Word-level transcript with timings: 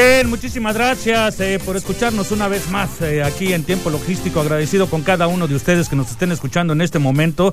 Bien, 0.00 0.30
muchísimas 0.30 0.76
gracias 0.76 1.40
eh, 1.40 1.58
por 1.58 1.76
escucharnos 1.76 2.30
una 2.30 2.46
vez 2.46 2.70
más 2.70 3.02
eh, 3.02 3.24
aquí 3.24 3.52
en 3.52 3.64
Tiempo 3.64 3.90
Logístico. 3.90 4.40
Agradecido 4.40 4.88
con 4.88 5.02
cada 5.02 5.26
uno 5.26 5.48
de 5.48 5.56
ustedes 5.56 5.88
que 5.88 5.96
nos 5.96 6.12
estén 6.12 6.30
escuchando 6.30 6.72
en 6.72 6.82
este 6.82 7.00
momento. 7.00 7.52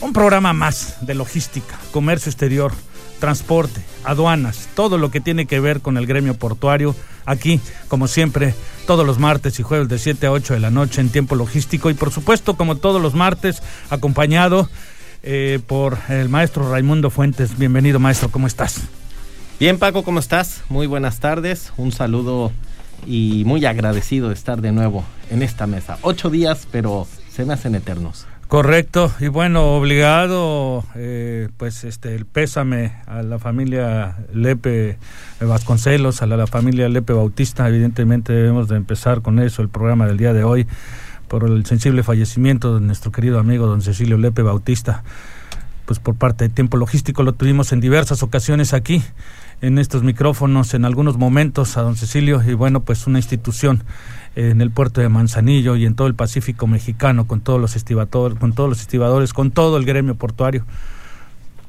Un 0.00 0.12
programa 0.12 0.52
más 0.52 0.96
de 1.06 1.14
logística, 1.14 1.78
comercio 1.92 2.28
exterior, 2.28 2.72
transporte, 3.20 3.80
aduanas, 4.02 4.68
todo 4.74 4.98
lo 4.98 5.12
que 5.12 5.20
tiene 5.20 5.46
que 5.46 5.60
ver 5.60 5.80
con 5.80 5.96
el 5.96 6.08
gremio 6.08 6.34
portuario. 6.34 6.96
Aquí, 7.24 7.60
como 7.86 8.08
siempre, 8.08 8.56
todos 8.88 9.06
los 9.06 9.20
martes 9.20 9.60
y 9.60 9.62
jueves 9.62 9.88
de 9.88 10.00
7 10.00 10.26
a 10.26 10.32
8 10.32 10.54
de 10.54 10.60
la 10.60 10.72
noche 10.72 11.00
en 11.00 11.10
Tiempo 11.10 11.36
Logístico. 11.36 11.88
Y 11.88 11.94
por 11.94 12.10
supuesto, 12.10 12.56
como 12.56 12.74
todos 12.78 13.00
los 13.00 13.14
martes, 13.14 13.62
acompañado 13.90 14.68
eh, 15.22 15.60
por 15.64 15.98
el 16.08 16.30
maestro 16.30 16.68
Raimundo 16.68 17.10
Fuentes. 17.10 17.56
Bienvenido, 17.56 18.00
maestro, 18.00 18.28
¿cómo 18.28 18.48
estás? 18.48 18.80
Bien, 19.58 19.78
Paco, 19.78 20.02
¿cómo 20.02 20.18
estás? 20.18 20.64
Muy 20.68 20.86
buenas 20.86 21.18
tardes. 21.18 21.72
Un 21.78 21.90
saludo 21.90 22.52
y 23.06 23.42
muy 23.46 23.64
agradecido 23.64 24.28
de 24.28 24.34
estar 24.34 24.60
de 24.60 24.70
nuevo 24.70 25.02
en 25.30 25.42
esta 25.42 25.66
mesa. 25.66 25.96
Ocho 26.02 26.28
días, 26.28 26.68
pero 26.70 27.06
se 27.30 27.46
me 27.46 27.54
hacen 27.54 27.74
eternos. 27.74 28.26
Correcto, 28.48 29.10
y 29.18 29.28
bueno, 29.28 29.74
obligado, 29.74 30.84
eh, 30.94 31.48
pues 31.56 31.84
este, 31.84 32.14
el 32.14 32.26
pésame 32.26 32.92
a 33.06 33.22
la 33.22 33.38
familia 33.38 34.18
Lepe 34.34 34.98
Vasconcelos, 35.40 36.20
a 36.20 36.26
la, 36.26 36.46
familia 36.46 36.90
Lepe 36.90 37.14
Bautista, 37.14 37.66
evidentemente 37.66 38.34
debemos 38.34 38.68
de 38.68 38.76
empezar 38.76 39.22
con 39.22 39.38
eso, 39.40 39.62
el 39.62 39.68
programa 39.70 40.06
del 40.06 40.18
día 40.18 40.34
de 40.34 40.44
hoy, 40.44 40.66
por 41.28 41.44
el 41.44 41.64
sensible 41.64 42.02
fallecimiento 42.02 42.78
de 42.78 42.82
nuestro 42.82 43.10
querido 43.10 43.40
amigo 43.40 43.66
don 43.66 43.80
Cecilio 43.80 44.18
Lepe 44.18 44.42
Bautista, 44.42 45.02
pues 45.86 46.00
por 46.00 46.16
parte 46.16 46.44
de 46.44 46.50
Tiempo 46.50 46.76
Logístico 46.76 47.22
lo 47.22 47.32
tuvimos 47.32 47.72
en 47.72 47.80
diversas 47.80 48.22
ocasiones 48.22 48.74
aquí, 48.74 49.02
en 49.62 49.78
estos 49.78 50.02
micrófonos 50.02 50.74
en 50.74 50.84
algunos 50.84 51.16
momentos 51.16 51.76
a 51.76 51.82
don 51.82 51.96
Cecilio 51.96 52.42
y 52.46 52.54
bueno, 52.54 52.80
pues 52.80 53.06
una 53.06 53.18
institución 53.18 53.84
en 54.34 54.60
el 54.60 54.70
puerto 54.70 55.00
de 55.00 55.08
Manzanillo 55.08 55.76
y 55.76 55.86
en 55.86 55.94
todo 55.94 56.08
el 56.08 56.14
Pacífico 56.14 56.66
mexicano 56.66 57.26
con 57.26 57.40
todos 57.40 57.60
los 57.60 57.76
estibadores, 57.76 58.38
con 58.38 58.52
todos 58.52 58.68
los 58.68 58.80
estibadores, 58.80 59.32
con 59.32 59.50
todo 59.50 59.78
el 59.78 59.86
gremio 59.86 60.16
portuario. 60.16 60.66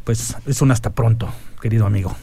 Pues 0.03 0.35
es 0.45 0.61
un 0.61 0.71
hasta 0.71 0.89
pronto, 0.89 1.29
querido 1.61 1.85
amigo. 1.85 2.15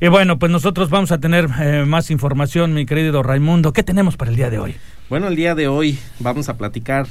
Y 0.00 0.08
bueno, 0.08 0.38
pues 0.38 0.52
nosotros 0.52 0.90
vamos 0.90 1.12
a 1.12 1.18
tener 1.18 1.48
eh, 1.60 1.84
más 1.86 2.10
información, 2.10 2.74
mi 2.74 2.86
querido 2.86 3.22
Raimundo. 3.22 3.72
¿Qué 3.72 3.82
tenemos 3.82 4.16
para 4.16 4.30
el 4.30 4.36
día 4.36 4.50
de 4.50 4.58
hoy? 4.58 4.76
Bueno, 5.08 5.28
el 5.28 5.36
día 5.36 5.54
de 5.54 5.68
hoy 5.68 5.98
vamos 6.20 6.48
a 6.48 6.56
platicar 6.56 7.06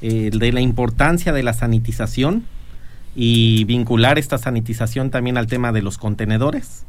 eh, 0.00 0.30
de 0.32 0.52
la 0.52 0.60
importancia 0.60 1.32
de 1.32 1.42
la 1.42 1.52
sanitización 1.52 2.44
y 3.14 3.64
vincular 3.64 4.18
esta 4.18 4.38
sanitización 4.38 5.10
también 5.10 5.36
al 5.36 5.46
tema 5.46 5.72
de 5.72 5.82
los 5.82 5.98
contenedores. 5.98 6.86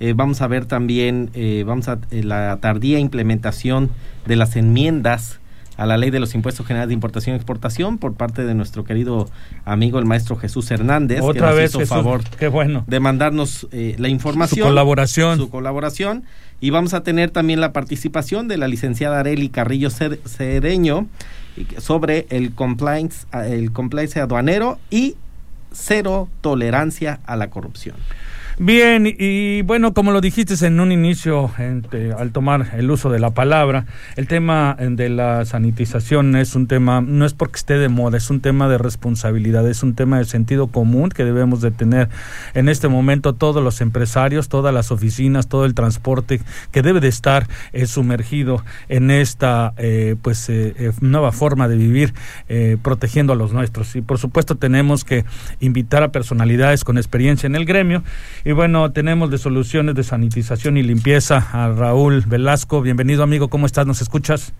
Eh, 0.00 0.14
vamos 0.14 0.40
a 0.42 0.48
ver 0.48 0.66
también 0.66 1.30
eh, 1.34 1.64
vamos 1.66 1.88
a 1.88 1.98
eh, 2.10 2.24
la 2.24 2.58
tardía 2.60 2.98
implementación 2.98 3.90
de 4.26 4.36
las 4.36 4.56
enmiendas 4.56 5.38
a 5.76 5.86
la 5.86 5.96
ley 5.96 6.10
de 6.10 6.18
los 6.18 6.34
impuestos 6.34 6.66
generales 6.66 6.88
de 6.88 6.94
importación 6.94 7.34
y 7.34 7.36
exportación 7.36 7.98
por 7.98 8.14
parte 8.14 8.44
de 8.44 8.54
nuestro 8.54 8.84
querido 8.84 9.28
amigo 9.64 9.98
el 9.98 10.04
maestro 10.04 10.36
Jesús 10.36 10.70
Hernández 10.70 11.20
otra 11.22 11.50
que 11.50 11.56
vez 11.56 11.70
hizo 11.70 11.86
favor 11.86 12.22
qué 12.38 12.48
bueno. 12.48 12.84
de 12.86 13.00
mandarnos 13.00 13.68
la 13.70 14.08
información 14.08 14.66
su 14.66 14.68
colaboración. 14.68 15.38
su 15.38 15.50
colaboración. 15.50 16.24
Y 16.60 16.70
vamos 16.70 16.94
a 16.94 17.02
tener 17.02 17.30
también 17.30 17.60
la 17.60 17.72
participación 17.72 18.48
de 18.48 18.56
la 18.56 18.68
licenciada 18.68 19.20
Areli 19.20 19.48
Carrillo 19.48 19.88
Cedeño 19.90 21.06
sobre 21.78 22.26
el 22.30 22.54
compliance 22.54 23.26
el 23.32 23.72
compliance 23.72 24.20
aduanero 24.20 24.78
y 24.90 25.16
cero 25.72 26.28
tolerancia 26.40 27.20
a 27.26 27.36
la 27.36 27.50
corrupción 27.50 27.96
Bien, 28.64 29.12
y 29.18 29.62
bueno, 29.62 29.92
como 29.92 30.12
lo 30.12 30.20
dijiste 30.20 30.54
en 30.64 30.78
un 30.78 30.92
inicio, 30.92 31.50
al 32.16 32.30
tomar 32.30 32.70
el 32.76 32.88
uso 32.92 33.10
de 33.10 33.18
la 33.18 33.30
palabra, 33.30 33.86
el 34.14 34.28
tema 34.28 34.76
de 34.78 35.08
la 35.08 35.44
sanitización 35.44 36.36
es 36.36 36.54
un 36.54 36.68
tema, 36.68 37.00
no 37.00 37.26
es 37.26 37.34
porque 37.34 37.56
esté 37.56 37.78
de 37.78 37.88
moda, 37.88 38.18
es 38.18 38.30
un 38.30 38.40
tema 38.40 38.68
de 38.68 38.78
responsabilidad, 38.78 39.68
es 39.68 39.82
un 39.82 39.96
tema 39.96 40.18
de 40.18 40.26
sentido 40.26 40.68
común 40.68 41.08
que 41.08 41.24
debemos 41.24 41.60
de 41.60 41.72
tener 41.72 42.08
en 42.54 42.68
este 42.68 42.86
momento 42.86 43.32
todos 43.32 43.64
los 43.64 43.80
empresarios, 43.80 44.48
todas 44.48 44.72
las 44.72 44.92
oficinas, 44.92 45.48
todo 45.48 45.64
el 45.64 45.74
transporte 45.74 46.40
que 46.70 46.82
debe 46.82 47.00
de 47.00 47.08
estar 47.08 47.48
eh, 47.72 47.86
sumergido 47.86 48.64
en 48.88 49.10
esta 49.10 49.74
eh, 49.76 50.14
pues 50.22 50.48
eh, 50.48 50.92
nueva 51.00 51.32
forma 51.32 51.66
de 51.66 51.74
vivir, 51.74 52.14
protegiendo 52.82 53.32
a 53.32 53.36
los 53.36 53.52
nuestros. 53.52 53.96
Y 53.96 54.02
por 54.02 54.18
supuesto 54.18 54.54
tenemos 54.54 55.04
que 55.04 55.24
invitar 55.58 56.04
a 56.04 56.12
personalidades 56.12 56.84
con 56.84 56.96
experiencia 56.96 57.48
en 57.48 57.56
el 57.56 57.64
gremio 57.64 58.04
bueno, 58.52 58.92
tenemos 58.92 59.30
de 59.30 59.38
soluciones 59.38 59.94
de 59.94 60.02
sanitización 60.02 60.76
y 60.76 60.82
limpieza 60.82 61.48
a 61.52 61.68
Raúl 61.72 62.22
Velasco. 62.26 62.82
Bienvenido 62.82 63.22
amigo, 63.22 63.48
¿cómo 63.48 63.66
estás? 63.66 63.86
¿Nos 63.86 64.00
escuchas? 64.02 64.54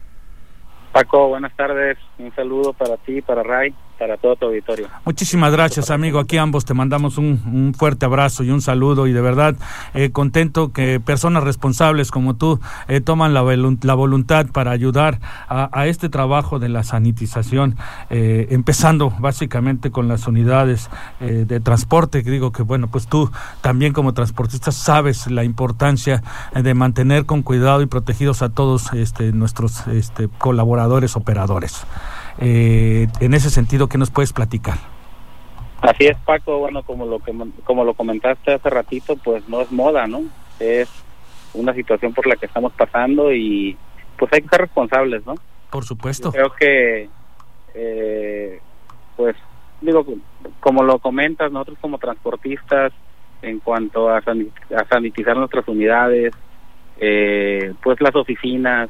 Paco, 0.93 1.29
buenas 1.29 1.55
tardes. 1.57 1.99
Un 2.19 2.35
saludo 2.35 2.73
para 2.75 2.97
ti, 2.99 3.23
para 3.23 3.43
Ray, 3.43 3.75
para 4.03 4.17
todo 4.17 4.35
tu 4.35 4.47
auditorio. 4.47 4.89
Muchísimas 5.05 5.53
gracias, 5.53 5.93
amigo. 5.93 6.19
Aquí 6.19 6.37
ambos 6.37 6.65
te 6.65 6.75
mandamos 6.75 7.19
un, 7.19 7.73
fuerte 7.79 8.05
abrazo 8.05 8.43
y 8.43 8.51
un 8.51 8.61
saludo 8.61 9.07
y 9.07 9.13
de 9.13 9.21
verdad 9.21 9.55
eh, 9.95 10.11
contento 10.11 10.73
que 10.73 10.99
personas 10.99 11.45
responsables 11.45 12.11
como 12.11 12.35
tú 12.35 12.59
eh, 12.89 13.01
toman 13.01 13.33
la, 13.33 13.43
voluntad 13.95 14.47
para 14.53 14.73
ayudar 14.73 15.21
a, 15.49 15.87
este 15.87 16.09
trabajo 16.09 16.59
de 16.59 16.69
la 16.69 16.83
sanitización, 16.83 17.77
eh, 18.11 18.49
empezando 18.51 19.11
básicamente 19.21 19.93
con 19.93 20.09
las 20.09 20.27
unidades 20.27 20.91
de 21.21 21.61
transporte. 21.61 22.23
Digo 22.23 22.51
que 22.51 22.65
bueno, 22.65 22.89
pues 22.89 23.07
tú 23.07 23.31
también 23.61 23.93
como 23.93 24.15
transportista 24.15 24.73
sabes 24.73 25.31
la 25.31 25.45
importancia 25.45 26.25
de 26.55 26.75
mantener 26.75 27.25
con 27.25 27.43
cuidado 27.43 27.83
y 27.83 27.87
protegidos 27.87 28.43
a 28.43 28.49
todos 28.49 28.93
este, 28.95 29.31
nuestros 29.31 29.87
este, 29.87 30.29
colaboradores 30.39 31.15
operadores. 31.15 31.87
Eh, 32.41 33.09
en 33.21 33.35
ese 33.35 33.51
sentido, 33.51 33.89
¿qué 33.89 33.99
nos 33.99 34.11
puedes 34.11 34.33
platicar? 34.33 34.79
Así 35.81 36.07
es, 36.07 36.17
Paco. 36.19 36.59
Bueno, 36.59 36.83
como 36.83 37.07
lo 37.07 37.19
que 37.19 37.33
como 37.65 37.85
lo 37.85 37.95
comentaste 37.95 38.55
hace 38.55 38.71
ratito, 38.71 39.17
pues 39.17 39.49
no 39.49 39.61
es 39.61 39.71
moda, 39.73 40.07
¿no? 40.07 40.23
Es 40.61 40.89
una 41.55 41.75
situación 41.75 42.13
por 42.15 42.27
la 42.27 42.37
que 42.37 42.47
estamos 42.47 42.73
pasando 42.73 43.33
y 43.33 43.77
pues 44.17 44.33
hay 44.33 44.43
que 44.43 44.49
ser 44.49 44.61
responsables, 44.61 45.27
¿no? 45.27 45.35
Por 45.71 45.85
supuesto. 45.85 46.31
creo 46.31 46.53
que, 46.53 47.09
eh, 47.75 48.61
pues, 49.17 49.35
digo, 49.81 50.05
como 50.61 50.83
lo 50.83 50.99
comentas, 50.99 51.51
nosotros 51.51 51.79
como 51.81 51.99
transportistas, 51.99 52.93
en 53.43 53.59
cuanto 53.59 54.09
a, 54.09 54.23
sanitizar 54.89 55.37
nuestras 55.37 55.67
unidades, 55.67 56.33
eh, 56.99 57.73
pues 57.83 58.01
las 58.01 58.15
oficinas, 58.15 58.89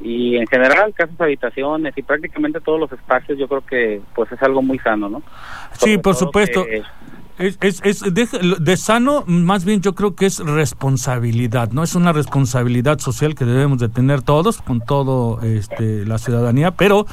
y 0.00 0.36
en 0.36 0.46
general 0.46 0.94
casas 0.94 1.20
habitaciones 1.20 1.96
y 1.96 2.02
prácticamente 2.02 2.60
todos 2.60 2.80
los 2.80 2.92
espacios 2.92 3.38
yo 3.38 3.48
creo 3.48 3.64
que 3.64 4.00
pues 4.14 4.30
es 4.32 4.42
algo 4.42 4.62
muy 4.62 4.78
sano 4.78 5.08
no 5.08 5.22
sí 5.72 5.98
por 5.98 6.14
supuesto 6.14 6.64
es, 7.40 7.58
es, 7.62 7.80
es 7.84 8.02
de, 8.14 8.76
sano, 8.76 9.24
más 9.26 9.64
bien 9.64 9.80
yo 9.80 9.94
creo 9.94 10.14
que 10.14 10.26
es 10.26 10.40
responsabilidad, 10.40 11.70
¿no? 11.70 11.82
Es 11.82 11.94
una 11.94 12.12
responsabilidad 12.12 12.98
social 12.98 13.34
que 13.34 13.46
debemos 13.46 13.78
de 13.78 13.88
tener 13.88 14.20
todos, 14.20 14.60
con 14.60 14.82
todo 14.82 15.40
este, 15.40 16.04
la 16.04 16.18
ciudadanía, 16.18 16.72
pero 16.72 17.06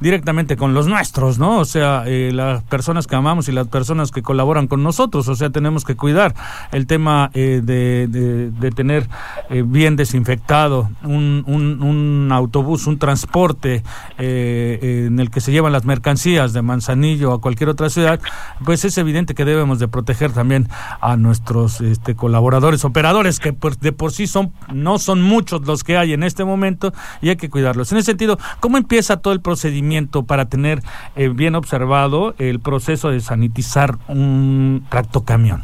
directamente 0.00 0.56
con 0.56 0.74
los 0.74 0.86
nuestros, 0.86 1.38
¿no? 1.38 1.58
O 1.58 1.64
sea, 1.64 2.04
eh, 2.06 2.30
las 2.32 2.62
personas 2.64 3.06
que 3.06 3.16
amamos 3.16 3.48
y 3.48 3.52
las 3.52 3.68
personas 3.68 4.10
que 4.10 4.22
colaboran 4.22 4.68
con 4.68 4.82
nosotros, 4.82 5.28
o 5.28 5.34
sea, 5.34 5.50
tenemos 5.50 5.84
que 5.84 5.96
cuidar 5.96 6.34
el 6.72 6.86
tema 6.86 7.30
eh, 7.34 7.60
de, 7.62 8.06
de, 8.06 8.70
tener 8.70 9.08
eh, 9.50 9.64
bien 9.66 9.96
desinfectado 9.96 10.90
un, 11.02 11.42
un, 11.46 11.82
un, 11.82 12.30
autobús, 12.32 12.86
un 12.86 12.98
transporte 12.98 13.82
en 14.18 15.18
el 15.18 15.30
que 15.30 15.40
se 15.40 15.50
llevan 15.52 15.72
las 15.72 15.84
mercancías 15.84 16.52
de 16.52 16.62
Manzanillo 16.62 17.32
a 17.32 17.40
cualquier 17.40 17.70
otra 17.70 17.90
ciudad, 17.90 18.20
pues 18.64 18.84
es 18.84 18.96
evidente 18.98 19.34
que 19.34 19.44
debemos 19.44 19.78
de 19.78 19.88
proteger 19.88 20.32
también 20.32 20.68
a 21.00 21.16
nuestros 21.16 21.80
este, 21.80 22.14
colaboradores, 22.14 22.84
operadores, 22.84 23.40
que 23.40 23.56
de 23.80 23.92
por 23.92 24.12
sí 24.12 24.26
son, 24.26 24.52
no 24.72 24.98
son 24.98 25.22
muchos 25.22 25.66
los 25.66 25.82
que 25.82 25.96
hay 25.96 26.12
en 26.12 26.22
este 26.22 26.44
momento 26.44 26.92
y 27.20 27.30
hay 27.30 27.36
que 27.36 27.50
cuidarlos. 27.50 27.90
En 27.92 27.98
ese 27.98 28.06
sentido, 28.06 28.38
¿cómo 28.60 28.76
empieza 28.76 29.16
todo 29.16 29.32
el 29.32 29.40
procedimiento? 29.40 29.87
Para 30.26 30.48
tener 30.48 30.80
eh, 31.16 31.28
bien 31.28 31.54
observado 31.54 32.34
el 32.38 32.60
proceso 32.60 33.10
de 33.10 33.20
sanitizar 33.20 33.96
un 34.08 34.84
tractocamión? 34.90 35.62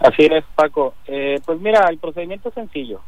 Así 0.00 0.26
es, 0.26 0.44
Paco. 0.54 0.94
Eh, 1.06 1.40
pues 1.44 1.60
mira, 1.60 1.86
el 1.88 1.98
procedimiento 1.98 2.48
es 2.48 2.54
sencillo. 2.54 3.00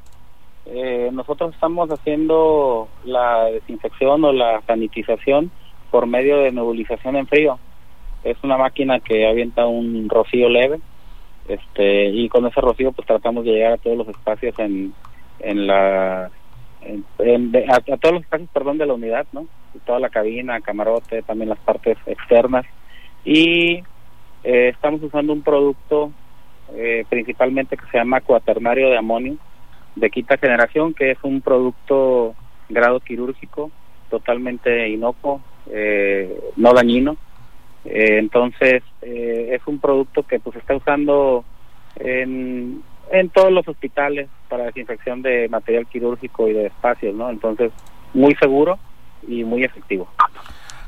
Eh, 0.66 1.10
nosotros 1.12 1.54
estamos 1.54 1.90
haciendo 1.90 2.88
la 3.04 3.44
desinfección 3.44 4.24
o 4.24 4.32
la 4.32 4.62
sanitización 4.66 5.50
por 5.90 6.06
medio 6.06 6.38
de 6.38 6.52
nebulización 6.52 7.16
en 7.16 7.26
frío. 7.26 7.58
Es 8.24 8.36
una 8.42 8.56
máquina 8.56 8.98
que 9.00 9.28
avienta 9.28 9.66
un 9.66 10.08
rocío 10.08 10.48
leve 10.48 10.80
este 11.48 12.06
y 12.06 12.28
con 12.28 12.46
ese 12.46 12.60
rocío 12.60 12.92
pues 12.92 13.06
tratamos 13.06 13.44
de 13.44 13.52
llegar 13.52 13.74
a 13.74 13.76
todos 13.78 13.96
los 13.96 14.08
espacios 14.08 14.58
en, 14.58 14.92
en 15.40 15.66
la 15.66 16.30
a, 16.82 17.96
todos 17.96 18.14
los 18.14 18.22
espacios 18.22 18.50
perdón 18.52 18.78
de 18.78 18.86
la 18.86 18.94
unidad 18.94 19.26
no 19.32 19.46
toda 19.84 20.00
la 20.00 20.08
cabina 20.08 20.60
camarote 20.60 21.22
también 21.22 21.50
las 21.50 21.58
partes 21.58 21.98
externas 22.06 22.64
y 23.24 23.82
eh, 24.44 24.68
estamos 24.68 25.02
usando 25.02 25.32
un 25.32 25.42
producto 25.42 26.12
eh, 26.74 27.04
principalmente 27.08 27.76
que 27.76 27.86
se 27.90 27.98
llama 27.98 28.20
cuaternario 28.20 28.90
de 28.90 28.98
amonio 28.98 29.36
de 29.94 30.10
quinta 30.10 30.36
generación, 30.36 30.94
que 30.94 31.12
es 31.12 31.18
un 31.22 31.40
producto 31.40 32.34
grado 32.68 33.00
quirúrgico 33.00 33.70
totalmente 34.10 34.88
inocuo, 34.88 35.40
eh, 35.70 36.38
no 36.56 36.72
dañino. 36.74 37.16
Eh, 37.84 38.18
entonces, 38.18 38.82
es 39.00 39.60
un 39.66 39.78
producto 39.78 40.24
que 40.24 40.40
pues 40.40 40.56
está 40.56 40.74
usando 40.74 41.44
en, 41.96 42.82
en 43.10 43.28
todos 43.30 43.52
los 43.52 43.66
hospitales 43.68 44.28
para 44.48 44.64
desinfección 44.64 45.22
de 45.22 45.48
material 45.48 45.86
quirúrgico 45.86 46.48
y 46.48 46.52
de 46.52 46.66
espacios, 46.66 47.14
¿no? 47.14 47.30
Entonces, 47.30 47.72
muy 48.14 48.34
seguro 48.36 48.78
y 49.26 49.44
muy 49.44 49.64
efectivo. 49.64 50.08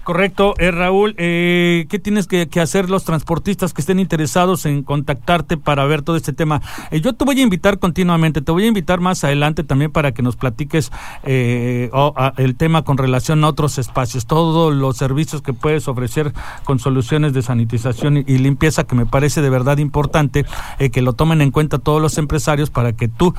Correcto, 0.09 0.55
eh, 0.57 0.71
Raúl, 0.71 1.15
eh, 1.19 1.85
¿qué 1.91 1.99
tienes 1.99 2.27
que, 2.27 2.49
hacer 2.63 2.89
los 2.89 3.05
transportistas 3.05 3.75
que 3.75 3.83
estén 3.83 3.99
interesados 3.99 4.65
en 4.65 4.83
contactarte 4.83 5.59
para 5.59 5.85
ver 5.85 6.01
todo 6.01 6.17
este 6.17 6.33
tema? 6.33 6.63
Eh, 6.91 7.03
yo 7.03 7.13
te 7.13 7.27
voy 7.27 7.39
a 7.39 7.43
invitar 7.43 7.79
continuamente, 7.79 8.41
te 8.41 8.51
voy 8.51 8.65
a 8.65 8.69
invitar 8.69 9.01
más 9.01 9.23
adelante 9.23 9.65
también 9.65 9.93
para 9.93 10.13
que 10.13 10.23
nos 10.23 10.37
platiques 10.37 10.91
eh, 11.25 11.91
el 12.39 12.57
tema 12.57 12.85
con 12.85 12.97
relación 12.97 13.45
a 13.45 13.49
otros 13.49 13.77
espacios, 13.77 14.25
todos 14.25 14.75
los 14.75 14.97
servicios 14.97 15.43
que 15.43 15.53
puedes 15.53 15.89
ofrecer 15.89 16.33
con 16.65 16.79
soluciones 16.79 17.35
de 17.35 17.43
sanitización 17.43 18.17
y, 18.17 18.39
limpieza, 18.39 18.85
que 18.85 18.95
me 18.95 19.05
parece 19.05 19.43
de 19.43 19.51
verdad 19.51 19.77
importante 19.77 20.47
que 20.91 21.03
lo 21.03 21.13
tomen 21.13 21.43
en 21.43 21.51
cuenta 21.51 21.79
todos 21.79 22.01
los 22.01 22.17
empresarios 22.17 22.71
para 22.71 22.95
que 22.95 23.09
tú 23.09 23.35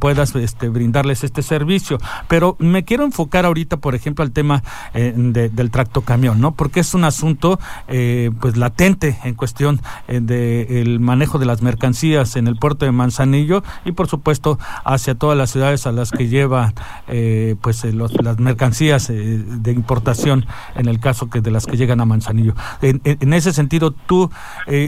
puedas 0.00 0.34
este, 0.34 0.68
brindarles 0.68 1.22
este 1.22 1.42
servicio. 1.42 1.98
Pero 2.26 2.56
me 2.58 2.84
quiero 2.84 3.04
enfocar 3.04 3.46
ahorita, 3.46 3.76
por 3.76 3.94
ejemplo, 3.94 4.24
al 4.24 4.32
tema 4.32 4.64
del 4.94 5.70
tracto 5.70 6.02
camión, 6.08 6.40
¿no? 6.40 6.52
Porque 6.52 6.80
es 6.80 6.94
un 6.94 7.04
asunto 7.04 7.60
eh, 7.86 8.30
pues 8.40 8.56
latente 8.56 9.18
en 9.24 9.34
cuestión 9.34 9.82
eh, 10.08 10.20
del 10.22 11.00
manejo 11.00 11.38
de 11.38 11.44
las 11.44 11.60
mercancías 11.60 12.36
en 12.36 12.46
el 12.46 12.56
puerto 12.56 12.86
de 12.86 12.92
Manzanillo 12.92 13.62
y 13.84 13.92
por 13.92 14.08
supuesto 14.08 14.58
hacia 14.86 15.16
todas 15.16 15.36
las 15.36 15.50
ciudades 15.50 15.86
a 15.86 15.92
las 15.92 16.10
que 16.10 16.28
lleva 16.28 16.72
eh, 17.08 17.56
pues 17.60 17.84
las 17.84 18.38
mercancías 18.38 19.08
de 19.08 19.72
importación 19.72 20.46
en 20.76 20.88
el 20.88 20.98
caso 20.98 21.28
que 21.28 21.42
de 21.42 21.50
las 21.50 21.66
que 21.66 21.76
llegan 21.76 22.00
a 22.00 22.06
Manzanillo. 22.06 22.54
En, 22.80 23.32
ese 23.34 23.52
sentido, 23.52 23.90
tú 23.90 24.30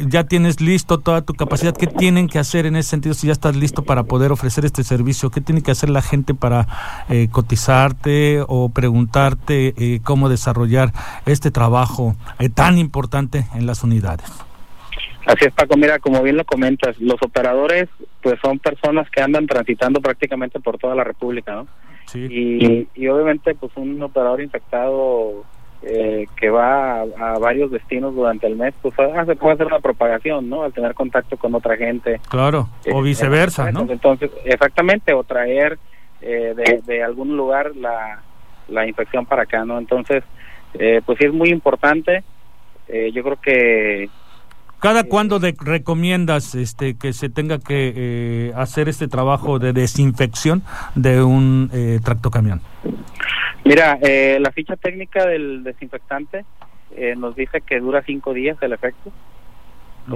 ya 0.06 0.24
tienes 0.24 0.62
listo 0.62 1.00
toda 1.00 1.20
tu 1.20 1.34
capacidad. 1.34 1.76
¿Qué 1.76 1.86
tienen 1.86 2.28
que 2.28 2.38
hacer 2.38 2.64
en 2.64 2.76
ese 2.76 2.88
sentido 2.88 3.14
si 3.14 3.26
ya 3.26 3.34
estás 3.34 3.56
listo 3.56 3.82
para 3.82 4.04
poder 4.04 4.32
ofrecer 4.32 4.64
este 4.64 4.84
servicio? 4.84 5.30
¿Qué 5.30 5.42
tiene 5.42 5.60
que 5.60 5.70
hacer 5.70 5.90
la 5.90 6.00
gente 6.00 6.32
para 6.34 6.66
cotizarte 7.30 8.42
o 8.48 8.70
preguntarte 8.70 10.00
cómo 10.02 10.30
desarrollar 10.30 10.94
este 11.26 11.50
trabajo 11.50 12.14
eh, 12.38 12.48
tan 12.48 12.78
importante 12.78 13.46
en 13.54 13.66
las 13.66 13.82
unidades. 13.82 14.30
Así 15.26 15.44
es, 15.44 15.52
Paco. 15.52 15.76
Mira, 15.76 15.98
como 15.98 16.22
bien 16.22 16.36
lo 16.36 16.44
comentas, 16.44 16.98
los 16.98 17.22
operadores 17.22 17.88
pues 18.22 18.38
son 18.42 18.58
personas 18.58 19.08
que 19.10 19.22
andan 19.22 19.46
transitando 19.46 20.00
prácticamente 20.00 20.60
por 20.60 20.78
toda 20.78 20.94
la 20.94 21.04
República, 21.04 21.54
¿no? 21.54 21.66
Sí. 22.06 22.88
Y, 22.94 23.06
obviamente 23.06 23.54
pues 23.54 23.70
un 23.76 24.02
operador 24.02 24.40
infectado 24.40 25.44
eh, 25.82 26.26
que 26.36 26.50
va 26.50 27.02
a, 27.02 27.38
varios 27.38 27.70
destinos 27.70 28.14
durante 28.14 28.48
el 28.48 28.56
mes, 28.56 28.74
pues 28.82 28.98
hace, 28.98 29.36
puede 29.36 29.54
hacer 29.54 29.66
una 29.66 29.78
propagación, 29.78 30.48
¿no? 30.48 30.64
Al 30.64 30.72
tener 30.72 30.94
contacto 30.94 31.36
con 31.36 31.54
otra 31.54 31.76
gente. 31.76 32.20
Claro, 32.28 32.68
o 32.92 33.00
eh, 33.00 33.02
viceversa, 33.02 33.70
¿no? 33.70 33.86
Entonces, 33.88 34.30
exactamente, 34.44 35.12
o 35.12 35.22
traer 35.22 35.78
de, 36.20 36.82
de 36.84 37.02
algún 37.02 37.34
lugar 37.34 37.74
la, 37.76 38.20
la 38.70 38.86
infección 38.86 39.26
para 39.26 39.42
acá, 39.42 39.64
¿no? 39.64 39.78
Entonces, 39.78 40.24
eh, 40.74 41.00
pues 41.04 41.18
sí 41.18 41.26
es 41.26 41.32
muy 41.32 41.50
importante. 41.50 42.22
Eh, 42.88 43.10
yo 43.12 43.22
creo 43.22 43.40
que 43.40 44.08
¿Cada 44.80 45.04
cuándo 45.04 45.38
recomiendas 45.38 46.54
este, 46.54 46.96
que 46.96 47.12
se 47.12 47.28
tenga 47.28 47.58
que 47.58 47.92
eh, 47.94 48.52
hacer 48.56 48.88
este 48.88 49.08
trabajo 49.08 49.58
de 49.58 49.74
desinfección 49.74 50.62
de 50.94 51.22
un 51.22 51.70
eh, 51.74 52.00
tractocamión? 52.02 52.62
Mira, 53.62 53.98
la 54.00 54.50
ficha 54.52 54.76
técnica 54.76 55.26
del 55.26 55.62
desinfectante 55.64 56.46
nos 57.18 57.36
dice 57.36 57.60
que 57.60 57.78
dura 57.78 58.02
cinco 58.06 58.32
días 58.32 58.56
el 58.62 58.72
efecto. 58.72 59.12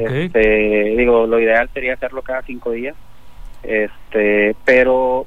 Este, 0.00 0.94
digo, 0.96 1.26
lo 1.26 1.38
ideal 1.38 1.68
sería 1.74 1.92
hacerlo 1.92 2.22
cada 2.22 2.40
cinco 2.42 2.70
días. 2.70 2.96
Este, 3.62 4.56
pero 4.64 5.26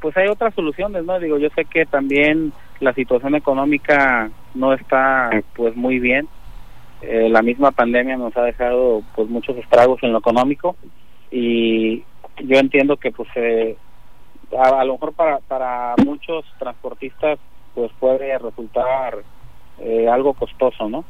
pues 0.00 0.16
hay 0.16 0.28
otras 0.28 0.54
soluciones, 0.54 1.04
¿no? 1.04 1.18
Digo, 1.18 1.38
yo 1.38 1.48
sé 1.54 1.66
que 1.66 1.84
también 1.84 2.52
la 2.80 2.94
situación 2.94 3.34
económica 3.34 4.30
no 4.54 4.72
está 4.72 5.30
pues 5.54 5.76
muy 5.76 5.98
bien. 5.98 6.28
Eh, 7.02 7.28
la 7.30 7.42
misma 7.42 7.70
pandemia 7.70 8.16
nos 8.16 8.36
ha 8.36 8.42
dejado 8.42 9.02
pues 9.14 9.28
muchos 9.28 9.56
estragos 9.56 10.02
en 10.02 10.12
lo 10.12 10.18
económico 10.18 10.76
y 11.30 12.02
yo 12.42 12.58
entiendo 12.58 12.96
que 12.96 13.10
pues 13.10 13.28
eh, 13.36 13.76
a, 14.58 14.84
lo 14.84 14.94
mejor 14.94 15.12
para, 15.14 15.38
para 15.38 15.94
muchos 16.04 16.44
transportistas 16.58 17.38
pues 17.74 17.90
puede 17.98 18.36
resultar 18.38 19.18
eh, 19.78 20.08
algo 20.08 20.34
costoso, 20.34 20.88
¿no? 20.88 21.04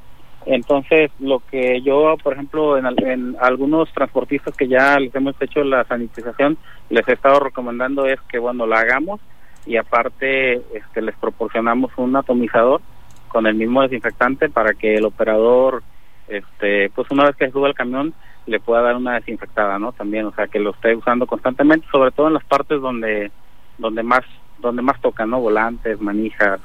Entonces, 0.46 1.10
lo 1.18 1.40
que 1.50 1.82
yo, 1.82 2.16
por 2.22 2.32
ejemplo, 2.32 2.78
en, 2.78 2.86
en, 3.06 3.36
algunos 3.40 3.92
transportistas 3.92 4.56
que 4.56 4.68
ya 4.68 4.98
les 4.98 5.14
hemos 5.14 5.34
hecho 5.40 5.62
la 5.64 5.84
sanitización, 5.84 6.56
les 6.88 7.06
he 7.08 7.12
estado 7.12 7.40
recomendando 7.40 8.06
es 8.06 8.18
que, 8.22 8.38
bueno, 8.38 8.66
la 8.66 8.78
hagamos 8.78 9.20
y 9.66 9.76
aparte 9.76 10.62
este, 10.74 11.02
les 11.02 11.16
proporcionamos 11.16 11.92
un 11.96 12.16
atomizador 12.16 12.80
con 13.28 13.46
el 13.46 13.54
mismo 13.54 13.82
desinfectante 13.82 14.48
para 14.48 14.74
que 14.74 14.96
el 14.96 15.04
operador, 15.04 15.82
este, 16.28 16.90
pues 16.90 17.10
una 17.10 17.24
vez 17.24 17.36
que 17.36 17.50
sube 17.50 17.68
el 17.68 17.74
camión, 17.74 18.12
le 18.46 18.58
pueda 18.58 18.82
dar 18.82 18.96
una 18.96 19.14
desinfectada, 19.14 19.78
¿no? 19.78 19.92
También, 19.92 20.26
o 20.26 20.34
sea, 20.34 20.48
que 20.48 20.58
lo 20.58 20.70
esté 20.70 20.94
usando 20.96 21.26
constantemente, 21.26 21.86
sobre 21.92 22.10
todo 22.10 22.28
en 22.28 22.34
las 22.34 22.44
partes 22.44 22.80
donde, 22.80 23.30
donde 23.78 24.02
más, 24.02 24.24
donde 24.58 24.82
más 24.82 25.00
tocan, 25.00 25.30
¿no? 25.30 25.40
Volantes, 25.40 26.00
manijas, 26.00 26.60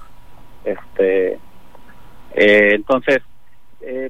este, 0.63 1.33
eh, 2.33 2.71
entonces, 2.73 3.19
eh, 3.81 4.09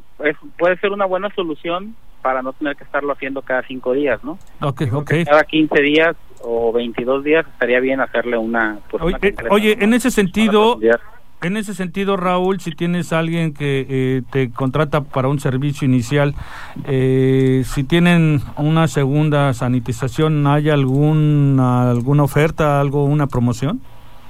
puede 0.57 0.77
ser 0.77 0.91
una 0.91 1.05
buena 1.05 1.29
solución 1.35 1.95
para 2.25 2.41
no 2.41 2.53
tener 2.53 2.75
que 2.75 2.83
estarlo 2.83 3.13
haciendo 3.13 3.43
cada 3.43 3.61
cinco 3.67 3.93
días, 3.93 4.23
¿no? 4.23 4.39
Ok, 4.59 4.81
ok. 4.91 5.11
Cada 5.25 5.43
15 5.43 5.81
días 5.83 6.15
o 6.41 6.73
22 6.73 7.23
días 7.23 7.45
estaría 7.45 7.79
bien 7.79 8.01
hacerle 8.01 8.35
una... 8.35 8.79
Pues, 8.89 9.03
oye, 9.51 9.77
en 9.79 9.93
ese 9.93 10.09
sentido... 10.09 10.79
En 11.43 11.55
ese 11.55 11.75
sentido, 11.75 12.17
Raúl, 12.17 12.59
si 12.61 12.71
tienes 12.71 13.13
alguien 13.13 13.53
que 13.53 13.85
eh, 13.87 14.21
te 14.31 14.49
contrata 14.49 15.01
para 15.01 15.27
un 15.27 15.39
servicio 15.39 15.85
inicial, 15.85 16.33
eh, 16.87 17.61
si 17.63 17.83
tienen 17.83 18.41
una 18.57 18.87
segunda 18.87 19.53
sanitización, 19.53 20.47
¿hay 20.47 20.71
alguna, 20.71 21.91
alguna 21.91 22.23
oferta, 22.23 22.81
algo, 22.81 23.05
una 23.05 23.27
promoción? 23.27 23.81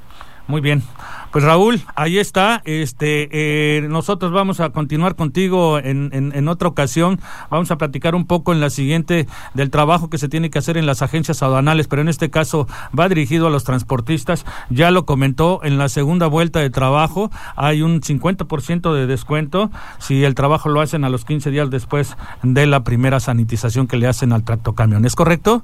Muy 0.50 0.60
bien. 0.60 0.82
Pues 1.30 1.44
Raúl, 1.44 1.80
ahí 1.94 2.18
está. 2.18 2.60
Este, 2.64 3.28
eh, 3.30 3.82
nosotros 3.82 4.32
vamos 4.32 4.58
a 4.58 4.70
continuar 4.70 5.14
contigo 5.14 5.78
en, 5.78 6.10
en, 6.12 6.48
otra 6.48 6.66
ocasión. 6.66 7.20
Vamos 7.50 7.70
a 7.70 7.78
platicar 7.78 8.16
un 8.16 8.26
poco 8.26 8.52
en 8.52 8.58
la 8.58 8.68
siguiente 8.68 9.28
del 9.54 9.70
trabajo 9.70 10.10
que 10.10 10.18
se 10.18 10.28
tiene 10.28 10.50
que 10.50 10.58
hacer 10.58 10.76
en 10.76 10.86
las 10.86 11.02
agencias 11.02 11.44
aduanales, 11.44 11.86
pero 11.86 12.02
en 12.02 12.08
este 12.08 12.30
caso 12.30 12.66
va 12.98 13.08
dirigido 13.08 13.46
a 13.46 13.50
los 13.50 13.62
transportistas. 13.62 14.44
Ya 14.70 14.90
lo 14.90 15.06
comentó 15.06 15.60
en 15.62 15.78
la 15.78 15.88
segunda 15.88 16.26
vuelta 16.26 16.58
de 16.58 16.70
trabajo, 16.70 17.30
hay 17.54 17.82
un 17.82 18.00
50% 18.00 18.92
de 18.92 19.06
descuento 19.06 19.70
si 20.00 20.24
el 20.24 20.34
trabajo 20.34 20.68
lo 20.68 20.80
hacen 20.80 21.04
a 21.04 21.10
los 21.10 21.24
15 21.24 21.52
días 21.52 21.70
después 21.70 22.16
de 22.42 22.66
la 22.66 22.82
primera 22.82 23.20
sanitización 23.20 23.86
que 23.86 23.98
le 23.98 24.08
hacen 24.08 24.32
al 24.32 24.42
tractocamión. 24.42 25.04
¿Es 25.04 25.14
correcto? 25.14 25.62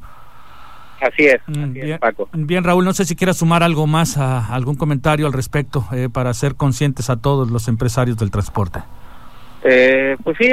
Así 1.01 1.27
es, 1.27 1.41
mm, 1.47 1.73
bien, 1.73 2.01
Bien, 2.33 2.65
Raúl, 2.65 2.85
no 2.85 2.93
sé 2.93 3.05
si 3.05 3.17
quieras 3.17 3.37
sumar 3.37 3.63
algo 3.63 3.87
más, 3.87 4.17
a, 4.17 4.55
algún 4.55 4.77
comentario 4.77 5.27
al 5.27 5.33
respecto, 5.33 5.85
eh, 5.93 6.09
para 6.11 6.33
ser 6.33 6.55
conscientes 6.55 7.11
a 7.11 7.21
todos 7.21 7.51
los 7.51 7.69
empresarios 7.69 8.17
del 8.17 8.31
transporte. 8.31 8.81
Eh, 9.63 10.17
pues 10.23 10.39
sí, 10.39 10.49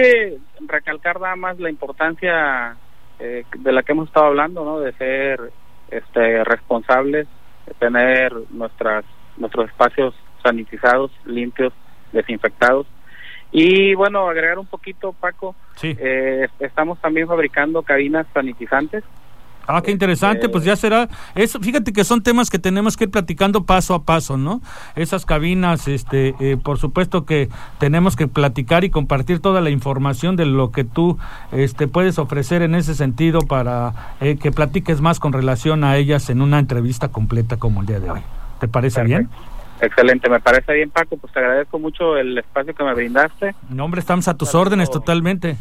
recalcar 0.68 1.22
nada 1.22 1.36
más 1.36 1.60
la 1.60 1.70
importancia 1.70 2.76
eh, 3.20 3.46
de 3.58 3.72
la 3.72 3.84
que 3.84 3.94
hemos 3.94 4.08
estado 4.08 4.28
hablando, 4.28 4.66
¿no? 4.66 4.80
De 4.80 4.92
ser 4.94 5.52
este, 5.90 6.44
responsables, 6.44 7.28
de 7.66 7.74
tener 7.76 8.34
nuestras 8.52 9.06
nuestros 9.38 9.68
espacios 9.70 10.14
sanitizados, 10.44 11.12
limpios, 11.26 11.74
desinfectados. 12.12 12.86
Y 13.52 13.96
bueno, 13.96 14.28
agregar 14.28 14.60
un 14.60 14.68
poquito, 14.68 15.14
Paco, 15.14 15.56
sí. 15.76 15.96
estamos 16.60 17.00
también 17.02 17.28
fabricando 17.28 17.82
cabinas 17.82 18.28
sanitizantes 18.34 19.04
Ah, 19.68 19.82
qué 19.82 19.92
interesante, 19.92 20.50
pues 20.50 20.64
ya 20.64 20.76
será. 20.76 21.08
Eso, 21.36 21.60
fíjate 21.60 21.94
que 21.94 22.04
son 22.04 22.22
temas 22.22 22.50
que 22.50 22.60
tenemos 22.60 22.98
que 22.98 23.06
ir 23.06 23.12
platicando 23.12 23.64
paso 23.64 23.94
a 23.94 24.04
paso, 24.04 24.38
¿no? 24.38 24.62
Esas 24.96 25.26
cabinas, 25.26 25.88
este, 25.88 26.36
eh, 26.40 26.58
por 26.62 26.78
supuesto 26.80 27.26
que 27.26 27.50
tenemos 27.80 28.16
que 28.16 28.28
platicar 28.28 28.84
y 28.84 28.90
compartir 28.90 29.40
toda 29.40 29.62
la 29.62 29.70
información 29.70 30.36
de 30.36 30.46
lo 30.46 30.72
que 30.72 30.84
tú, 30.84 31.18
este, 31.52 31.88
puedes 31.88 32.20
ofrecer 32.20 32.62
en 32.62 32.76
ese 32.76 32.96
sentido 32.96 33.40
para 33.40 34.16
eh, 34.20 34.38
que 34.38 34.52
platiques 34.52 35.02
más 35.02 35.20
con 35.20 35.34
relación 35.34 35.84
a 35.84 35.96
ellas 35.98 36.30
en 36.30 36.42
una 36.42 36.60
entrevista 36.60 37.08
completa 37.08 37.58
como 37.58 37.82
el 37.82 37.88
día 37.88 38.00
de 38.00 38.10
hoy. 38.10 38.22
¿Te 38.60 38.68
parece 38.68 39.04
bien? 39.04 39.30
Excelente, 39.82 40.30
me 40.30 40.40
parece 40.40 40.74
bien, 40.74 40.90
Paco. 40.90 41.18
Pues 41.18 41.34
te 41.34 41.40
agradezco 41.40 41.80
mucho 41.80 42.18
el 42.18 42.38
espacio 42.38 42.74
que 42.74 42.84
me 42.84 42.94
brindaste. 42.94 43.56
No, 43.70 43.86
hombre, 43.86 44.00
estamos 44.00 44.28
a 44.28 44.36
tus 44.36 44.56
órdenes 44.56 44.90
totalmente. 44.90 45.58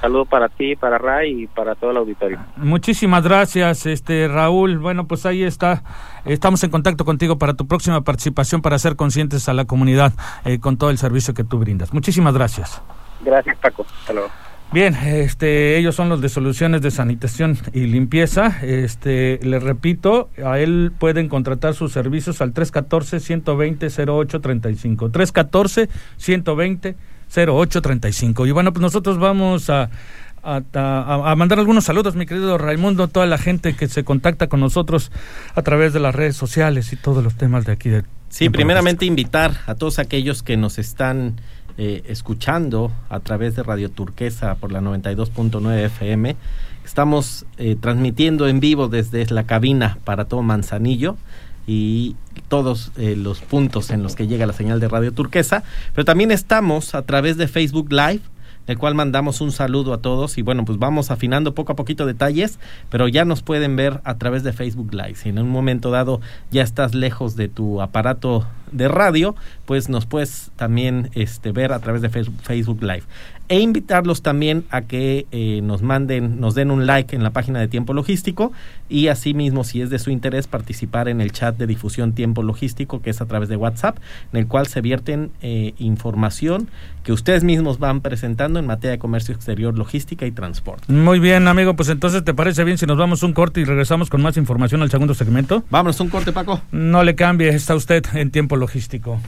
Saludo 0.00 0.26
para 0.26 0.48
ti, 0.48 0.76
para 0.76 0.98
Ray 0.98 1.44
y 1.44 1.46
para 1.46 1.74
todo 1.74 1.90
el 1.90 1.96
auditorio. 1.96 2.38
Muchísimas 2.56 3.24
gracias, 3.24 3.86
este 3.86 4.28
Raúl. 4.28 4.78
Bueno, 4.78 5.06
pues 5.06 5.24
ahí 5.24 5.42
está. 5.42 5.82
Estamos 6.24 6.62
en 6.62 6.70
contacto 6.70 7.04
contigo 7.04 7.38
para 7.38 7.54
tu 7.54 7.66
próxima 7.66 8.02
participación 8.02 8.60
para 8.60 8.78
ser 8.78 8.96
conscientes 8.96 9.48
a 9.48 9.54
la 9.54 9.64
comunidad 9.64 10.12
eh, 10.44 10.58
con 10.58 10.76
todo 10.76 10.90
el 10.90 10.98
servicio 10.98 11.32
que 11.32 11.44
tú 11.44 11.58
brindas. 11.58 11.94
Muchísimas 11.94 12.34
gracias. 12.34 12.82
Gracias, 13.24 13.56
Paco. 13.58 13.86
Hasta 14.00 14.12
luego. 14.12 14.28
Bien, 14.72 14.94
este, 14.94 15.78
ellos 15.78 15.94
son 15.94 16.08
los 16.08 16.20
de 16.20 16.28
soluciones 16.28 16.82
de 16.82 16.90
sanitación 16.90 17.56
y 17.72 17.86
limpieza. 17.86 18.58
Este, 18.62 19.38
les 19.42 19.62
repito, 19.62 20.30
a 20.44 20.58
él 20.58 20.90
pueden 20.98 21.28
contratar 21.28 21.74
sus 21.74 21.92
servicios 21.92 22.40
al 22.40 22.52
314-120-0835. 22.52 25.12
314-120 25.12 25.88
0835. 26.18 27.13
Y 28.46 28.50
bueno, 28.52 28.72
pues 28.72 28.80
nosotros 28.80 29.18
vamos 29.18 29.68
a, 29.68 29.90
a, 30.42 31.34
mandar 31.36 31.58
algunos 31.58 31.84
saludos, 31.84 32.14
mi 32.14 32.26
querido 32.26 32.58
Raimundo, 32.58 33.08
toda 33.08 33.26
la 33.26 33.38
gente 33.38 33.74
que 33.74 33.88
se 33.88 34.04
contacta 34.04 34.46
con 34.48 34.60
nosotros 34.60 35.10
a 35.54 35.62
través 35.62 35.92
de 35.92 36.00
las 36.00 36.14
redes 36.14 36.36
sociales 36.36 36.92
y 36.92 36.96
todos 36.96 37.24
los 37.24 37.34
temas 37.34 37.64
de 37.64 37.72
aquí. 37.72 37.88
De 37.88 38.04
sí, 38.28 38.50
primeramente 38.50 39.04
invitar 39.04 39.52
a 39.66 39.74
todos 39.74 39.98
aquellos 39.98 40.42
que 40.42 40.56
nos 40.56 40.78
están 40.78 41.40
eh, 41.76 42.02
escuchando 42.06 42.92
a 43.08 43.20
través 43.20 43.56
de 43.56 43.62
Radio 43.62 43.90
Turquesa 43.90 44.54
por 44.54 44.70
la 44.70 44.80
92.9 44.80 45.86
FM. 45.86 46.36
Estamos 46.84 47.46
eh, 47.56 47.76
transmitiendo 47.80 48.46
en 48.46 48.60
vivo 48.60 48.88
desde 48.88 49.26
la 49.26 49.44
cabina 49.44 49.98
para 50.04 50.26
todo 50.26 50.42
Manzanillo 50.42 51.16
y 51.66 52.16
todos 52.48 52.92
eh, 52.96 53.16
los 53.16 53.40
puntos 53.40 53.90
en 53.90 54.02
los 54.02 54.14
que 54.16 54.26
llega 54.26 54.46
la 54.46 54.52
señal 54.52 54.80
de 54.80 54.88
Radio 54.88 55.12
Turquesa, 55.12 55.62
pero 55.94 56.04
también 56.04 56.30
estamos 56.30 56.94
a 56.94 57.02
través 57.02 57.36
de 57.36 57.48
Facebook 57.48 57.92
Live 57.92 58.20
el 58.66 58.78
cual 58.78 58.94
mandamos 58.94 59.40
un 59.40 59.52
saludo 59.52 59.92
a 59.92 59.98
todos. 59.98 60.38
Y 60.38 60.42
bueno, 60.42 60.64
pues 60.64 60.78
vamos 60.78 61.10
afinando 61.10 61.54
poco 61.54 61.72
a 61.72 61.76
poquito 61.76 62.06
detalles, 62.06 62.58
pero 62.90 63.08
ya 63.08 63.24
nos 63.24 63.42
pueden 63.42 63.76
ver 63.76 64.00
a 64.04 64.16
través 64.16 64.42
de 64.42 64.52
Facebook 64.52 64.92
Live. 64.94 65.16
Si 65.16 65.28
en 65.28 65.38
un 65.38 65.50
momento 65.50 65.90
dado 65.90 66.20
ya 66.50 66.62
estás 66.62 66.94
lejos 66.94 67.36
de 67.36 67.48
tu 67.48 67.82
aparato 67.82 68.46
de 68.72 68.88
radio, 68.88 69.36
pues 69.66 69.88
nos 69.88 70.06
puedes 70.06 70.50
también 70.56 71.10
este, 71.14 71.52
ver 71.52 71.72
a 71.72 71.78
través 71.80 72.02
de 72.02 72.08
Facebook 72.08 72.82
Live 72.82 73.04
e 73.48 73.60
invitarlos 73.60 74.22
también 74.22 74.64
a 74.70 74.82
que 74.82 75.26
eh, 75.30 75.60
nos 75.62 75.82
manden, 75.82 76.40
nos 76.40 76.54
den 76.54 76.70
un 76.70 76.86
like 76.86 77.14
en 77.14 77.22
la 77.22 77.30
página 77.30 77.60
de 77.60 77.68
Tiempo 77.68 77.92
Logístico 77.92 78.52
y 78.88 79.08
asimismo, 79.08 79.64
si 79.64 79.82
es 79.82 79.90
de 79.90 79.98
su 79.98 80.10
interés, 80.10 80.46
participar 80.46 81.08
en 81.08 81.20
el 81.20 81.32
chat 81.32 81.56
de 81.56 81.66
difusión 81.66 82.12
Tiempo 82.12 82.42
Logístico, 82.42 83.02
que 83.02 83.10
es 83.10 83.20
a 83.20 83.26
través 83.26 83.48
de 83.48 83.56
WhatsApp, 83.56 83.98
en 84.32 84.40
el 84.40 84.46
cual 84.46 84.66
se 84.66 84.80
vierten 84.80 85.30
eh, 85.42 85.74
información 85.78 86.68
que 87.02 87.12
ustedes 87.12 87.44
mismos 87.44 87.78
van 87.78 88.00
presentando 88.00 88.58
en 88.58 88.66
materia 88.66 88.92
de 88.92 88.98
comercio 88.98 89.34
exterior, 89.34 89.76
logística 89.76 90.26
y 90.26 90.30
transporte. 90.30 90.90
Muy 90.90 91.18
bien, 91.18 91.46
amigo, 91.48 91.74
pues 91.74 91.90
entonces, 91.90 92.24
¿te 92.24 92.32
parece 92.32 92.64
bien 92.64 92.78
si 92.78 92.86
nos 92.86 92.96
vamos 92.96 93.22
un 93.22 93.34
corte 93.34 93.60
y 93.60 93.64
regresamos 93.64 94.08
con 94.08 94.22
más 94.22 94.36
información 94.36 94.80
al 94.82 94.90
segundo 94.90 95.14
segmento? 95.14 95.64
Vámonos 95.70 96.00
un 96.00 96.08
corte, 96.08 96.32
Paco. 96.32 96.62
No 96.72 97.02
le 97.02 97.14
cambie, 97.14 97.50
está 97.50 97.74
usted 97.74 98.04
en 98.14 98.30
Tiempo 98.30 98.56
Logístico. 98.56 99.20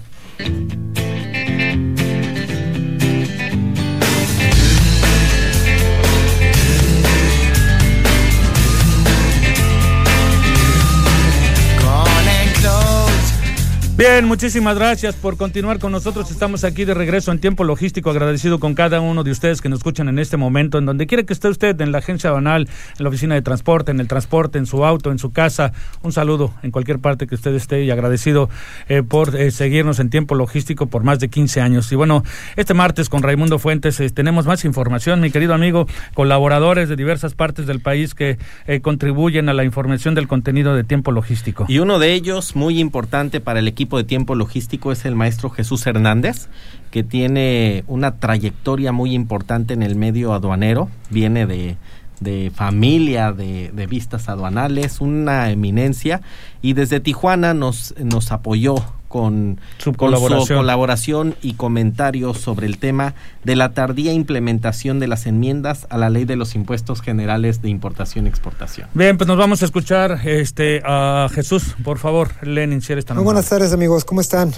Bien, 13.97 14.27
muchísimas 14.27 14.77
gracias 14.77 15.17
por 15.17 15.39
continuar 15.39 15.79
con 15.79 15.91
nosotros. 15.91 16.31
Estamos 16.31 16.65
aquí 16.65 16.85
de 16.85 16.93
regreso 16.93 17.33
en 17.33 17.39
tiempo 17.39 17.65
logístico, 17.65 18.11
agradecido 18.11 18.61
con 18.61 18.75
cada 18.75 19.01
uno 19.01 19.25
de 19.25 19.31
ustedes 19.31 19.63
que 19.63 19.71
nos 19.71 19.79
escuchan 19.79 20.11
en 20.11 20.19
este 20.19 20.37
momento, 20.37 20.77
en 20.77 20.85
donde 20.85 21.07
quiera 21.07 21.23
que 21.23 21.33
esté 21.33 21.49
usted, 21.49 21.81
en 21.81 21.93
la 21.93 21.99
agencia 21.99 22.31
banal, 22.31 22.69
en 22.99 23.03
la 23.03 23.09
oficina 23.09 23.37
de 23.37 23.41
transporte, 23.41 23.93
en 23.93 24.01
el 24.01 24.07
transporte, 24.07 24.59
en 24.59 24.67
su 24.67 24.85
auto, 24.85 25.11
en 25.11 25.19
su 25.19 25.33
casa. 25.33 25.73
Un 26.03 26.13
saludo 26.13 26.53
en 26.63 26.73
cualquier 26.73 26.99
parte 26.99 27.27
que 27.27 27.37
usted 27.37 27.55
esté 27.55 27.85
y 27.85 27.91
agradecido 27.91 28.51
eh, 28.91 29.03
por 29.03 29.35
eh, 29.35 29.51
seguirnos 29.51 29.99
en 29.99 30.11
tiempo 30.11 30.35
logístico 30.35 30.89
por 30.89 31.03
más 31.03 31.19
de 31.19 31.31
15 31.31 31.63
años. 31.63 31.91
Y 31.91 31.95
bueno, 31.95 32.23
este 32.57 32.75
martes 32.75 33.09
con 33.09 33.23
Raimundo 33.23 33.59
Fuentes 33.59 33.99
eh, 34.01 34.11
tenemos 34.11 34.45
más 34.45 34.67
información, 34.67 35.23
mi 35.23 35.31
querido 35.31 35.55
amigo, 35.55 35.87
colaboradores 36.13 36.91
de 36.91 36.97
diversas 36.97 37.33
partes 37.33 37.67
del 37.67 37.81
país 37.81 38.15
que 38.15 38.37
contribuyen 38.83 39.49
a 39.49 39.55
la 39.55 39.65
información 39.65 40.15
del 40.15 40.29
contenido 40.29 40.75
de 40.75 40.85
tiempo 40.85 41.13
logístico. 41.13 41.65
Y 41.67 41.79
uno 41.79 41.99
de 41.99 42.13
ellos, 42.13 42.55
muy 42.57 42.79
importante 42.79 43.41
para 43.41 43.61
el 43.61 43.69
equipo 43.69 43.86
de 43.87 44.05
tiempo 44.05 44.35
logístico 44.35 44.91
es 44.91 45.05
el 45.05 45.15
maestro 45.15 45.51
Jesús 45.51 45.87
Hernández, 45.87 46.49
que 46.91 47.05
tiene 47.05 47.85
una 47.87 48.17
trayectoria 48.17 48.91
muy 48.91 49.15
importante 49.15 49.75
en 49.75 49.83
el 49.83 49.95
medio 49.95 50.33
aduanero, 50.33 50.89
viene 51.11 51.47
de, 51.47 51.77
de 52.21 52.51
familia 52.55 53.33
de, 53.33 53.71
de, 53.73 53.87
vistas 53.87 54.29
aduanales, 54.29 55.01
una 55.01 55.51
eminencia, 55.51 56.23
y 56.63 56.73
desde 56.73 57.01
Tijuana 57.01 57.55
nos, 57.55 57.95
nos 57.99 58.33
apoyó 58.33 58.77
con 59.09 59.61
su, 59.79 59.93
colaboración. 59.93 60.59
colaboración 60.59 61.35
y 61.43 61.55
comentarios 61.55 62.39
sobre 62.39 62.67
el 62.67 62.79
tema 62.79 63.15
de 63.45 63.57
la 63.57 63.73
tardía 63.73 64.13
implementación 64.13 64.99
de 64.99 65.09
las 65.09 65.27
enmiendas 65.27 65.87
a 65.91 65.99
la 65.99 66.11
ley 66.11 66.25
de 66.25 66.37
los 66.37 66.55
impuestos 66.55 67.01
generales 67.01 67.63
de 67.63 67.69
importación 67.69 68.27
y 68.27 68.29
exportación. 68.29 68.89
Bien, 68.95 69.17
pues 69.17 69.29
nos 69.29 69.39
vamos 69.39 69.63
a 69.63 69.65
escuchar 69.65 70.21
este 70.25 70.83
a 70.85 71.29
Jesús, 71.33 71.77
por 71.85 71.99
favor, 71.99 72.31
Lenin, 72.43 72.83
si 72.83 72.93
eres 72.93 73.05
tan 73.05 73.17
Muy 73.17 73.25
buenas 73.25 73.49
tardes, 73.49 73.73
amigos, 73.73 74.05
¿cómo 74.05 74.21
están? 74.21 74.53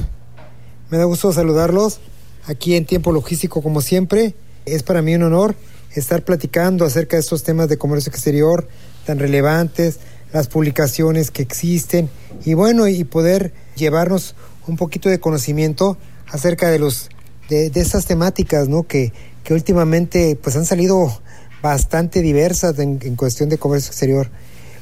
Me 0.91 0.99
da 0.99 1.05
gusto 1.05 1.33
saludarlos 1.33 2.01
aquí 2.47 2.75
en 2.75 2.87
Tiempo 2.87 3.13
Logístico 3.13 3.63
como 3.63 3.81
siempre. 3.81 4.35
Es 4.65 4.83
para 4.83 5.03
mí 5.03 5.15
un 5.15 5.23
honor 5.23 5.55
estar 5.95 6.23
platicando 6.23 6.85
acerca 6.85 7.17
de 7.17 7.21
estos 7.21 7.43
temas 7.43 7.69
de 7.69 7.79
comercio 7.79 8.11
exterior 8.11 8.69
tan 9.05 9.19
relevantes, 9.19 10.01
las 10.33 10.49
publicaciones 10.49 11.31
que 11.31 11.43
existen 11.43 12.11
y 12.45 12.55
bueno, 12.55 12.89
y 12.89 13.05
poder 13.05 13.53
llevarnos 13.77 14.35
un 14.67 14.77
poquito 14.77 15.09
de 15.09 15.21
conocimiento 15.21 15.97
acerca 16.27 16.69
de 16.69 16.79
los 16.79 17.09
de, 17.49 17.71
de 17.71 17.85
temáticas, 18.07 18.69
¿no? 18.69 18.83
Que, 18.83 19.13
que 19.43 19.55
últimamente 19.55 20.39
pues 20.41 20.57
han 20.57 20.67
salido 20.67 21.11
bastante 21.63 22.21
diversas 22.21 22.79
en, 22.79 22.99
cuestión 23.17 23.49
de 23.49 23.59
comercio 23.59 23.89
exterior. 23.89 24.31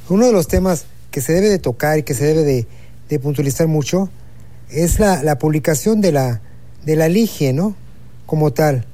Uno 0.08 0.26
de 0.26 0.32
los 0.32 0.48
temas 0.48 0.86
que 1.10 1.20
se 1.20 1.32
debe 1.32 1.48
de 1.48 1.58
tocar 1.58 1.98
y 1.98 2.02
que 2.02 2.14
se 2.14 2.24
debe 2.24 2.66
de, 3.08 3.18
puntualizar 3.20 3.68
mucho 3.68 4.10
es 4.70 4.98
la, 4.98 5.22
la, 5.22 5.38
publicación 5.38 6.00
de 6.00 6.12
la, 6.12 6.42
de 6.84 6.96
la 6.96 7.08
LIGE, 7.08 7.52
¿no? 7.52 7.76
Como 8.26 8.52
tal. 8.52 8.86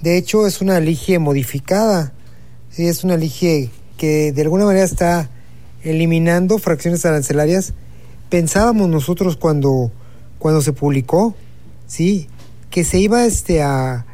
De 0.00 0.16
hecho, 0.18 0.46
es 0.46 0.60
una 0.60 0.80
LIGE 0.80 1.20
modificada. 1.20 2.12
¿sí? 2.70 2.88
Es 2.88 3.04
una 3.04 3.16
LIGE 3.16 3.70
que 3.96 4.32
de 4.32 4.42
alguna 4.42 4.64
manera 4.64 4.84
está 4.84 5.30
eliminando 5.82 6.58
fracciones 6.58 7.04
arancelarias 7.04 7.74
pensábamos 8.32 8.88
nosotros 8.88 9.36
cuando, 9.36 9.92
cuando 10.38 10.62
se 10.62 10.72
publicó, 10.72 11.34
¿sí? 11.86 12.28
Que 12.70 12.82
se 12.82 12.98
iba 12.98 13.26
este, 13.26 13.62
a, 13.62 14.06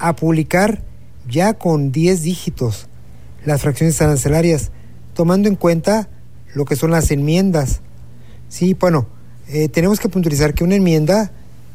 a 0.00 0.16
publicar 0.16 0.82
ya 1.28 1.54
con 1.54 1.92
10 1.92 2.22
dígitos 2.22 2.88
las 3.44 3.62
fracciones 3.62 4.02
arancelarias, 4.02 4.72
tomando 5.14 5.48
en 5.48 5.54
cuenta 5.54 6.08
lo 6.54 6.64
que 6.64 6.74
son 6.74 6.90
las 6.90 7.12
enmiendas. 7.12 7.82
Sí, 8.48 8.74
bueno, 8.74 9.06
eh, 9.46 9.68
tenemos 9.68 10.00
que 10.00 10.08
puntualizar 10.08 10.52
que 10.52 10.64
una 10.64 10.74
enmienda, 10.74 11.30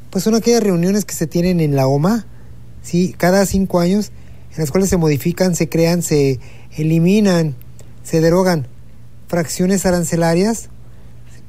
pues 0.10 0.26
son 0.26 0.36
aquellas 0.36 0.62
reuniones 0.62 1.06
que 1.06 1.16
se 1.16 1.26
tienen 1.26 1.62
en 1.62 1.78
la 1.78 1.88
OMA, 1.88 2.26
sí, 2.82 3.16
cada 3.18 3.46
cinco 3.46 3.80
años, 3.80 4.12
en 4.52 4.58
las 4.60 4.72
cuales 4.72 4.90
se 4.90 4.98
modifican, 4.98 5.56
se 5.56 5.70
crean, 5.70 6.02
se 6.02 6.42
eliminan, 6.76 7.56
se 8.04 8.20
derogan 8.20 8.68
fracciones 9.28 9.86
arancelarias, 9.86 10.70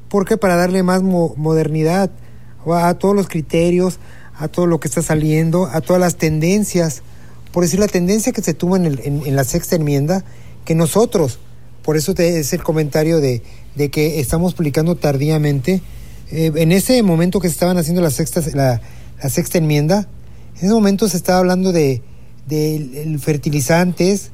porque 0.08 0.36
para 0.36 0.56
darle 0.56 0.82
más 0.82 1.02
modernidad 1.02 2.10
a 2.66 2.94
todos 2.94 3.14
los 3.14 3.28
criterios, 3.28 3.98
a 4.38 4.48
todo 4.48 4.66
lo 4.66 4.80
que 4.80 4.88
está 4.88 5.02
saliendo, 5.02 5.66
a 5.66 5.80
todas 5.80 6.00
las 6.00 6.16
tendencias. 6.16 7.02
Por 7.52 7.64
decir, 7.64 7.80
la 7.80 7.88
tendencia 7.88 8.32
que 8.32 8.42
se 8.42 8.54
tuvo 8.54 8.76
en, 8.76 8.86
en, 8.86 9.36
la 9.36 9.44
sexta 9.44 9.76
enmienda, 9.76 10.24
que 10.64 10.74
nosotros, 10.74 11.38
por 11.82 11.96
eso 11.96 12.12
es 12.16 12.52
el 12.52 12.62
comentario 12.62 13.20
de, 13.20 13.42
que 13.90 14.20
estamos 14.20 14.54
publicando 14.54 14.96
tardíamente, 14.96 15.80
eh, 16.30 16.50
en 16.56 16.72
ese 16.72 17.02
momento 17.02 17.40
que 17.40 17.48
se 17.48 17.52
estaban 17.52 17.78
haciendo 17.78 18.02
la 18.02 18.10
sexta, 18.10 18.42
la, 18.52 18.80
sexta 19.28 19.58
enmienda, 19.58 20.08
en 20.58 20.66
ese 20.66 20.74
momento 20.74 21.08
se 21.08 21.16
estaba 21.16 21.38
hablando 21.38 21.72
de 21.72 22.02
fertilizantes, 23.20 24.30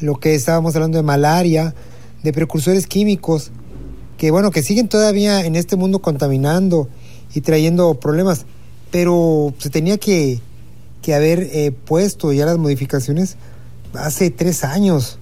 lo 0.00 0.16
que 0.16 0.34
estábamos 0.34 0.74
hablando 0.74 0.98
de 0.98 1.02
malaria, 1.02 1.74
de 2.22 2.32
precursores 2.32 2.86
químicos, 2.86 3.50
que 4.18 4.30
bueno, 4.30 4.50
que 4.50 4.62
siguen 4.62 4.88
todavía 4.88 5.44
en 5.44 5.56
este 5.56 5.76
mundo 5.76 6.00
contaminando 6.00 6.88
y 7.34 7.40
trayendo 7.40 7.94
problemas, 7.94 8.44
pero 8.90 9.54
se 9.58 9.70
tenía 9.70 9.98
que, 9.98 10.40
que 11.02 11.14
haber 11.14 11.48
eh, 11.52 11.72
puesto 11.72 12.32
ya 12.32 12.46
las 12.46 12.58
modificaciones 12.58 13.36
hace 13.94 14.30
tres 14.30 14.64
años, 14.64 15.18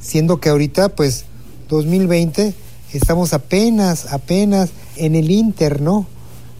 siendo 0.00 0.40
que 0.40 0.48
ahorita 0.48 0.90
pues 0.90 1.24
2020 1.68 2.54
estamos 2.92 3.32
apenas, 3.32 4.12
apenas 4.12 4.70
en 4.96 5.14
el 5.14 5.30
Inter, 5.30 5.80
¿no? 5.80 6.06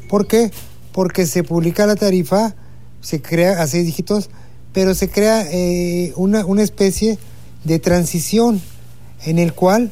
¿Por 0.09 0.27
qué? 0.27 0.51
Porque 0.93 1.27
se 1.27 1.45
publica 1.45 1.87
la 1.87 1.97
tarifa, 1.97 2.55
se 3.01 3.23
crea 3.23 3.63
a 3.63 3.67
seis 3.67 3.87
dígitos, 3.87 4.31
pero 4.73 4.95
se 4.95 5.09
crea 5.09 5.47
eh, 5.51 6.13
una, 6.17 6.45
una 6.45 6.63
especie 6.63 7.19
de 7.65 7.79
transición 7.79 8.61
en 9.25 9.39
el 9.39 9.53
cual 9.53 9.91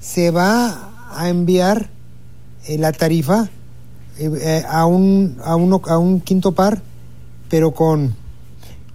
se 0.00 0.30
va 0.30 0.92
a 1.14 1.28
enviar 1.28 1.88
eh, 2.66 2.78
la 2.78 2.92
tarifa 2.92 3.48
eh, 4.18 4.30
eh, 4.40 4.64
a, 4.68 4.86
un, 4.86 5.38
a, 5.44 5.56
uno, 5.56 5.80
a 5.86 5.98
un 5.98 6.20
quinto 6.20 6.52
par, 6.52 6.82
pero 7.48 7.72
con, 7.72 8.14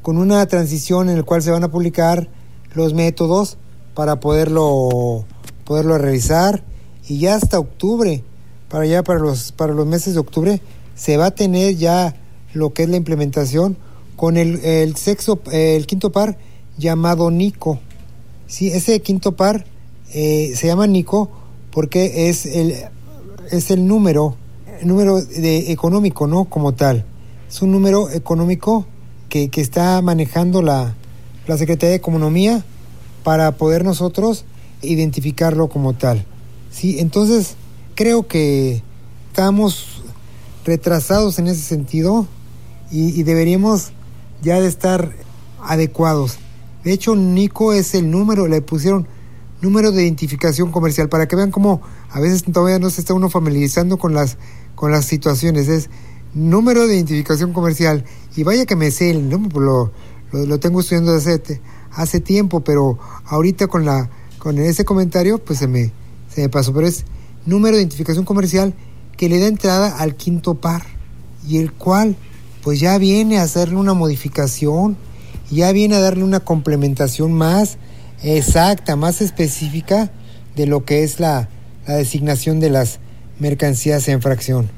con 0.01 0.17
una 0.17 0.45
transición 0.45 1.09
en 1.09 1.17
el 1.17 1.25
cual 1.25 1.41
se 1.41 1.51
van 1.51 1.63
a 1.63 1.71
publicar 1.71 2.27
los 2.73 2.93
métodos 2.93 3.57
para 3.93 4.19
poderlo, 4.19 5.25
poderlo 5.65 5.97
realizar 5.97 6.63
y 7.07 7.19
ya 7.19 7.35
hasta 7.35 7.59
octubre, 7.59 8.23
para 8.69 8.85
ya 8.85 9.03
para 9.03 9.19
los, 9.19 9.51
para 9.51 9.73
los 9.73 9.85
meses 9.85 10.13
de 10.13 10.19
octubre, 10.19 10.61
se 10.95 11.17
va 11.17 11.27
a 11.27 11.31
tener 11.31 11.75
ya 11.75 12.15
lo 12.53 12.73
que 12.73 12.83
es 12.83 12.89
la 12.89 12.97
implementación 12.97 13.77
con 14.15 14.37
el, 14.37 14.63
el 14.63 14.95
sexo, 14.95 15.41
el 15.51 15.87
quinto 15.87 16.11
par 16.11 16.37
llamado 16.77 17.31
Nico. 17.31 17.79
Sí, 18.51 18.67
ese 18.67 18.99
quinto 18.99 19.31
par 19.37 19.65
se 20.11 20.67
llama 20.67 20.85
Nico 20.85 21.31
porque 21.71 22.27
es 22.27 22.45
el, 22.45 22.75
es 23.49 23.71
el 23.71 23.87
número, 23.87 24.35
número 24.83 25.21
de 25.21 25.71
económico, 25.71 26.27
¿no? 26.27 26.43
Como 26.43 26.73
tal. 26.73 27.05
Es 27.49 27.61
un 27.61 27.71
número 27.71 28.09
económico 28.09 28.85
que, 29.29 29.47
que 29.47 29.61
está 29.61 30.01
manejando 30.01 30.61
la, 30.61 30.95
la 31.47 31.57
Secretaría 31.57 31.91
de 31.91 31.95
Economía 31.95 32.65
para 33.23 33.53
poder 33.53 33.85
nosotros 33.85 34.43
identificarlo 34.81 35.69
como 35.69 35.93
tal. 35.93 36.25
Sí, 36.71 36.99
entonces 36.99 37.55
creo 37.95 38.27
que 38.27 38.83
estamos 39.29 40.03
retrasados 40.65 41.39
en 41.39 41.47
ese 41.47 41.61
sentido 41.61 42.27
y, 42.91 43.17
y, 43.17 43.23
deberíamos 43.23 43.93
ya 44.41 44.59
de 44.59 44.67
estar 44.67 45.13
adecuados. 45.63 46.37
De 46.83 46.93
hecho, 46.93 47.15
Nico 47.15 47.73
es 47.73 47.93
el 47.93 48.09
número, 48.09 48.47
le 48.47 48.61
pusieron 48.61 49.07
número 49.61 49.91
de 49.91 50.03
identificación 50.03 50.71
comercial, 50.71 51.09
para 51.09 51.27
que 51.27 51.35
vean 51.35 51.51
cómo 51.51 51.81
a 52.09 52.19
veces 52.19 52.43
todavía 52.43 52.79
no 52.79 52.89
se 52.89 53.01
está 53.01 53.13
uno 53.13 53.29
familiarizando 53.29 53.97
con 53.97 54.13
las, 54.13 54.37
con 54.75 54.91
las 54.91 55.05
situaciones. 55.05 55.67
Es 55.67 55.89
número 56.33 56.87
de 56.87 56.95
identificación 56.95 57.53
comercial. 57.53 58.05
Y 58.35 58.43
vaya 58.43 58.65
que 58.65 58.75
me 58.75 58.91
sé 58.91 59.11
el 59.11 59.29
número, 59.29 59.59
lo, 59.59 59.91
lo, 60.31 60.45
lo, 60.45 60.59
tengo 60.59 60.79
estudiando 60.79 61.13
hace, 61.13 61.61
hace 61.91 62.19
tiempo, 62.19 62.61
pero 62.61 62.97
ahorita 63.25 63.67
con, 63.67 63.85
la, 63.85 64.09
con 64.39 64.57
ese 64.57 64.85
comentario 64.85 65.37
pues 65.37 65.59
se 65.59 65.67
me, 65.67 65.91
se 66.33 66.41
me 66.41 66.49
pasó. 66.49 66.73
Pero 66.73 66.87
es 66.87 67.05
número 67.45 67.75
de 67.75 67.83
identificación 67.83 68.25
comercial 68.25 68.73
que 69.17 69.29
le 69.29 69.39
da 69.39 69.47
entrada 69.47 69.97
al 69.97 70.15
quinto 70.15 70.55
par 70.55 70.83
y 71.47 71.57
el 71.57 71.71
cual 71.71 72.15
pues 72.63 72.79
ya 72.79 72.97
viene 72.97 73.39
a 73.39 73.43
hacerle 73.43 73.75
una 73.75 73.93
modificación, 73.93 74.97
ya 75.51 75.71
viene 75.71 75.95
a 75.95 75.99
darle 75.99 76.23
una 76.23 76.39
complementación 76.39 77.33
más 77.33 77.77
exacta, 78.23 78.95
más 78.95 79.21
específica 79.21 80.11
de 80.55 80.65
lo 80.65 80.85
que 80.85 81.03
es 81.03 81.19
la, 81.19 81.49
la 81.87 81.95
designación 81.95 82.59
de 82.59 82.69
las 82.69 82.99
mercancías 83.39 84.07
en 84.07 84.21
fracción. 84.21 84.69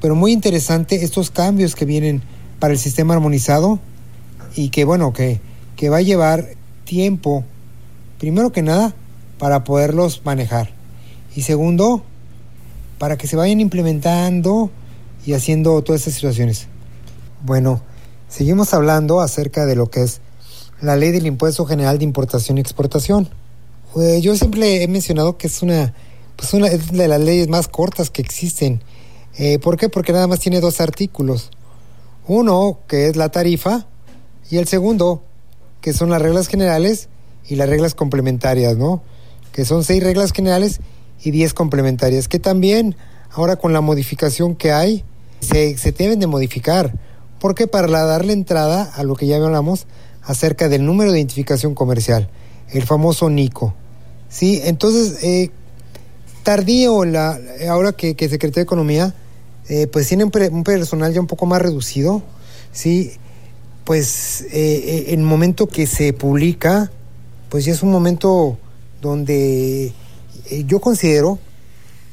Pero 0.00 0.14
muy 0.14 0.32
interesante 0.32 1.04
estos 1.04 1.30
cambios 1.30 1.74
que 1.74 1.84
vienen 1.84 2.22
para 2.58 2.72
el 2.72 2.78
sistema 2.78 3.14
armonizado 3.14 3.78
y 4.56 4.70
que 4.70 4.84
bueno, 4.84 5.12
que, 5.12 5.40
que 5.76 5.88
va 5.90 5.98
a 5.98 6.02
llevar 6.02 6.48
tiempo, 6.84 7.44
primero 8.18 8.52
que 8.52 8.62
nada, 8.62 8.94
para 9.38 9.64
poderlos 9.64 10.22
manejar. 10.24 10.70
Y 11.36 11.42
segundo, 11.42 12.02
para 12.98 13.16
que 13.16 13.26
se 13.26 13.36
vayan 13.36 13.60
implementando 13.60 14.70
y 15.24 15.34
haciendo 15.34 15.82
todas 15.82 16.02
estas 16.02 16.14
situaciones. 16.14 16.66
Bueno, 17.42 17.82
seguimos 18.30 18.72
hablando 18.72 19.20
acerca 19.20 19.66
de 19.66 19.76
lo 19.76 19.90
que 19.90 20.02
es 20.02 20.20
la 20.80 20.96
ley 20.96 21.10
del 21.10 21.26
impuesto 21.26 21.66
general 21.66 21.98
de 21.98 22.04
importación 22.04 22.56
y 22.56 22.62
exportación. 22.62 23.28
Eh, 24.00 24.20
yo 24.22 24.36
siempre 24.36 24.82
he 24.82 24.88
mencionado 24.88 25.36
que 25.36 25.48
es 25.48 25.62
una, 25.62 25.92
pues 26.36 26.54
una 26.54 26.68
de 26.70 27.08
las 27.08 27.20
leyes 27.20 27.48
más 27.48 27.68
cortas 27.68 28.08
que 28.08 28.22
existen. 28.22 28.82
Eh, 29.36 29.58
¿Por 29.58 29.76
qué? 29.76 29.88
Porque 29.88 30.12
nada 30.12 30.26
más 30.26 30.40
tiene 30.40 30.60
dos 30.60 30.80
artículos. 30.80 31.50
Uno, 32.26 32.78
que 32.86 33.08
es 33.08 33.16
la 33.16 33.30
tarifa, 33.30 33.86
y 34.50 34.58
el 34.58 34.68
segundo, 34.68 35.22
que 35.80 35.92
son 35.92 36.10
las 36.10 36.22
reglas 36.22 36.46
generales 36.46 37.08
y 37.48 37.56
las 37.56 37.68
reglas 37.68 37.94
complementarias, 37.94 38.76
¿no? 38.76 39.02
Que 39.52 39.64
son 39.64 39.84
seis 39.84 40.02
reglas 40.02 40.32
generales 40.32 40.80
y 41.22 41.32
diez 41.32 41.52
complementarias, 41.52 42.28
que 42.28 42.38
también 42.38 42.96
ahora 43.32 43.56
con 43.56 43.72
la 43.72 43.80
modificación 43.80 44.54
que 44.54 44.72
hay, 44.72 45.04
se, 45.40 45.76
se 45.76 45.92
deben 45.92 46.20
de 46.20 46.26
modificar. 46.26 46.94
Porque 47.40 47.66
para 47.66 47.88
darle 48.04 48.34
entrada 48.34 48.84
a 48.94 49.02
lo 49.02 49.16
que 49.16 49.26
ya 49.26 49.36
hablamos, 49.36 49.86
acerca 50.22 50.68
del 50.68 50.84
número 50.84 51.10
de 51.10 51.18
identificación 51.18 51.74
comercial, 51.74 52.28
el 52.70 52.82
famoso 52.82 53.30
NICO. 53.30 53.74
¿Sí? 54.28 54.60
Entonces, 54.64 55.24
eh, 55.24 55.50
tardío, 56.42 57.04
la, 57.04 57.38
ahora 57.68 57.92
que, 57.92 58.14
que 58.14 58.28
Secretaría 58.28 58.62
de 58.62 58.66
Economía, 58.66 59.14
eh, 59.68 59.86
pues 59.86 60.06
tiene 60.06 60.24
un, 60.24 60.30
personal 60.30 61.12
ya 61.12 61.20
un 61.20 61.26
poco 61.26 61.46
más 61.46 61.60
reducido, 61.60 62.22
¿sí? 62.72 63.12
Pues 63.84 64.46
eh, 64.52 65.06
el 65.08 65.22
momento 65.22 65.66
que 65.66 65.86
se 65.86 66.12
publica, 66.12 66.92
pues 67.48 67.66
es 67.66 67.82
un 67.82 67.90
momento 67.90 68.58
donde 69.00 69.92
yo 70.66 70.80
considero 70.80 71.38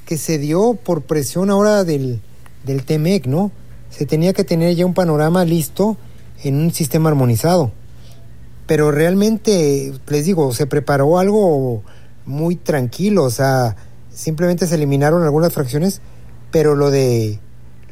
que 0.05 0.17
se 0.17 0.37
dio 0.37 0.73
por 0.73 1.03
presión 1.03 1.49
ahora 1.49 1.83
del, 1.83 2.21
del 2.65 2.83
TEMEC, 2.83 3.27
¿no? 3.27 3.51
Se 3.89 4.05
tenía 4.05 4.33
que 4.33 4.43
tener 4.43 4.75
ya 4.75 4.85
un 4.85 4.93
panorama 4.93 5.45
listo 5.45 5.97
en 6.43 6.55
un 6.55 6.71
sistema 6.71 7.09
armonizado 7.09 7.71
pero 8.67 8.91
realmente, 8.91 9.93
les 10.07 10.25
digo, 10.25 10.53
se 10.53 10.67
preparó 10.67 11.17
algo 11.17 11.83
muy 12.25 12.57
tranquilo, 12.57 13.23
o 13.23 13.29
sea, 13.29 13.77
simplemente 14.13 14.67
se 14.67 14.75
eliminaron 14.75 15.23
algunas 15.23 15.53
fracciones, 15.53 16.01
pero 16.51 16.75
lo 16.75 16.91
de 16.91 17.39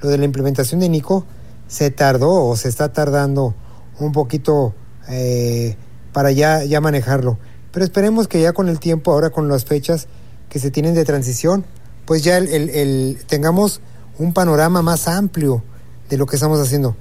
lo 0.02 0.10
de 0.10 0.18
la 0.18 0.26
implementación 0.26 0.82
de 0.82 0.90
Nico 0.90 1.26
se 1.68 1.90
tardó 1.90 2.44
o 2.44 2.58
se 2.58 2.68
está 2.68 2.92
tardando 2.92 3.56
un 4.00 4.12
poquito 4.12 4.76
eh, 5.08 5.78
para 6.12 6.32
ya, 6.32 6.66
ya 6.66 6.82
manejarlo. 6.82 7.40
Pero 7.72 7.86
esperemos 7.86 8.28
que 8.28 8.42
ya 8.42 8.52
con 8.52 8.68
el 8.68 8.80
tiempo, 8.80 9.14
ahora 9.14 9.30
con 9.30 9.48
las 9.48 9.64
fechas 9.64 10.08
que 10.50 10.60
se 10.60 10.72
tienen 10.72 10.94
de 10.94 11.06
transición, 11.06 11.66
pues 12.06 12.24
ya 12.24 12.38
el, 12.38 12.70
el, 12.70 13.18
tengamos 13.28 13.80
un 14.20 14.34
panorama 14.34 14.82
más 14.82 15.08
amplio 15.08 15.64
de 16.10 16.18
lo 16.18 16.26
que 16.26 16.36
estamos 16.36 16.60
haciendo. 16.60 16.96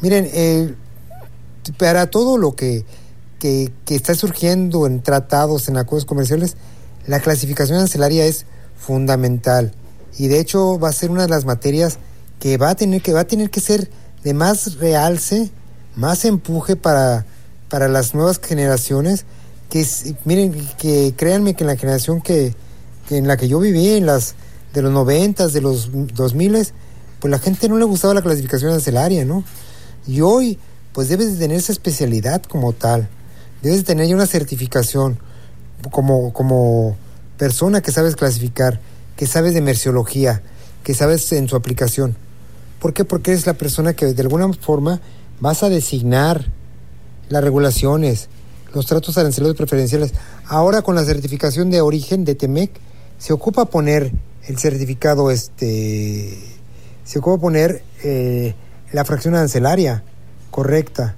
Miren, 0.00 0.28
eh, 0.32 0.74
para 1.78 2.08
todo 2.08 2.38
lo 2.38 2.54
que 2.54 2.84
que, 3.42 3.72
está 3.88 4.14
surgiendo 4.14 4.86
en 4.86 5.02
tratados, 5.02 5.68
en 5.68 5.76
acuerdos 5.76 6.04
comerciales, 6.04 6.56
la 7.08 7.18
clasificación 7.18 7.78
ancelaria 7.78 8.24
es 8.24 8.46
fundamental. 8.76 9.72
y 10.18 10.28
de 10.28 10.40
hecho 10.40 10.78
va 10.78 10.90
a 10.90 10.92
ser 10.92 11.10
una 11.10 11.22
de 11.22 11.28
las 11.28 11.44
materias 11.44 11.98
que 12.38 12.58
va 12.58 12.70
a 12.70 12.74
tener 12.74 13.00
que 13.00 13.14
va 13.14 13.20
a 13.20 13.26
tener 13.26 13.48
que 13.50 13.60
ser 13.60 13.90
de 14.22 14.34
más 14.34 14.76
realce, 14.76 15.50
más 15.96 16.24
empuje 16.24 16.76
para, 16.76 17.24
para 17.70 17.88
las 17.88 18.14
nuevas 18.14 18.38
generaciones 18.38 19.24
que 19.70 19.86
miren 20.24 20.52
que 20.78 21.14
créanme 21.16 21.54
que 21.54 21.64
en 21.64 21.68
la 21.68 21.76
generación 21.76 22.20
que, 22.20 22.54
en 23.10 23.26
la 23.26 23.36
que 23.36 23.48
yo 23.48 23.58
viví 23.58 23.94
en 23.94 24.06
las 24.06 24.34
de 24.74 24.82
los 24.82 24.92
noventas, 24.92 25.52
de 25.52 25.62
los 25.62 25.90
dos 26.14 26.34
miles, 26.34 26.74
pues 27.22 27.30
la 27.30 27.38
gente 27.38 27.68
no 27.68 27.78
le 27.78 27.84
gustaba 27.84 28.14
la 28.14 28.20
clasificación 28.20 28.70
arancelaria, 28.70 29.24
¿no? 29.24 29.44
Y 30.08 30.22
hoy, 30.22 30.58
pues 30.92 31.08
debes 31.08 31.32
de 31.32 31.38
tener 31.38 31.56
esa 31.56 31.70
especialidad 31.70 32.42
como 32.42 32.72
tal, 32.72 33.08
debes 33.62 33.78
de 33.78 33.84
tener 33.84 34.08
ya 34.08 34.16
una 34.16 34.26
certificación 34.26 35.20
como, 35.92 36.32
como 36.32 36.96
persona 37.38 37.80
que 37.80 37.92
sabes 37.92 38.16
clasificar, 38.16 38.80
que 39.14 39.28
sabes 39.28 39.54
de 39.54 39.60
merciología, 39.60 40.42
que 40.82 40.94
sabes 40.94 41.30
en 41.30 41.48
su 41.48 41.54
aplicación. 41.54 42.16
¿Por 42.80 42.92
qué? 42.92 43.04
Porque 43.04 43.30
eres 43.30 43.46
la 43.46 43.54
persona 43.54 43.94
que 43.94 44.06
de 44.06 44.22
alguna 44.22 44.52
forma 44.54 45.00
vas 45.38 45.62
a 45.62 45.68
designar 45.68 46.50
las 47.28 47.44
regulaciones, 47.44 48.30
los 48.74 48.86
tratos 48.86 49.16
arancelarios 49.16 49.56
preferenciales. 49.56 50.12
Ahora 50.48 50.82
con 50.82 50.96
la 50.96 51.04
certificación 51.04 51.70
de 51.70 51.82
origen 51.82 52.24
de 52.24 52.34
TEMEC 52.34 52.72
se 53.18 53.32
ocupa 53.32 53.66
poner 53.66 54.10
el 54.48 54.58
certificado, 54.58 55.30
este, 55.30 56.36
se 57.04 57.18
ocupa 57.18 57.40
poner 57.40 57.82
eh, 58.02 58.54
la 58.92 59.04
fracción 59.04 59.34
arancelaria 59.34 60.02
correcta. 60.50 61.16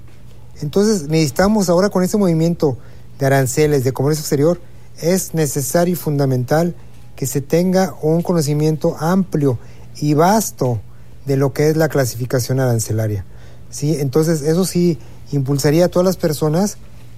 Entonces 0.60 1.08
necesitamos 1.08 1.68
ahora 1.68 1.88
con 1.88 2.02
este 2.02 2.16
movimiento 2.16 2.78
de 3.18 3.26
aranceles, 3.26 3.84
de 3.84 3.92
comercio 3.92 4.22
exterior, 4.22 4.60
es 5.00 5.34
necesario 5.34 5.92
y 5.92 5.96
fundamental 5.96 6.74
que 7.16 7.26
se 7.26 7.40
tenga 7.40 7.94
un 8.02 8.22
conocimiento 8.22 8.96
amplio 8.98 9.58
y 9.96 10.14
vasto 10.14 10.80
de 11.26 11.36
lo 11.36 11.52
que 11.52 11.68
es 11.68 11.76
la 11.76 11.88
clasificación 11.88 12.60
arancelaria. 12.60 13.24
¿sí? 13.70 13.96
Entonces, 13.98 14.42
eso 14.42 14.64
sí 14.64 14.98
impulsaría 15.32 15.86
a 15.86 15.88
todas 15.88 16.06
las 16.06 16.16
personas 16.16 16.76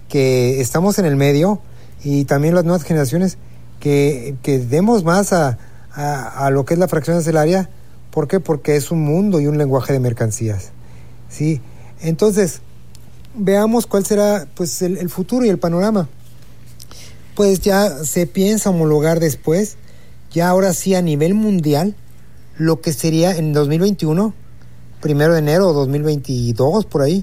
que 0.09 0.61
estamos 0.61 0.99
en 0.99 1.07
el 1.07 1.17
medio 1.17 1.61
y 2.05 2.25
también 2.25 2.55
las 2.55 2.65
nuevas 2.65 2.85
generaciones 2.85 3.39
que, 3.81 4.37
que 4.43 4.59
demos 4.59 5.05
más 5.05 5.33
a, 5.33 5.59
a, 5.93 6.51
lo 6.51 6.65
que 6.65 6.75
es 6.75 6.81
la 6.81 6.89
fracción 6.89 7.15
arancelaria. 7.15 7.69
¿Por 8.17 8.29
qué? 8.29 8.41
Porque 8.41 8.77
es 8.77 8.91
un 8.91 9.05
mundo 9.05 9.41
y 9.41 9.47
un 9.47 9.59
lenguaje 9.59 9.93
de 9.93 10.01
mercancías. 10.01 10.71
¿sí? 11.29 11.61
Entonces, 12.01 12.63
veamos 13.35 13.87
cuál 13.87 14.07
será 14.07 14.49
pues, 14.55 14.81
el, 14.81 15.11
futuro 15.11 15.45
y 15.45 15.51
el 15.51 15.59
panorama. 15.59 16.09
Pues 17.35 17.61
ya 17.61 17.91
se 18.05 18.27
piensa 18.27 18.71
homologar 18.71 19.21
después, 19.21 19.77
ya 20.33 20.49
ahora 20.49 20.73
sí 20.73 20.95
a 20.95 21.03
nivel 21.03 21.35
mundial, 21.35 21.95
lo 22.57 22.81
que 22.81 22.95
sería 22.95 23.37
en 23.37 23.53
2021, 23.53 24.33
primero 25.03 25.35
de 25.35 25.41
enero 25.41 25.69
o 25.69 25.73
2022, 25.75 26.87
por 26.87 27.03
ahí, 27.03 27.23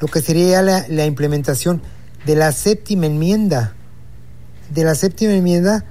lo 0.00 0.06
que 0.06 0.20
sería 0.20 0.60
la, 0.60 0.84
la 0.90 1.06
implementación 1.06 1.80
de 2.26 2.36
la 2.36 2.52
séptima 2.52 3.06
enmienda. 3.06 3.74
De 4.68 4.84
la 4.84 4.96
séptima 4.96 5.32
enmienda, 5.32 5.86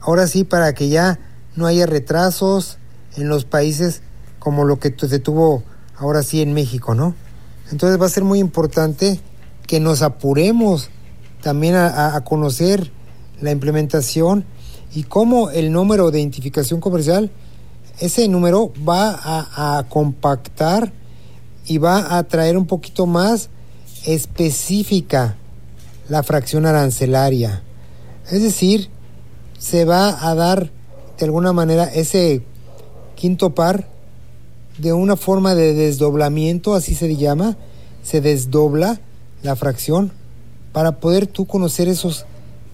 ahora 0.00 0.26
sí, 0.26 0.44
para 0.44 0.72
que 0.72 0.88
ya 0.88 1.20
no 1.54 1.66
haya 1.66 1.84
retrasos 1.84 2.78
en 3.16 3.28
los 3.28 3.44
países 3.44 4.02
como 4.38 4.64
lo 4.64 4.78
que 4.78 4.94
se 4.96 5.18
tuvo 5.18 5.62
ahora 5.96 6.22
sí 6.22 6.40
en 6.42 6.52
México, 6.52 6.94
¿no? 6.94 7.14
Entonces 7.70 8.00
va 8.00 8.06
a 8.06 8.10
ser 8.10 8.24
muy 8.24 8.38
importante 8.38 9.20
que 9.66 9.80
nos 9.80 10.02
apuremos 10.02 10.90
también 11.42 11.74
a, 11.74 12.16
a 12.16 12.24
conocer 12.24 12.90
la 13.40 13.50
implementación 13.50 14.44
y 14.92 15.04
cómo 15.04 15.50
el 15.50 15.72
número 15.72 16.10
de 16.10 16.20
identificación 16.20 16.80
comercial 16.80 17.30
ese 18.00 18.26
número 18.28 18.72
va 18.88 19.18
a, 19.78 19.84
compactar 19.88 20.92
y 21.66 21.78
va 21.78 22.16
a 22.16 22.22
traer 22.24 22.56
un 22.56 22.66
poquito 22.66 23.06
más 23.06 23.50
específica 24.04 25.36
la 26.08 26.22
fracción 26.22 26.64
arancelaria. 26.64 27.62
Es 28.30 28.42
decir, 28.42 28.88
se 29.58 29.84
va 29.84 30.28
a 30.28 30.34
dar 30.34 30.70
de 31.18 31.24
alguna 31.26 31.52
manera 31.52 31.84
ese 31.84 32.42
quinto 33.20 33.54
par 33.54 33.86
de 34.78 34.94
una 34.94 35.14
forma 35.14 35.54
de 35.54 35.74
desdoblamiento, 35.74 36.74
así 36.74 36.94
se 36.94 37.14
llama, 37.16 37.58
se 38.02 38.22
desdobla 38.22 38.98
la 39.42 39.56
fracción 39.56 40.10
para 40.72 41.00
poder 41.00 41.26
tú 41.26 41.46
conocer 41.46 41.86
esos 41.86 42.24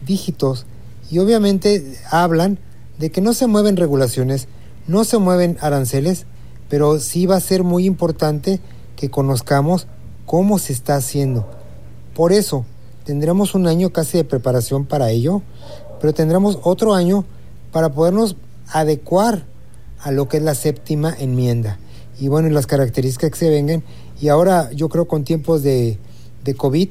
dígitos. 0.06 0.64
Y 1.10 1.18
obviamente 1.18 1.98
hablan 2.12 2.60
de 2.96 3.10
que 3.10 3.20
no 3.20 3.34
se 3.34 3.48
mueven 3.48 3.76
regulaciones, 3.76 4.46
no 4.86 5.02
se 5.02 5.18
mueven 5.18 5.58
aranceles, 5.60 6.26
pero 6.68 7.00
sí 7.00 7.26
va 7.26 7.36
a 7.36 7.40
ser 7.40 7.64
muy 7.64 7.84
importante 7.84 8.60
que 8.94 9.10
conozcamos 9.10 9.88
cómo 10.26 10.60
se 10.60 10.72
está 10.72 10.94
haciendo. 10.94 11.44
Por 12.14 12.32
eso, 12.32 12.64
tendremos 13.04 13.56
un 13.56 13.66
año 13.66 13.90
casi 13.90 14.18
de 14.18 14.24
preparación 14.24 14.86
para 14.86 15.10
ello, 15.10 15.42
pero 16.00 16.14
tendremos 16.14 16.60
otro 16.62 16.94
año 16.94 17.24
para 17.72 17.90
podernos 17.90 18.36
adecuar 18.68 19.44
a 20.00 20.10
lo 20.10 20.28
que 20.28 20.38
es 20.38 20.42
la 20.42 20.54
séptima 20.54 21.14
enmienda. 21.18 21.78
Y 22.18 22.28
bueno, 22.28 22.48
las 22.50 22.66
características 22.66 23.30
que 23.30 23.38
se 23.38 23.50
vengan. 23.50 23.82
Y 24.20 24.28
ahora 24.28 24.70
yo 24.72 24.88
creo 24.88 25.06
con 25.06 25.24
tiempos 25.24 25.62
de, 25.62 25.98
de 26.44 26.54
COVID, 26.54 26.88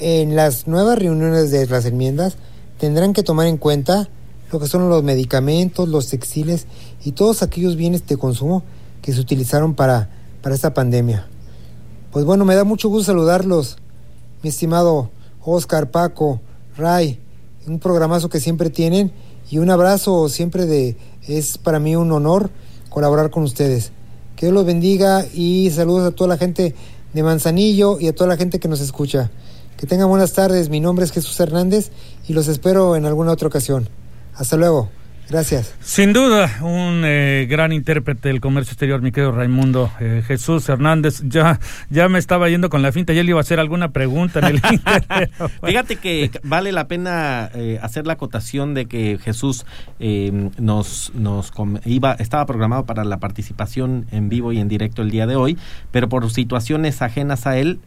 en 0.00 0.36
las 0.36 0.66
nuevas 0.66 0.98
reuniones 0.98 1.50
de 1.50 1.66
las 1.66 1.84
enmiendas 1.84 2.36
tendrán 2.78 3.12
que 3.12 3.22
tomar 3.22 3.46
en 3.46 3.58
cuenta 3.58 4.08
lo 4.50 4.58
que 4.58 4.66
son 4.66 4.88
los 4.88 5.02
medicamentos, 5.02 5.88
los 5.88 6.08
textiles 6.08 6.66
y 7.04 7.12
todos 7.12 7.42
aquellos 7.42 7.76
bienes 7.76 8.06
de 8.06 8.16
consumo 8.16 8.62
que 9.00 9.12
se 9.12 9.20
utilizaron 9.20 9.74
para, 9.74 10.10
para 10.42 10.54
esta 10.54 10.74
pandemia. 10.74 11.26
Pues 12.10 12.24
bueno, 12.24 12.44
me 12.44 12.54
da 12.54 12.64
mucho 12.64 12.88
gusto 12.88 13.12
saludarlos, 13.12 13.78
mi 14.42 14.50
estimado 14.50 15.10
Oscar, 15.42 15.90
Paco, 15.90 16.40
Ray, 16.76 17.18
un 17.66 17.78
programazo 17.78 18.28
que 18.28 18.40
siempre 18.40 18.68
tienen 18.68 19.12
y 19.50 19.58
un 19.58 19.70
abrazo 19.70 20.28
siempre 20.28 20.66
de, 20.66 20.96
es 21.26 21.58
para 21.58 21.78
mí 21.78 21.96
un 21.96 22.12
honor 22.12 22.50
colaborar 22.88 23.30
con 23.30 23.42
ustedes. 23.42 23.92
Que 24.36 24.46
Dios 24.46 24.54
los 24.54 24.66
bendiga 24.66 25.24
y 25.32 25.70
saludos 25.70 26.08
a 26.08 26.14
toda 26.14 26.28
la 26.28 26.38
gente 26.38 26.74
de 27.12 27.22
Manzanillo 27.22 28.00
y 28.00 28.08
a 28.08 28.14
toda 28.14 28.28
la 28.28 28.36
gente 28.36 28.58
que 28.58 28.68
nos 28.68 28.80
escucha. 28.80 29.30
Que 29.76 29.86
tengan 29.86 30.08
buenas 30.08 30.32
tardes, 30.32 30.68
mi 30.68 30.80
nombre 30.80 31.04
es 31.04 31.12
Jesús 31.12 31.38
Hernández 31.40 31.90
y 32.28 32.32
los 32.32 32.48
espero 32.48 32.96
en 32.96 33.04
alguna 33.04 33.32
otra 33.32 33.48
ocasión. 33.48 33.88
Hasta 34.34 34.56
luego. 34.56 34.88
Gracias. 35.30 35.74
Sin 35.80 36.12
duda, 36.12 36.58
un 36.60 37.02
eh, 37.04 37.46
gran 37.48 37.72
intérprete 37.72 38.28
del 38.28 38.40
comercio 38.40 38.72
exterior, 38.72 39.00
mi 39.00 39.12
querido 39.12 39.32
Raimundo 39.32 39.90
eh, 40.00 40.22
Jesús 40.26 40.68
Hernández. 40.68 41.22
Ya, 41.24 41.58
ya 41.90 42.08
me 42.08 42.18
estaba 42.18 42.48
yendo 42.48 42.68
con 42.68 42.82
la 42.82 42.92
finta, 42.92 43.12
ya 43.12 43.22
le 43.22 43.30
iba 43.30 43.38
a 43.38 43.42
hacer 43.42 43.60
alguna 43.60 43.92
pregunta 43.92 44.40
en 44.40 44.44
el 44.46 44.60
Fíjate 45.64 45.96
que 45.96 46.30
vale 46.42 46.72
la 46.72 46.88
pena 46.88 47.50
eh, 47.54 47.78
hacer 47.82 48.06
la 48.06 48.14
acotación 48.14 48.74
de 48.74 48.86
que 48.86 49.18
Jesús 49.22 49.64
nos, 50.58 51.12
nos 51.14 51.52
iba, 51.84 52.12
estaba 52.14 52.44
programado 52.44 52.84
para 52.84 53.04
la 53.04 53.18
participación 53.18 54.06
en 54.10 54.28
vivo 54.28 54.52
y 54.52 54.58
en 54.58 54.68
directo 54.68 55.02
el 55.02 55.10
día 55.10 55.26
de 55.26 55.36
hoy, 55.36 55.56
pero 55.92 56.08
por 56.08 56.28
situaciones 56.30 57.02
ajenas 57.02 57.46
a 57.46 57.56
él 57.56 57.80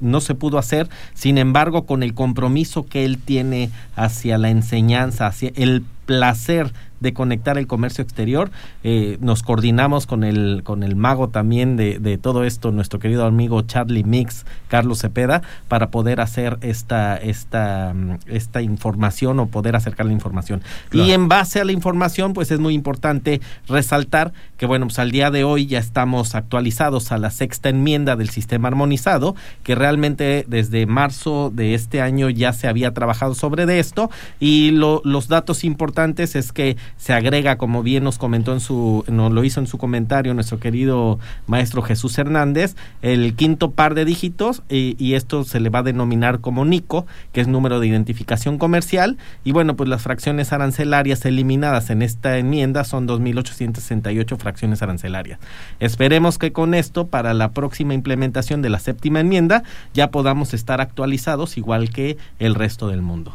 no 0.00 0.20
se 0.20 0.34
pudo 0.34 0.58
hacer. 0.58 0.88
Sin 1.14 1.38
embargo, 1.38 1.86
con 1.86 2.02
el 2.02 2.14
compromiso 2.14 2.86
que 2.86 3.04
él 3.04 3.18
tiene 3.18 3.70
hacia 3.96 4.38
la 4.38 4.50
enseñanza, 4.50 5.26
hacia 5.26 5.52
el 5.56 5.84
placer 6.06 6.72
de 7.04 7.12
conectar 7.12 7.58
el 7.58 7.68
comercio 7.68 8.02
exterior. 8.02 8.50
Eh, 8.82 9.18
nos 9.20 9.44
coordinamos 9.44 10.06
con 10.06 10.24
el, 10.24 10.62
con 10.64 10.82
el 10.82 10.96
mago 10.96 11.28
también 11.28 11.76
de, 11.76 12.00
de, 12.00 12.18
todo 12.18 12.42
esto, 12.42 12.72
nuestro 12.72 12.98
querido 12.98 13.26
amigo 13.26 13.62
Charlie 13.62 14.02
Mix, 14.02 14.46
Carlos 14.66 15.00
Cepeda, 15.00 15.42
para 15.68 15.90
poder 15.90 16.20
hacer 16.20 16.58
esta, 16.62 17.16
esta, 17.16 17.94
esta 18.26 18.62
información 18.62 19.38
o 19.38 19.46
poder 19.46 19.76
acercar 19.76 20.06
la 20.06 20.12
información. 20.12 20.62
Y 20.90 21.12
en 21.12 21.28
base 21.28 21.60
a 21.60 21.64
la 21.64 21.72
información, 21.72 22.32
pues 22.32 22.50
es 22.50 22.58
muy 22.58 22.74
importante 22.74 23.40
resaltar 23.68 24.32
que, 24.56 24.66
bueno, 24.66 24.86
pues 24.86 24.98
al 24.98 25.10
día 25.10 25.30
de 25.30 25.44
hoy 25.44 25.66
ya 25.66 25.78
estamos 25.78 26.34
actualizados 26.34 27.12
a 27.12 27.18
la 27.18 27.30
sexta 27.30 27.68
enmienda 27.68 28.16
del 28.16 28.30
sistema 28.30 28.68
armonizado, 28.68 29.36
que 29.62 29.74
realmente 29.74 30.46
desde 30.48 30.86
marzo 30.86 31.52
de 31.54 31.74
este 31.74 32.00
año 32.00 32.30
ya 32.30 32.54
se 32.54 32.66
había 32.66 32.94
trabajado 32.94 33.34
sobre 33.34 33.66
de 33.66 33.78
esto 33.78 34.10
y 34.40 34.70
lo, 34.70 35.02
los 35.04 35.28
datos 35.28 35.64
importantes 35.64 36.34
es 36.34 36.52
que 36.52 36.78
se 36.96 37.12
agrega, 37.12 37.56
como 37.56 37.82
bien 37.82 38.04
nos 38.04 38.18
comentó 38.18 38.52
en 38.52 38.60
su, 38.60 39.04
nos 39.08 39.32
lo 39.32 39.44
hizo 39.44 39.60
en 39.60 39.66
su 39.66 39.78
comentario 39.78 40.34
nuestro 40.34 40.58
querido 40.58 41.18
maestro 41.46 41.82
Jesús 41.82 42.16
Hernández, 42.18 42.76
el 43.02 43.34
quinto 43.34 43.72
par 43.72 43.94
de 43.94 44.04
dígitos 44.04 44.62
y, 44.68 44.96
y 44.98 45.14
esto 45.14 45.44
se 45.44 45.60
le 45.60 45.70
va 45.70 45.80
a 45.80 45.82
denominar 45.82 46.40
como 46.40 46.64
NICO, 46.64 47.06
que 47.32 47.40
es 47.40 47.48
número 47.48 47.80
de 47.80 47.86
identificación 47.86 48.58
comercial 48.58 49.18
y 49.44 49.52
bueno, 49.52 49.76
pues 49.76 49.88
las 49.88 50.02
fracciones 50.02 50.52
arancelarias 50.52 51.24
eliminadas 51.24 51.90
en 51.90 52.02
esta 52.02 52.38
enmienda 52.38 52.84
son 52.84 53.06
2.868 53.08 54.36
fracciones 54.38 54.82
arancelarias. 54.82 55.38
Esperemos 55.80 56.38
que 56.38 56.52
con 56.52 56.74
esto, 56.74 57.06
para 57.06 57.34
la 57.34 57.52
próxima 57.52 57.94
implementación 57.94 58.62
de 58.62 58.70
la 58.70 58.78
séptima 58.78 59.20
enmienda, 59.20 59.62
ya 59.92 60.10
podamos 60.10 60.54
estar 60.54 60.80
actualizados 60.80 61.56
igual 61.56 61.90
que 61.90 62.16
el 62.38 62.54
resto 62.54 62.88
del 62.88 63.02
mundo. 63.02 63.34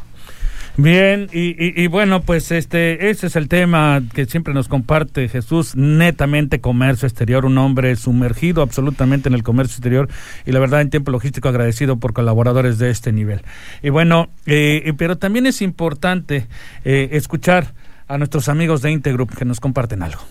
Bien, 0.76 1.28
y, 1.32 1.86
bueno, 1.88 2.22
pues 2.22 2.50
este, 2.52 3.10
ese 3.10 3.26
es 3.26 3.36
el 3.36 3.48
tema 3.48 4.02
que 4.14 4.24
siempre 4.26 4.54
nos 4.54 4.68
comparte 4.68 5.28
Jesús, 5.28 5.76
netamente 5.76 6.60
comercio 6.60 7.06
exterior, 7.06 7.44
un 7.44 7.58
hombre 7.58 7.96
sumergido 7.96 8.62
absolutamente 8.62 9.28
en 9.28 9.34
el 9.34 9.42
comercio 9.42 9.74
exterior 9.74 10.08
y 10.46 10.52
la 10.52 10.60
verdad 10.60 10.80
en 10.80 10.90
tiempo 10.90 11.10
logístico 11.10 11.48
agradecido 11.48 11.98
por 11.98 12.12
colaboradores 12.12 12.78
de 12.78 12.90
este 12.90 13.12
nivel. 13.12 13.42
Y 13.82 13.90
bueno, 13.90 14.30
eh, 14.46 14.92
pero 14.96 15.18
también 15.18 15.46
es 15.46 15.60
importante 15.60 16.46
eh, 16.84 17.10
escuchar 17.12 17.74
a 18.08 18.18
nuestros 18.18 18.48
amigos 18.48 18.82
de 18.82 18.90
Integroup 18.90 19.36
que 19.36 19.44
nos 19.44 19.60
comparten 19.60 20.02
algo. 20.02 20.22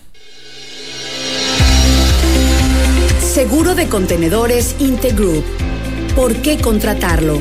Seguro 3.20 3.74
de 3.74 3.86
contenedores 3.86 4.76
Integroup. 4.80 5.44
¿Por 6.16 6.34
qué 6.42 6.58
contratarlo? 6.58 7.40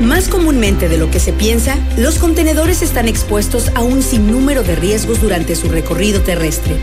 Más 0.00 0.28
comúnmente 0.28 0.88
de 0.90 0.98
lo 0.98 1.10
que 1.10 1.18
se 1.18 1.32
piensa, 1.32 1.78
los 1.96 2.18
contenedores 2.18 2.82
están 2.82 3.08
expuestos 3.08 3.70
a 3.74 3.82
un 3.82 4.02
sinnúmero 4.02 4.62
de 4.62 4.76
riesgos 4.76 5.22
durante 5.22 5.56
su 5.56 5.68
recorrido 5.68 6.20
terrestre. 6.20 6.76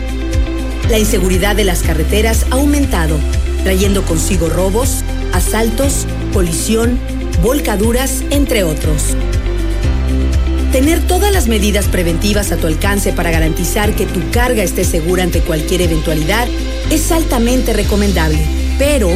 La 0.90 0.98
inseguridad 0.98 1.54
de 1.54 1.64
las 1.64 1.82
carreteras 1.82 2.44
ha 2.50 2.56
aumentado, 2.56 3.16
trayendo 3.62 4.02
consigo 4.02 4.48
robos, 4.48 5.04
asaltos, 5.32 6.06
colisión, 6.32 6.98
volcaduras, 7.40 8.24
entre 8.30 8.64
otros. 8.64 9.16
Tener 10.72 11.00
todas 11.06 11.32
las 11.32 11.46
medidas 11.46 11.86
preventivas 11.86 12.50
a 12.50 12.56
tu 12.56 12.66
alcance 12.66 13.12
para 13.12 13.30
garantizar 13.30 13.94
que 13.94 14.06
tu 14.06 14.28
carga 14.32 14.64
esté 14.64 14.82
segura 14.82 15.22
ante 15.22 15.40
cualquier 15.40 15.82
eventualidad 15.82 16.48
es 16.90 17.12
altamente 17.12 17.72
recomendable. 17.74 18.40
Pero, 18.76 19.08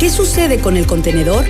¿qué 0.00 0.10
sucede 0.10 0.58
con 0.58 0.76
el 0.76 0.86
contenedor? 0.86 1.44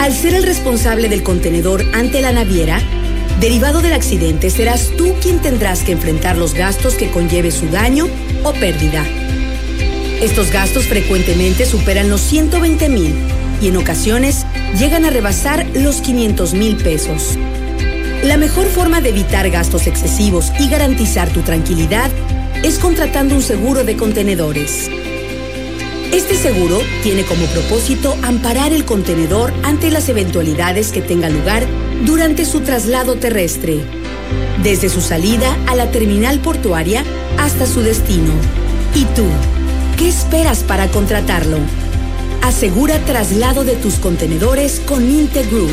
Al 0.00 0.14
ser 0.14 0.32
el 0.32 0.44
responsable 0.44 1.10
del 1.10 1.22
contenedor 1.22 1.84
ante 1.92 2.22
la 2.22 2.32
naviera, 2.32 2.80
derivado 3.38 3.82
del 3.82 3.92
accidente 3.92 4.48
serás 4.48 4.92
tú 4.96 5.12
quien 5.20 5.40
tendrás 5.42 5.82
que 5.82 5.92
enfrentar 5.92 6.38
los 6.38 6.54
gastos 6.54 6.94
que 6.94 7.10
conlleve 7.10 7.50
su 7.50 7.66
daño 7.68 8.08
o 8.42 8.54
pérdida. 8.54 9.04
Estos 10.22 10.50
gastos 10.50 10.86
frecuentemente 10.86 11.66
superan 11.66 12.08
los 12.08 12.22
120 12.22 12.88
mil 12.88 13.14
y 13.60 13.68
en 13.68 13.76
ocasiones 13.76 14.46
llegan 14.78 15.04
a 15.04 15.10
rebasar 15.10 15.66
los 15.74 15.96
500 16.00 16.54
mil 16.54 16.76
pesos. 16.76 17.36
La 18.22 18.38
mejor 18.38 18.68
forma 18.68 19.02
de 19.02 19.10
evitar 19.10 19.50
gastos 19.50 19.86
excesivos 19.86 20.50
y 20.58 20.70
garantizar 20.70 21.28
tu 21.28 21.42
tranquilidad 21.42 22.10
es 22.62 22.78
contratando 22.78 23.34
un 23.34 23.42
seguro 23.42 23.84
de 23.84 23.98
contenedores. 23.98 24.88
Este 26.12 26.34
seguro 26.34 26.78
tiene 27.04 27.24
como 27.24 27.46
propósito 27.46 28.16
amparar 28.22 28.72
el 28.72 28.84
contenedor 28.84 29.52
ante 29.62 29.90
las 29.90 30.08
eventualidades 30.08 30.90
que 30.90 31.02
tengan 31.02 31.32
lugar 31.32 31.64
durante 32.04 32.44
su 32.44 32.60
traslado 32.62 33.14
terrestre, 33.14 33.80
desde 34.60 34.88
su 34.88 35.00
salida 35.00 35.56
a 35.68 35.76
la 35.76 35.92
terminal 35.92 36.40
portuaria 36.40 37.04
hasta 37.38 37.64
su 37.64 37.82
destino. 37.82 38.32
¿Y 38.94 39.04
tú? 39.14 39.24
¿Qué 39.96 40.08
esperas 40.08 40.64
para 40.64 40.88
contratarlo? 40.88 41.58
Asegura 42.42 42.98
traslado 43.04 43.62
de 43.62 43.76
tus 43.76 43.94
contenedores 43.94 44.80
con 44.80 45.08
Integroup. 45.08 45.70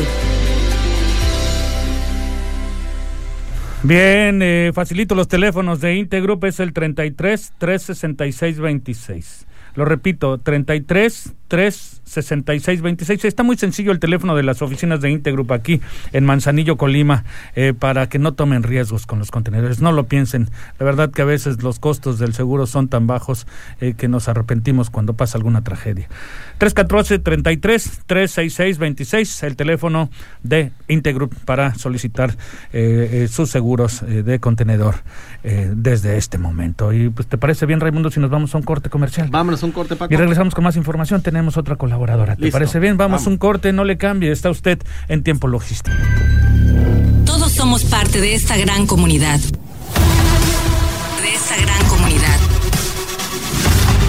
Bien, 3.82 4.40
eh, 4.42 4.70
facilito 4.72 5.16
los 5.16 5.26
teléfonos 5.26 5.80
de 5.80 5.96
Integroup, 5.96 6.44
es 6.44 6.60
el 6.60 6.72
33 6.72 7.52
366 7.58 8.60
26. 8.60 9.46
Lo 9.78 9.84
repito, 9.84 10.38
33 10.38 11.36
3 11.48 12.02
66 12.04 12.82
26. 12.82 13.24
Está 13.24 13.42
muy 13.42 13.56
sencillo 13.56 13.90
el 13.92 13.98
teléfono 13.98 14.36
de 14.36 14.42
las 14.42 14.62
oficinas 14.62 15.00
de 15.00 15.10
Integroup 15.10 15.52
aquí 15.52 15.80
en 16.12 16.24
Manzanillo, 16.24 16.76
Colima, 16.76 17.24
eh, 17.54 17.74
para 17.78 18.08
que 18.08 18.18
no 18.18 18.32
tomen 18.32 18.62
riesgos 18.62 19.06
con 19.06 19.18
los 19.18 19.30
contenedores. 19.30 19.80
No 19.80 19.92
lo 19.92 20.06
piensen. 20.06 20.48
La 20.78 20.86
verdad 20.86 21.10
que 21.10 21.22
a 21.22 21.24
veces 21.24 21.62
los 21.62 21.78
costos 21.78 22.18
del 22.18 22.34
seguro 22.34 22.66
son 22.66 22.88
tan 22.88 23.06
bajos 23.06 23.46
eh, 23.80 23.94
que 23.94 24.08
nos 24.08 24.28
arrepentimos 24.28 24.90
cuando 24.90 25.14
pasa 25.14 25.36
alguna 25.36 25.62
tragedia. 25.62 26.08
314 26.58 27.18
33 27.18 28.02
366 28.06 28.78
26, 28.78 29.42
el 29.42 29.56
teléfono 29.56 30.10
de 30.42 30.72
Integroup 30.88 31.34
para 31.44 31.74
solicitar 31.74 32.36
eh, 32.72 33.26
sus 33.30 33.50
seguros 33.50 34.02
de 34.06 34.38
contenedor 34.38 34.96
desde 35.42 36.16
este 36.16 36.36
momento. 36.36 36.92
Y 36.92 37.10
pues, 37.10 37.28
¿te 37.28 37.38
parece 37.38 37.64
bien, 37.64 37.80
Raimundo, 37.80 38.10
si 38.10 38.20
nos 38.20 38.30
vamos 38.30 38.54
a 38.54 38.58
un 38.58 38.64
corte 38.64 38.90
comercial? 38.90 39.28
Vámonos 39.30 39.62
a 39.62 39.66
un 39.66 39.67
corte, 39.72 39.96
Paco. 39.96 40.12
Y 40.12 40.16
regresamos 40.16 40.54
con 40.54 40.64
más 40.64 40.76
información. 40.76 41.22
Tenemos 41.22 41.56
otra 41.56 41.76
colaboradora. 41.76 42.36
¿Te 42.36 42.50
parece 42.50 42.78
bien? 42.78 42.96
Vamos, 42.96 43.26
un 43.26 43.38
corte, 43.38 43.72
no 43.72 43.84
le 43.84 43.96
cambie. 43.96 44.30
Está 44.30 44.50
usted 44.50 44.78
en 45.08 45.22
tiempo 45.22 45.48
logístico. 45.48 45.96
Todos 47.24 47.52
somos 47.52 47.84
parte 47.84 48.20
de 48.20 48.34
esta 48.34 48.56
gran 48.56 48.86
comunidad. 48.86 49.38
De 49.38 51.34
esta 51.34 51.56
gran 51.60 51.84
comunidad. 51.88 52.38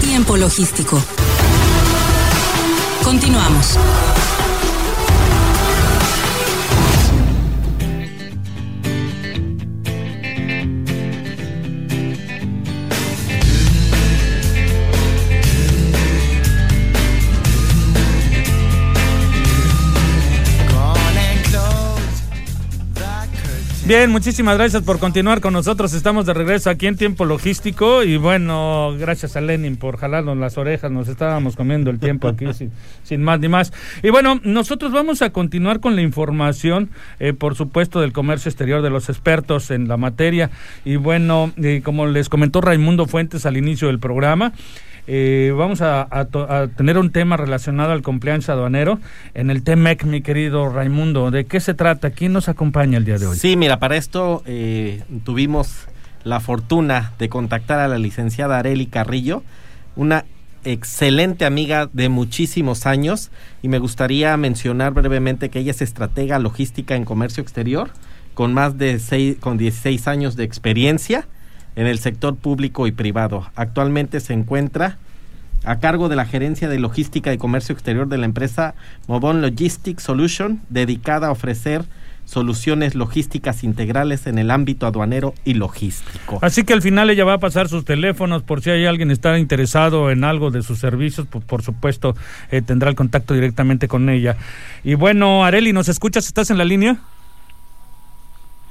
Tiempo 0.00 0.36
logístico. 0.36 1.02
Continuamos. 3.04 3.78
Bien, 23.90 24.08
muchísimas 24.08 24.56
gracias 24.56 24.84
por 24.84 25.00
continuar 25.00 25.40
con 25.40 25.52
nosotros. 25.52 25.94
Estamos 25.94 26.24
de 26.24 26.32
regreso 26.32 26.70
aquí 26.70 26.86
en 26.86 26.96
tiempo 26.96 27.24
logístico 27.24 28.04
y 28.04 28.18
bueno, 28.18 28.94
gracias 28.96 29.34
a 29.34 29.40
Lenin 29.40 29.76
por 29.76 29.96
jalarnos 29.96 30.36
las 30.38 30.56
orejas. 30.58 30.92
Nos 30.92 31.08
estábamos 31.08 31.56
comiendo 31.56 31.90
el 31.90 31.98
tiempo 31.98 32.28
aquí 32.28 32.44
sin, 33.02 33.22
más 33.24 33.40
ni 33.40 33.48
más. 33.48 33.72
Y 34.04 34.10
bueno, 34.10 34.38
nosotros 34.44 34.92
vamos 34.92 35.22
a 35.22 35.30
continuar 35.30 35.80
con 35.80 35.96
la 35.96 36.02
información, 36.02 36.90
eh, 37.18 37.32
por 37.32 37.56
supuesto, 37.56 38.00
del 38.00 38.12
comercio 38.12 38.48
exterior 38.48 38.80
de 38.80 38.90
los 38.90 39.08
expertos 39.08 39.72
en 39.72 39.88
la 39.88 39.96
materia. 39.96 40.52
Y 40.84 40.94
bueno, 40.94 41.52
eh, 41.56 41.80
como 41.82 42.06
les 42.06 42.28
comentó 42.28 42.60
Raimundo 42.60 43.06
Fuentes 43.06 43.44
al 43.44 43.56
inicio 43.56 43.88
del 43.88 43.98
programa, 43.98 44.52
eh, 45.12 45.50
vamos 45.50 45.82
a, 45.82 46.06
tener 46.76 46.96
un 46.96 47.10
tema 47.10 47.36
relacionado 47.36 47.90
al 47.90 48.00
cumpleaños 48.00 48.48
aduanero 48.48 49.00
en 49.34 49.50
el 49.50 49.64
TEMEC, 49.64 50.04
mi 50.04 50.22
querido 50.22 50.68
Raimundo. 50.68 51.32
¿De 51.32 51.46
qué 51.46 51.58
se 51.58 51.74
trata? 51.74 52.10
¿Quién 52.10 52.32
nos 52.32 52.48
acompaña 52.48 52.96
el 52.96 53.04
día 53.04 53.18
de 53.18 53.26
hoy? 53.26 53.36
Sí, 53.36 53.56
mira, 53.56 53.80
para 53.80 53.96
esto 53.96 54.44
eh, 54.46 55.02
tuvimos 55.24 55.88
la 56.22 56.38
fortuna 56.38 57.12
de 57.18 57.28
contactar 57.28 57.80
a 57.80 57.88
la 57.88 57.98
licenciada 57.98 58.60
Areli 58.60 58.86
Carrillo, 58.86 59.42
una 59.96 60.26
excelente 60.62 61.44
amiga 61.44 61.90
de 61.92 62.08
muchísimos 62.08 62.86
años 62.86 63.32
y 63.62 63.68
me 63.68 63.80
gustaría 63.80 64.36
mencionar 64.36 64.92
brevemente 64.92 65.48
que 65.48 65.58
ella 65.58 65.72
es 65.72 65.82
estratega 65.82 66.38
logística 66.38 66.94
en 66.94 67.04
comercio 67.04 67.42
exterior 67.42 67.90
con 68.34 68.54
más 68.54 68.78
de 68.78 69.00
seis, 69.00 69.38
con 69.40 69.58
16 69.58 70.06
años 70.06 70.36
de 70.36 70.44
experiencia 70.44 71.26
en 71.76 71.86
el 71.86 71.98
sector 71.98 72.36
público 72.36 72.86
y 72.86 72.92
privado. 72.92 73.50
Actualmente 73.54 74.20
se 74.20 74.32
encuentra 74.32 74.98
a 75.64 75.78
cargo 75.78 76.08
de 76.08 76.16
la 76.16 76.24
gerencia 76.24 76.68
de 76.68 76.78
logística 76.78 77.32
y 77.32 77.38
comercio 77.38 77.72
exterior 77.72 78.08
de 78.08 78.18
la 78.18 78.24
empresa 78.24 78.74
Movon 79.06 79.42
Logistics 79.42 80.02
Solution, 80.02 80.60
dedicada 80.70 81.28
a 81.28 81.30
ofrecer 81.32 81.84
soluciones 82.24 82.94
logísticas 82.94 83.64
integrales 83.64 84.28
en 84.28 84.38
el 84.38 84.52
ámbito 84.52 84.86
aduanero 84.86 85.34
y 85.44 85.54
logístico. 85.54 86.38
Así 86.42 86.62
que 86.62 86.72
al 86.72 86.80
final 86.80 87.10
ella 87.10 87.24
va 87.24 87.34
a 87.34 87.38
pasar 87.38 87.68
sus 87.68 87.84
teléfonos 87.84 88.44
por 88.44 88.62
si 88.62 88.70
hay 88.70 88.86
alguien 88.86 89.10
está 89.10 89.36
interesado 89.36 90.12
en 90.12 90.22
algo 90.22 90.52
de 90.52 90.62
sus 90.62 90.78
servicios, 90.78 91.26
pues 91.28 91.44
por 91.44 91.62
supuesto 91.62 92.14
eh, 92.52 92.62
tendrá 92.62 92.88
el 92.88 92.94
contacto 92.94 93.34
directamente 93.34 93.88
con 93.88 94.08
ella. 94.08 94.36
Y 94.84 94.94
bueno, 94.94 95.44
Areli, 95.44 95.72
¿nos 95.72 95.88
escuchas? 95.88 96.26
¿Estás 96.26 96.50
en 96.50 96.58
la 96.58 96.64
línea? 96.64 96.98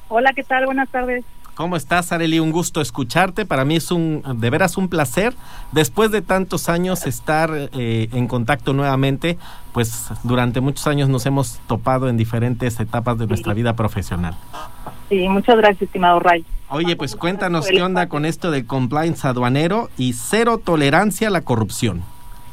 Hola, 0.08 0.32
¿qué 0.34 0.44
tal? 0.44 0.66
Buenas 0.66 0.90
tardes. 0.90 1.26
¿Cómo 1.60 1.76
estás, 1.76 2.14
Areli? 2.14 2.40
Un 2.40 2.54
gusto 2.54 2.80
escucharte. 2.80 3.46
Para 3.46 3.66
mí 3.66 3.76
es 3.76 3.92
un, 3.92 4.24
de 4.38 4.50
veras 4.50 4.78
un 4.78 4.88
placer, 4.88 5.34
después 5.74 6.10
de 6.10 6.22
tantos 6.22 6.70
años, 6.70 7.06
estar 7.06 7.52
eh, 7.54 8.08
en 8.14 8.30
contacto 8.30 8.72
nuevamente. 8.72 9.38
Pues 9.74 10.08
durante 10.24 10.62
muchos 10.62 10.88
años 10.88 11.10
nos 11.10 11.26
hemos 11.26 11.60
topado 11.68 12.08
en 12.08 12.16
diferentes 12.16 12.80
etapas 12.80 13.20
de 13.20 13.28
nuestra 13.28 13.54
vida 13.54 13.76
profesional. 13.76 14.36
Sí, 15.10 15.28
muchas 15.28 15.58
gracias, 15.58 15.82
estimado 15.82 16.22
Ray. 16.22 16.46
Oye, 16.70 16.96
pues 16.96 17.18
cuéntanos 17.18 17.68
qué 17.68 17.82
onda 17.82 18.08
con 18.08 18.24
esto 18.24 18.52
del 18.52 18.66
compliance 18.66 19.28
aduanero 19.28 19.90
y 19.98 20.14
cero 20.14 20.62
tolerancia 20.64 21.28
a 21.28 21.32
la 21.32 21.42
corrupción. 21.42 22.04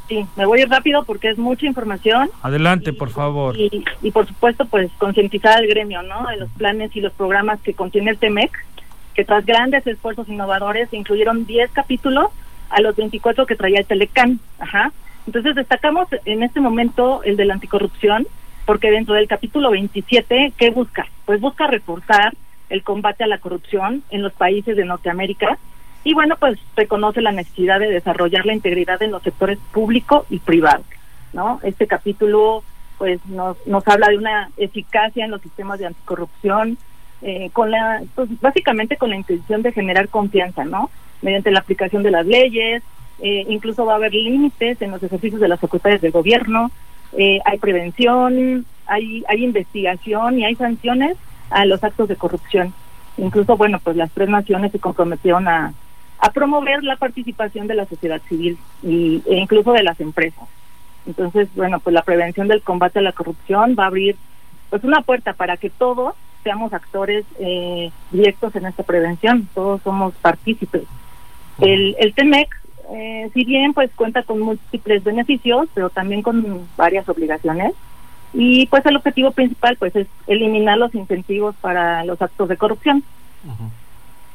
Sí, 0.09 0.25
me 0.35 0.45
voy 0.45 0.59
a 0.59 0.63
ir 0.63 0.69
rápido 0.69 1.05
porque 1.05 1.29
es 1.29 1.37
mucha 1.37 1.65
información. 1.65 2.29
Adelante, 2.41 2.91
por 2.91 3.11
favor. 3.11 3.57
Y, 3.57 3.85
y, 4.01 4.11
por 4.11 4.27
supuesto, 4.27 4.65
pues 4.65 4.91
concientizar 4.97 5.53
al 5.57 5.67
gremio, 5.67 6.03
¿no? 6.03 6.27
De 6.27 6.35
los 6.35 6.49
planes 6.51 6.93
y 6.93 6.99
los 6.99 7.13
programas 7.13 7.61
que 7.61 7.73
contiene 7.73 8.11
el 8.11 8.17
TEMEC 8.17 8.51
que 9.17 9.25
tras 9.25 9.47
grandes 9.47 9.85
esfuerzos 9.87 10.29
innovadores 10.29 10.93
incluyeron 10.93 11.47
10 11.47 11.71
capítulos 11.71 12.27
a 12.69 12.81
los 12.81 12.95
24 12.95 13.47
que 13.47 13.55
traía 13.55 13.79
el 13.79 13.87
Telecan. 13.87 14.39
Ajá. 14.59 14.91
Entonces 15.25 15.55
destacamos 15.55 16.07
en 16.25 16.43
este 16.43 16.61
momento 16.61 17.23
el 17.23 17.35
de 17.35 17.45
la 17.45 17.55
anticorrupción, 17.55 18.27
porque 18.67 18.91
dentro 18.91 19.15
del 19.15 19.27
capítulo 19.27 19.71
27, 19.71 20.53
¿qué 20.55 20.69
busca? 20.69 21.07
Pues 21.25 21.41
busca 21.41 21.65
reforzar 21.65 22.35
el 22.69 22.83
combate 22.83 23.23
a 23.23 23.27
la 23.27 23.39
corrupción 23.39 24.03
en 24.11 24.21
los 24.21 24.33
países 24.33 24.77
de 24.77 24.85
Norteamérica 24.85 25.57
y 26.03 26.13
bueno, 26.13 26.35
pues 26.39 26.59
reconoce 26.75 27.21
la 27.21 27.31
necesidad 27.31 27.79
de 27.79 27.89
desarrollar 27.89 28.45
la 28.45 28.53
integridad 28.53 29.01
en 29.01 29.09
los 29.09 29.23
sectores 29.23 29.57
público 29.71 30.27
y 30.29 30.37
privado, 30.37 30.83
¿no? 31.33 31.59
Este 31.63 31.87
capítulo 31.87 32.63
pues 32.99 33.19
nos, 33.25 33.57
nos 33.65 33.87
habla 33.87 34.09
de 34.09 34.17
una 34.17 34.51
eficacia 34.57 35.25
en 35.25 35.31
los 35.31 35.41
sistemas 35.41 35.79
de 35.79 35.87
anticorrupción, 35.87 36.77
eh, 37.21 37.49
con 37.53 37.71
la, 37.71 38.03
pues 38.15 38.29
básicamente 38.41 38.97
con 38.97 39.09
la 39.09 39.15
intención 39.15 39.61
de 39.61 39.71
generar 39.71 40.09
confianza, 40.09 40.65
¿no? 40.65 40.89
Mediante 41.21 41.51
la 41.51 41.59
aplicación 41.59 42.03
de 42.03 42.11
las 42.11 42.25
leyes, 42.25 42.83
eh, 43.19 43.45
incluso 43.49 43.85
va 43.85 43.93
a 43.93 43.95
haber 43.95 44.13
límites 44.13 44.81
en 44.81 44.91
los 44.91 45.01
ejercicios 45.01 45.41
de 45.41 45.47
las 45.47 45.59
secretarias 45.59 46.01
del 46.01 46.11
gobierno, 46.11 46.71
eh, 47.17 47.39
hay 47.45 47.57
prevención, 47.57 48.65
hay, 48.85 49.23
hay 49.27 49.43
investigación 49.43 50.39
y 50.39 50.45
hay 50.45 50.55
sanciones 50.55 51.17
a 51.49 51.65
los 51.65 51.83
actos 51.83 52.07
de 52.07 52.15
corrupción. 52.15 52.73
Incluso, 53.17 53.57
bueno, 53.57 53.79
pues 53.83 53.95
las 53.95 54.11
tres 54.11 54.29
naciones 54.29 54.71
se 54.71 54.79
comprometieron 54.79 55.47
a, 55.47 55.73
a 56.19 56.31
promover 56.31 56.83
la 56.83 56.97
participación 56.97 57.67
de 57.67 57.75
la 57.75 57.85
sociedad 57.85 58.21
civil 58.27 58.57
y, 58.83 59.23
e 59.25 59.35
incluso 59.35 59.71
de 59.73 59.83
las 59.83 59.99
empresas. 59.99 60.47
Entonces, 61.07 61.47
bueno, 61.55 61.79
pues 61.79 61.93
la 61.93 62.01
prevención 62.01 62.47
del 62.47 62.61
combate 62.61 62.99
a 62.99 63.01
la 63.01 63.13
corrupción 63.13 63.75
va 63.79 63.85
a 63.85 63.87
abrir 63.87 64.17
pues 64.69 64.83
una 64.83 65.01
puerta 65.01 65.33
para 65.33 65.55
que 65.57 65.69
todos 65.69 66.15
seamos 66.47 66.71
actores 66.71 67.25
eh, 67.39 67.91
directos 68.09 68.55
en 68.55 68.67
esta 68.67 68.83
prevención, 68.83 69.49
todos 69.53 69.81
somos 69.81 70.13
partícipes. 70.21 70.83
El, 71.59 71.93
el 71.99 72.13
TEMEC, 72.13 72.47
eh, 72.93 73.29
si 73.33 73.43
bien 73.43 73.73
pues 73.73 73.91
cuenta 73.93 74.23
con 74.23 74.39
múltiples 74.39 75.03
beneficios, 75.03 75.67
pero 75.73 75.89
también 75.89 76.21
con 76.21 76.65
varias 76.77 77.09
obligaciones, 77.09 77.73
y 78.33 78.65
pues 78.67 78.85
el 78.85 78.95
objetivo 78.95 79.31
principal 79.31 79.75
pues 79.75 79.93
es 79.97 80.07
eliminar 80.25 80.77
los 80.77 80.95
incentivos 80.95 81.53
para 81.59 82.05
los 82.05 82.21
actos 82.21 82.47
de 82.47 82.55
corrupción. 82.55 83.03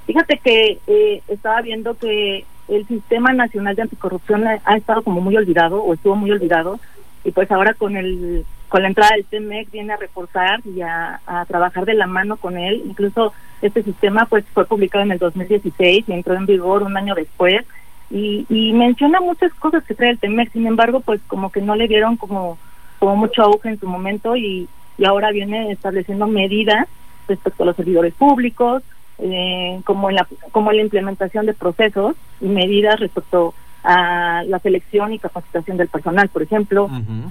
Fíjate 0.06 0.36
que 0.36 0.78
eh, 0.86 1.22
estaba 1.28 1.62
viendo 1.62 1.94
que 1.94 2.44
el 2.68 2.86
Sistema 2.88 3.32
Nacional 3.32 3.74
de 3.74 3.82
Anticorrupción 3.82 4.44
ha, 4.46 4.76
estado 4.76 5.00
como 5.00 5.22
muy 5.22 5.34
olvidado 5.34 5.82
o 5.82 5.94
estuvo 5.94 6.14
muy 6.14 6.30
olvidado 6.30 6.78
y 7.24 7.30
pues 7.30 7.50
ahora 7.50 7.72
con 7.72 7.96
el 7.96 8.44
con 8.72 8.80
la 8.80 8.88
entrada 8.88 9.14
del 9.14 9.26
TEMEC 9.26 9.70
viene 9.70 9.92
a 9.92 9.98
reforzar 9.98 10.60
y 10.64 10.80
a, 10.80 11.20
trabajar 11.46 11.84
de 11.84 11.92
la 11.92 12.06
mano 12.06 12.38
con 12.38 12.56
él. 12.56 12.82
Incluso 12.86 13.34
este 13.60 13.82
sistema 13.82 14.24
pues 14.24 14.46
fue 14.54 14.64
publicado 14.64 15.04
en 15.04 15.12
el 15.12 15.18
2016 15.18 16.06
y 16.08 16.12
entró 16.12 16.34
en 16.34 16.46
vigor 16.46 16.82
un 16.82 16.96
año 16.96 17.14
después 17.14 17.66
y, 18.10 18.46
y 18.48 18.72
menciona 18.72 19.20
muchas 19.20 19.52
cosas 19.52 19.84
que 19.84 19.94
trae 19.94 20.08
el 20.08 20.18
TEMEC. 20.18 20.52
Sin 20.52 20.66
embargo, 20.66 21.00
pues 21.00 21.20
como 21.26 21.52
que 21.52 21.60
no 21.60 21.76
le 21.76 21.86
dieron 21.86 22.16
como 22.16 22.56
como 22.98 23.14
mucho 23.14 23.42
auge 23.42 23.68
en 23.68 23.78
su 23.78 23.86
momento 23.86 24.36
y, 24.36 24.66
y 24.96 25.04
ahora 25.04 25.32
viene 25.32 25.70
estableciendo 25.70 26.26
medidas 26.26 26.88
respecto 27.28 27.64
a 27.64 27.66
los 27.66 27.76
servidores 27.76 28.14
públicos, 28.14 28.82
eh, 29.18 29.82
como 29.84 30.08
en 30.08 30.16
la 30.16 30.26
como 30.50 30.70
en 30.70 30.78
la 30.78 30.82
implementación 30.84 31.44
de 31.44 31.52
procesos 31.52 32.16
y 32.40 32.46
medidas 32.46 32.98
respecto 32.98 33.52
a 33.82 34.44
la 34.46 34.58
selección 34.60 35.12
y 35.12 35.18
capacitación 35.18 35.76
del 35.76 35.88
personal, 35.88 36.28
por 36.28 36.42
ejemplo, 36.42 36.88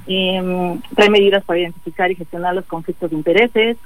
eh, 0.07 0.79
trae 0.95 1.09
medidas 1.09 1.43
para 1.43 1.59
identificar 1.59 2.11
y 2.11 2.15
gestionar 2.15 2.53
los 2.53 2.65
conflictos 2.65 3.09
de 3.09 3.15
intereses, 3.15 3.77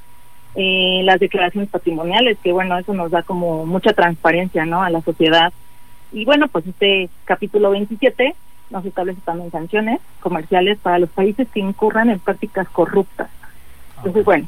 eh, 0.55 1.01
las 1.03 1.19
declaraciones 1.19 1.69
patrimoniales, 1.69 2.37
que 2.41 2.51
bueno, 2.51 2.77
eso 2.77 2.93
nos 2.93 3.11
da 3.11 3.23
como 3.23 3.65
mucha 3.65 3.93
transparencia, 3.93 4.65
¿no? 4.65 4.81
A 4.81 4.89
la 4.89 5.01
sociedad. 5.01 5.53
Y 6.11 6.25
bueno, 6.25 6.47
pues 6.47 6.65
este 6.65 7.09
capítulo 7.25 7.71
27 7.71 8.35
nos 8.69 8.85
establece 8.85 9.21
también 9.21 9.51
sanciones 9.51 9.99
comerciales 10.19 10.77
para 10.79 10.97
los 10.97 11.09
países 11.09 11.47
que 11.53 11.59
incurran 11.59 12.09
en 12.09 12.19
prácticas 12.19 12.67
corruptas. 12.69 13.29
Entonces, 13.97 14.25
bueno. 14.25 14.47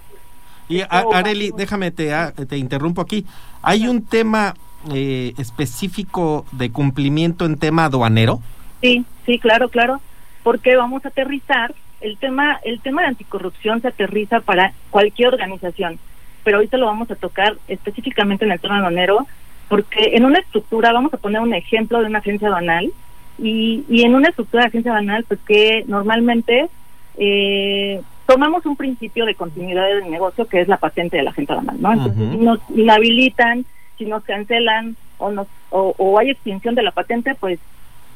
Y 0.70 0.82
Areli, 0.90 1.52
déjame 1.56 1.92
te, 1.92 2.12
te 2.48 2.58
interrumpo 2.58 3.02
aquí. 3.02 3.26
Hay 3.62 3.88
un 3.88 4.04
tema 4.04 4.54
eh, 4.94 5.34
específico 5.38 6.46
de 6.52 6.72
cumplimiento 6.72 7.46
en 7.46 7.58
tema 7.58 7.86
aduanero. 7.86 8.40
Sí, 8.82 9.06
sí, 9.26 9.40
claro, 9.40 9.70
claro, 9.70 10.02
porque 10.44 10.76
vamos 10.76 11.06
a 11.06 11.10
aterrizar 11.10 11.74
el 12.02 12.18
tema, 12.18 12.60
el 12.64 12.80
tema 12.80 13.02
de 13.02 13.08
anticorrupción 13.08 13.82
se 13.82 13.88
aterriza 13.88 14.40
para 14.42 14.74
cualquier 14.90 15.30
organización, 15.30 16.00
pero 16.44 16.58
ahorita 16.58 16.78
lo 16.78 16.86
vamos 16.86 17.10
a 17.12 17.16
tocar 17.16 17.58
específicamente 17.68 18.46
en 18.46 18.52
el 18.52 18.60
tema 18.60 18.78
aduanero, 18.78 19.26
porque 19.68 20.16
en 20.16 20.26
una 20.26 20.40
estructura, 20.40 20.94
vamos 20.94 21.14
a 21.14 21.18
poner 21.18 21.42
un 21.42 21.54
ejemplo 21.54 22.00
de 22.00 22.06
una 22.06 22.20
agencia 22.20 22.48
aduanal, 22.48 22.92
y, 23.40 23.84
y 23.90 24.04
en 24.04 24.16
una 24.16 24.30
estructura 24.30 24.64
de 24.64 24.70
agencia 24.70 24.92
banal, 24.92 25.24
pues 25.28 25.40
que 25.46 25.84
normalmente 25.88 26.70
eh, 27.18 28.02
tomamos 28.26 28.66
un 28.66 28.76
principio 28.76 29.26
de 29.26 29.36
continuidad 29.36 29.88
del 29.88 30.10
negocio 30.10 30.48
que 30.48 30.62
es 30.62 30.68
la 30.68 30.78
patente 30.78 31.18
de 31.18 31.24
la 31.24 31.32
agencia 31.32 31.56
banal, 31.56 31.78
¿no? 31.80 31.94
Entonces, 31.94 32.40
nos 32.40 32.60
inhabilitan, 32.76 33.66
si 33.98 34.06
nos 34.06 34.24
cancelan 34.24 34.96
o, 35.18 35.32
nos, 35.32 35.48
o, 35.70 36.20
hay 36.20 36.30
extinción 36.30 36.76
de 36.76 36.84
la 36.84 36.92
patente, 36.92 37.36
pues 37.36 37.60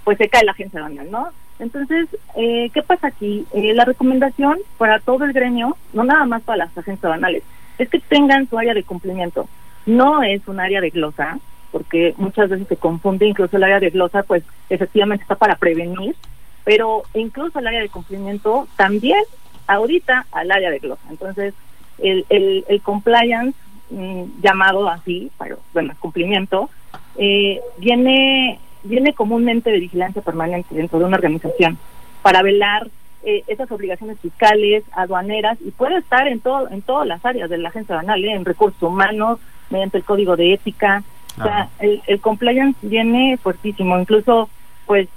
pues 0.04 0.17
se 0.17 0.30
cae 0.30 0.44
la 0.44 0.54
agencia 0.54 0.82
banal, 0.82 1.12
¿no? 1.12 1.30
Entonces, 1.60 2.08
eh, 2.36 2.72
¿qué 2.74 2.82
pasa 2.82 3.08
aquí? 3.08 3.46
Eh, 3.54 3.74
la 3.76 3.86
recomendación 3.86 4.58
para 4.80 5.00
todo 5.00 5.26
el 5.26 5.34
gremio, 5.34 5.78
no 5.94 6.04
nada 6.04 6.26
más 6.26 6.41
para 6.41 6.65
las 6.65 6.76
agencias 6.76 7.10
banales, 7.10 7.44
es 7.78 7.88
que 7.88 8.00
tengan 8.00 8.50
su 8.50 8.58
área 8.58 8.74
de 8.74 8.84
cumplimiento. 8.84 9.48
No 9.86 10.24
es 10.24 10.48
un 10.48 10.60
área 10.60 10.82
de 10.82 10.89
glosa, 10.89 11.39
porque 11.72 12.15
muchas 12.17 12.50
veces 12.50 12.67
se 12.67 12.78
confunde, 12.78 13.28
incluso 13.28 13.58
el 13.58 13.63
área 13.63 13.80
de 13.80 13.91
glosa, 13.91 14.24
pues 14.24 14.44
efectivamente 14.70 15.22
está 15.22 15.36
para 15.36 15.56
prevenir, 15.56 16.15
pero 16.63 17.04
incluso 17.13 17.60
el 17.60 17.67
área 17.67 17.82
de 17.82 17.89
cumplimiento 17.89 18.67
también 18.76 19.24
audita 19.67 20.26
al 20.32 20.52
área 20.52 20.72
de 20.72 20.80
glosa. 20.80 21.04
Entonces, 21.10 21.54
el, 22.00 22.26
el, 22.30 22.65
el 22.67 22.82
compliance, 22.82 23.58
mm, 23.92 24.42
llamado 24.42 24.90
así, 24.90 25.32
pero 25.38 25.60
bueno, 25.74 25.94
cumplimiento, 26.00 26.70
eh, 27.18 27.60
viene, 27.78 28.60
viene 28.84 29.14
comúnmente 29.14 29.72
de 29.72 29.80
vigilancia 29.80 30.22
permanente 30.22 30.74
dentro 30.74 31.00
de 31.00 31.06
una 31.06 31.18
organización 31.18 31.78
para 32.22 32.42
velar 32.42 32.88
eh, 33.24 33.44
esas 33.48 33.72
obligaciones 33.72 34.20
fiscales, 34.20 34.84
aduaneras, 34.94 35.58
y 35.62 35.72
puede 35.72 35.98
estar 35.98 36.28
en 36.28 36.40
todo 36.40 36.70
en 36.70 36.82
todas 36.82 37.08
las 37.08 37.24
áreas 37.24 37.50
de 37.50 37.58
la 37.60 37.70
agencia 37.70 37.96
banal, 37.96 38.24
¿eh? 38.24 38.34
en 38.34 38.46
recursos 38.46 38.82
humanos, 38.82 39.40
mediante 39.70 39.98
el 39.98 40.04
código 40.04 40.36
de 40.36 40.54
ética, 40.54 41.04
o 41.40 41.44
sea, 41.44 41.70
el, 41.80 42.02
el 42.08 42.20
compliance 42.20 42.78
viene 42.82 43.38
fuertísimo, 43.42 43.98
incluso, 44.00 44.50
pues, 44.86 45.08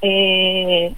eh, 0.00 0.94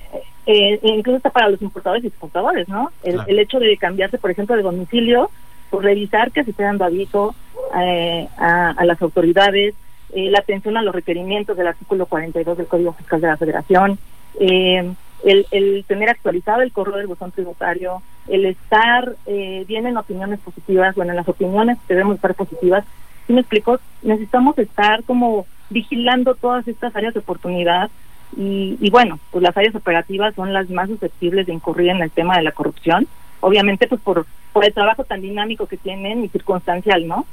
eh, 0.46 0.80
incluso 0.82 1.16
está 1.16 1.30
para 1.30 1.48
los 1.48 1.60
importadores 1.62 2.04
y 2.04 2.08
exportadores, 2.08 2.68
¿no? 2.68 2.90
El, 3.02 3.20
el 3.26 3.38
hecho 3.38 3.58
de 3.58 3.76
cambiarse, 3.76 4.18
por 4.18 4.30
ejemplo, 4.30 4.56
de 4.56 4.62
domicilio, 4.62 5.30
pues 5.70 5.84
revisar 5.84 6.32
que 6.32 6.44
se 6.44 6.50
esté 6.50 6.64
dando 6.64 6.84
aviso 6.84 7.34
eh, 7.80 8.28
a, 8.36 8.70
a, 8.70 8.84
las 8.84 9.00
autoridades, 9.00 9.74
eh, 10.12 10.30
la 10.30 10.40
atención 10.40 10.76
a 10.76 10.82
los 10.82 10.94
requerimientos 10.94 11.56
del 11.56 11.68
artículo 11.68 12.06
42 12.06 12.58
del 12.58 12.66
Código 12.66 12.92
Fiscal 12.92 13.20
de 13.20 13.26
la 13.28 13.36
Federación, 13.36 13.98
eh, 14.40 14.92
el, 15.24 15.46
el 15.50 15.84
tener 15.86 16.08
actualizado 16.08 16.62
el 16.62 16.72
correo 16.72 16.96
del 16.96 17.06
buzón 17.06 17.30
tributario, 17.30 18.02
el 18.28 18.46
estar 18.46 19.14
eh, 19.26 19.64
bien 19.68 19.86
en 19.86 19.96
opiniones 19.96 20.40
positivas, 20.40 20.94
bueno, 20.94 21.12
en 21.12 21.16
las 21.16 21.28
opiniones 21.28 21.78
debemos 21.88 22.16
estar 22.16 22.34
positivas, 22.34 22.84
me 23.28 23.40
explico? 23.40 23.78
Necesitamos 24.02 24.58
estar 24.58 25.04
como 25.04 25.46
vigilando 25.68 26.34
todas 26.34 26.66
estas 26.66 26.94
áreas 26.96 27.14
de 27.14 27.20
oportunidad 27.20 27.90
y, 28.36 28.76
y, 28.80 28.90
bueno, 28.90 29.18
pues 29.30 29.42
las 29.42 29.56
áreas 29.56 29.74
operativas 29.74 30.34
son 30.34 30.52
las 30.52 30.68
más 30.70 30.88
susceptibles 30.88 31.46
de 31.46 31.52
incurrir 31.52 31.90
en 31.90 32.00
el 32.02 32.10
tema 32.10 32.36
de 32.36 32.42
la 32.42 32.52
corrupción, 32.52 33.06
obviamente 33.40 33.86
pues 33.86 34.00
por, 34.00 34.26
por 34.52 34.64
el 34.64 34.72
trabajo 34.72 35.04
tan 35.04 35.20
dinámico 35.20 35.66
que 35.66 35.76
tienen 35.76 36.24
y 36.24 36.28
circunstancial, 36.28 37.06
¿no? 37.06 37.26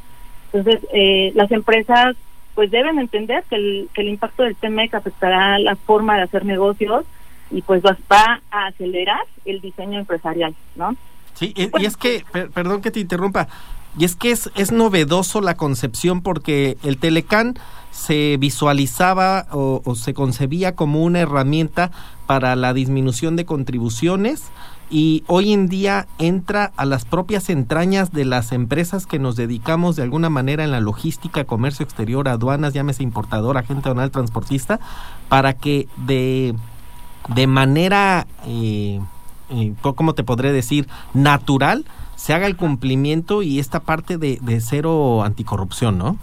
Entonces, 0.52 0.88
eh, 0.94 1.32
las 1.36 1.52
empresas 1.52 2.16
pues 2.56 2.72
deben 2.72 2.98
entender 2.98 3.44
que 3.50 3.56
el, 3.56 3.90
que 3.94 4.02
el 4.02 4.08
impacto 4.08 4.44
del 4.44 4.56
TMEC 4.56 4.96
afectará 4.96 5.60
la 5.60 5.76
forma 5.76 6.16
de 6.16 6.24
hacer 6.24 6.44
negocios 6.44 7.06
y 7.52 7.62
pues 7.62 7.84
va, 7.84 8.42
a 8.52 8.68
acelerar 8.68 9.22
el 9.46 9.62
diseño 9.62 10.00
empresarial, 10.00 10.56
¿no? 10.76 10.96
Sí, 11.36 11.54
y, 11.56 11.70
y 11.80 11.86
es 11.86 11.96
que, 11.98 12.24
per, 12.32 12.50
perdón 12.50 12.82
que 12.82 12.90
te 12.90 13.00
interrumpa, 13.00 13.48
y 13.98 14.06
es 14.06 14.16
que 14.16 14.32
es, 14.32 14.50
es 14.56 14.72
novedoso 14.72 15.42
la 15.42 15.56
concepción 15.56 16.22
porque 16.22 16.78
el 16.84 16.98
Telecán 16.98 17.58
se 17.92 18.38
visualizaba 18.38 19.48
o, 19.52 19.82
o, 19.84 19.96
se 19.96 20.14
concebía 20.14 20.76
como 20.76 21.04
una 21.04 21.20
herramienta 21.20 21.92
para 22.28 22.56
la 22.56 22.74
disminución 22.74 23.36
de 23.36 23.46
contribuciones 23.46 24.44
y 24.90 25.24
hoy 25.28 25.54
en 25.54 25.68
día 25.68 26.08
entra 26.18 26.72
a 26.78 26.86
las 26.86 27.06
propias 27.06 27.50
entrañas 27.50 28.12
de 28.12 28.26
las 28.26 28.52
empresas 28.52 29.06
que 29.06 29.20
nos 29.20 29.36
dedicamos 29.36 29.96
de 29.96 30.04
alguna 30.04 30.30
manera 30.30 30.64
en 30.64 30.72
la 30.72 30.80
logística, 30.80 31.44
comercio 31.44 31.84
exterior, 31.84 32.30
aduanas, 32.30 32.74
llámese 32.74 33.04
importador, 33.04 33.58
agente 33.58 33.90
aduanal, 33.90 34.12
transportista, 34.12 34.80
para 35.28 35.54
que 35.54 35.88
de, 35.98 36.56
de 37.36 37.48
manera, 37.48 38.28
eh, 38.46 39.02
eh, 39.50 39.74
¿cómo 39.82 40.14
te 40.14 40.24
podré 40.24 40.54
decir?, 40.54 40.88
natural, 41.14 41.86
se 42.16 42.34
haga 42.34 42.48
el 42.48 42.56
cumplimiento 42.56 43.44
y 43.44 43.60
esta 43.60 43.82
parte 43.82 44.18
de, 44.18 44.40
de 44.42 44.62
cero 44.62 45.24
anticorrupción, 45.24 45.98
¿no? 45.98 46.18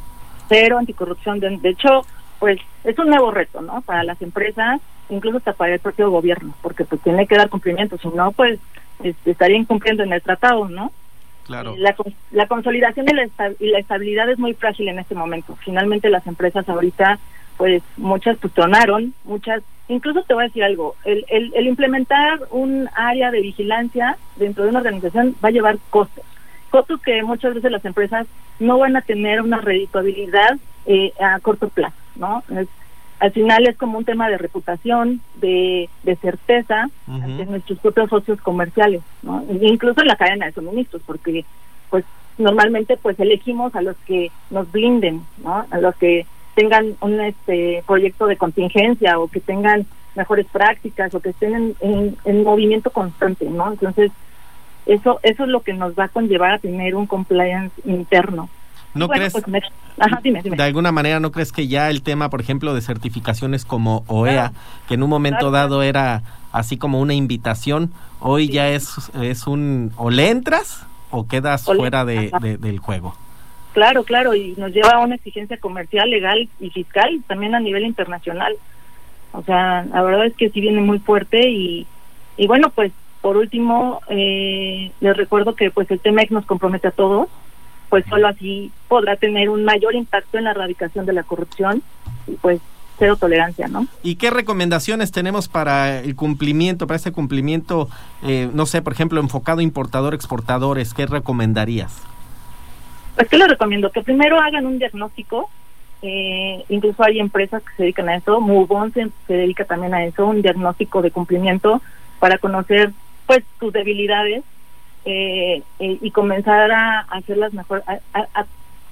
Cero 0.49 0.79
anticorrupción. 0.79 1.39
De, 1.39 1.57
de, 1.59 1.69
hecho, 1.69 2.05
pues 2.39 2.61
es 2.83 2.99
un 2.99 3.09
nuevo 3.09 3.31
reto, 3.31 3.61
¿no? 3.61 3.81
Para 3.83 4.05
las 4.05 4.21
empresas, 4.21 4.81
incluso 5.09 5.39
hasta 5.39 5.53
para 5.53 5.75
el 5.75 5.81
propio 5.81 6.11
gobierno, 6.11 6.55
porque 6.63 6.85
pues 6.85 7.01
tiene 7.03 7.27
que 7.27 7.37
dar 7.37 7.49
cumplimiento, 7.49 7.99
si 7.99 8.09
no, 8.09 8.33
pues 8.33 8.59
estaría 9.25 9.57
incumpliendo 9.57 10.03
en 10.03 10.13
el 10.13 10.23
tratado, 10.23 10.69
¿no? 10.69 10.93
Claro. 11.45 11.75
La, 11.77 11.95
la 12.31 12.47
consolidación 12.47 13.07
y 13.09 13.15
la, 13.15 13.29
y 13.59 13.67
la 13.69 13.79
estabilidad 13.79 14.31
es 14.31 14.39
muy 14.39 14.55
frágil 14.55 14.89
en 14.89 14.99
este 14.99 15.15
momento. 15.15 15.57
Finalmente 15.57 16.09
las 16.09 16.27
empresas 16.27 16.67
ahorita, 16.69 17.19
pues 17.59 17.83
muchas 17.97 18.39
pues 18.39 18.53
tronaron, 18.55 19.13
muchas, 19.25 19.63
incluso 19.89 20.23
te 20.23 20.33
voy 20.33 20.45
a 20.45 20.47
decir 20.47 20.65
algo, 20.65 20.97
el, 21.05 21.25
el, 21.29 21.53
el 21.55 21.67
implementar 21.67 22.41
un 22.51 22.89
área 22.95 23.31
de 23.31 23.43
vigilancia 23.43 24.17
dentro 24.37 24.65
de 24.65 24.71
una 24.71 24.79
organización 24.79 25.37
va 25.45 25.49
a 25.49 25.53
llevar 25.53 25.77
costos, 25.91 26.25
costos 26.71 27.01
que 27.03 27.23
muchas 27.23 27.55
veces 27.55 27.71
las 27.71 27.85
empresas 27.85 28.27
no 28.59 28.79
van 28.79 28.97
a 28.97 29.03
tener 29.03 29.43
una 29.43 29.61
redituabilidad 29.61 30.57
eh, 30.87 31.13
a 31.21 31.39
corto 31.41 31.69
plazo, 31.69 31.97
¿no? 32.17 32.43
Es, 32.57 32.69
al 33.25 33.33
final 33.33 33.67
es 33.67 33.77
como 33.77 33.97
un 33.97 34.05
tema 34.05 34.29
de 34.29 34.37
reputación, 34.37 35.21
de, 35.37 35.89
de 36.03 36.17
certeza 36.17 36.91
de 37.07 37.47
nuestros 37.47 37.79
propios 37.79 38.11
socios 38.11 38.39
comerciales, 38.41 39.01
¿no? 39.23 39.43
incluso 39.63 40.03
en 40.03 40.09
la 40.09 40.17
cadena 40.17 40.47
de 40.47 40.53
suministros, 40.53 41.03
porque 41.07 41.45
pues 41.89 42.05
normalmente 42.37 42.99
pues 42.99 43.19
elegimos 43.19 43.75
a 43.75 43.81
los 43.81 43.97
que 44.07 44.31
nos 44.51 44.71
blinden, 44.71 45.23
¿no? 45.43 45.65
A 45.71 45.79
los 45.79 45.95
que 45.97 46.27
tengan 46.55 46.97
un 47.01 47.21
este 47.21 47.83
proyecto 47.87 48.27
de 48.27 48.37
contingencia 48.37 49.19
o 49.19 49.29
que 49.29 49.41
tengan 49.41 49.87
mejores 50.15 50.47
prácticas 50.47 51.15
o 51.15 51.21
que 51.21 51.31
estén 51.31 51.75
en, 51.81 52.17
en 52.25 52.45
movimiento 52.45 52.91
constante, 52.91 53.47
¿no? 53.49 53.73
Entonces, 53.73 54.13
eso 54.87 55.19
eso 55.23 55.45
es 55.45 55.49
lo 55.49 55.63
que 55.63 55.73
nos 55.73 55.95
va 55.95 56.05
a 56.05 56.09
conllevar 56.09 56.53
a 56.53 56.59
tener 56.59 56.95
un 56.95 57.07
compliance 57.07 57.75
interno. 57.87 58.51
¿No 58.95 59.09
crees, 59.09 59.33
pues, 59.33 59.45
de 59.47 60.63
alguna 60.63 60.93
manera, 60.93 61.19
no 61.19 61.33
crees 61.33 61.51
que 61.51 61.67
ya 61.67 61.91
el 61.91 62.03
tema, 62.03 62.31
por 62.31 62.41
ejemplo, 62.41 62.75
de 62.75 62.81
certificaciones 62.81 63.65
como 63.65 64.05
OEA, 64.07 64.53
que 64.87 64.95
en 64.95 65.03
un 65.03 65.11
momento 65.11 65.51
dado 65.51 65.83
era 65.83 66.23
así 66.53 66.77
como 66.77 67.01
una 67.01 67.15
invitación, 67.15 67.93
hoy 68.21 68.49
ya 68.49 68.69
es, 68.69 69.11
es 69.21 69.47
un, 69.49 69.93
o 69.97 70.11
le 70.11 70.31
entras 70.31 70.87
o 71.11 71.27
quedas 71.27 71.65
fuera 71.65 72.05
de, 72.05 72.31
del 72.61 72.79
juego? 72.79 73.17
Claro, 73.73 74.05
claro, 74.05 74.37
y 74.37 74.55
nos 74.57 74.73
lleva 74.73 74.91
a 74.91 75.01
una 75.01 75.17
exigencia 75.17 75.57
comercial, 75.59 76.09
legal 76.09 76.49
y 76.61 76.71
fiscal, 76.71 77.21
también 77.27 77.57
a 77.57 77.61
nivel 77.61 77.85
internacional. 77.85 78.55
O 79.33 79.43
sea, 79.43 79.85
la 79.93 80.03
verdad 80.03 80.27
es 80.27 80.35
que 80.35 80.51
sí 80.51 80.61
viene 80.61 80.81
muy 80.81 81.01
fuerte 81.01 81.51
y, 81.51 81.87
y 82.37 82.47
bueno, 82.47 82.71
pues 82.71 82.93
por 83.21 83.37
último, 83.37 84.01
eh, 84.09 84.93
les 85.01 85.17
recuerdo 85.17 85.57
que 85.57 85.71
pues 85.71 85.91
el 85.91 85.99
TEMEX 85.99 86.31
nos 86.31 86.47
compromete 86.47 86.89
a 86.89 86.93
todos 86.93 87.29
pues 87.95 88.05
solo 88.07 88.27
así 88.27 88.73
podrá 88.89 89.15
tener 89.15 89.49
un 89.49 89.65
mayor 89.65 89.95
impacto 89.95 90.37
en 90.37 90.43
la 90.43 90.51
erradicación 90.51 91.07
de 91.07 91.13
la 91.13 91.23
corrupción 91.23 91.81
y 92.27 92.33
pues 92.33 92.61
cero 92.99 93.15
tolerancia, 93.15 93.69
¿no? 93.69 93.87
¿Y 94.03 94.17
qué 94.17 94.31
recomendaciones 94.31 95.13
tenemos 95.13 95.47
para 95.47 96.01
el 96.01 96.17
cumplimiento, 96.17 96.89
para 96.89 96.97
ese 96.97 97.13
cumplimiento, 97.13 97.89
eh, 98.25 98.51
no 98.53 98.67
sé, 98.67 98.83
por 98.83 98.95
ejemplo, 98.95 99.21
enfocado 99.21 99.61
importador-exportadores? 99.61 100.93
¿Qué 100.93 101.07
recomendarías? 101.07 102.03
Pues, 103.15 103.29
¿qué 103.29 103.39
les 103.39 103.47
recomiendo? 103.47 103.93
Que 103.93 104.03
primero 104.03 104.41
hagan 104.41 104.67
un 104.67 104.81
diagnóstico. 104.81 105.49
Eh, 106.03 106.65
incluso 106.71 107.01
hay 107.05 107.21
empresas 107.21 107.63
que 107.63 107.77
se 107.77 107.83
dedican 107.85 108.09
a 108.09 108.17
eso. 108.17 108.41
Mubon 108.41 108.93
se, 108.93 109.09
se 109.29 109.35
dedica 109.35 109.67
también 109.67 109.95
a 109.95 110.05
eso, 110.05 110.27
un 110.27 110.43
diagnóstico 110.43 111.01
de 111.01 111.13
cumplimiento 111.13 111.81
para 112.19 112.39
conocer, 112.39 112.91
pues, 113.29 113.45
sus 113.61 113.73
debilidades 113.73 114.43
eh, 115.05 115.63
eh, 115.79 115.99
y 116.01 116.11
comenzar 116.11 116.71
a, 116.71 117.01
hacerlas 117.01 117.53
mejor, 117.53 117.83
a, 117.87 118.47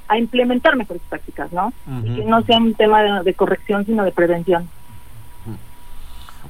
a, 0.09 0.19
implementar 0.19 0.77
mejores 0.77 1.03
prácticas, 1.09 1.53
¿no? 1.53 1.73
Y 2.05 2.17
que 2.17 2.25
no 2.25 2.43
sea 2.43 2.59
un 2.59 2.75
tema 2.75 3.23
de 3.23 3.35
corrección, 3.35 3.87
sino 3.87 4.05
de 4.05 4.13
prevención 4.13 4.69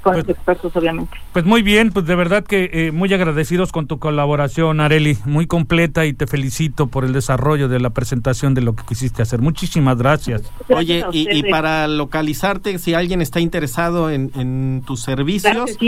con 0.03 0.15
pues, 0.15 0.27
los 0.27 0.37
expertos, 0.37 0.77
obviamente. 0.77 1.17
Pues 1.33 1.45
muy 1.45 1.63
bien, 1.63 1.93
pues 1.93 2.07
de 2.07 2.15
verdad 2.15 2.45
que 2.45 2.71
eh, 2.73 2.93
muy 2.93 3.13
agradecidos 3.15 3.73
con 3.73 3.87
tu 3.87 3.99
colaboración, 3.99 4.81
Areli, 4.81 5.17
muy 5.25 5.47
completa 5.47 6.05
y 6.05 6.13
te 6.13 6.27
felicito 6.27 6.89
por 6.89 7.05
el 7.05 7.13
desarrollo 7.13 7.69
de 7.69 7.81
la 7.81 7.91
presentación 7.91 8.55
de 8.55 8.63
lo 8.63 8.75
que 8.75 8.83
quisiste 8.85 9.23
hacer. 9.23 9.41
Muchísimas 9.41 9.97
gracias. 9.97 10.43
Oye, 10.69 11.05
y, 11.13 11.43
para 11.45 11.87
localizarte, 11.87 12.79
si 12.79 12.95
alguien 12.95 13.23
está 13.23 13.41
interesado 13.41 14.11
en, 14.11 14.31
en 14.35 14.83
tus 14.85 15.01
servicios, 15.01 15.79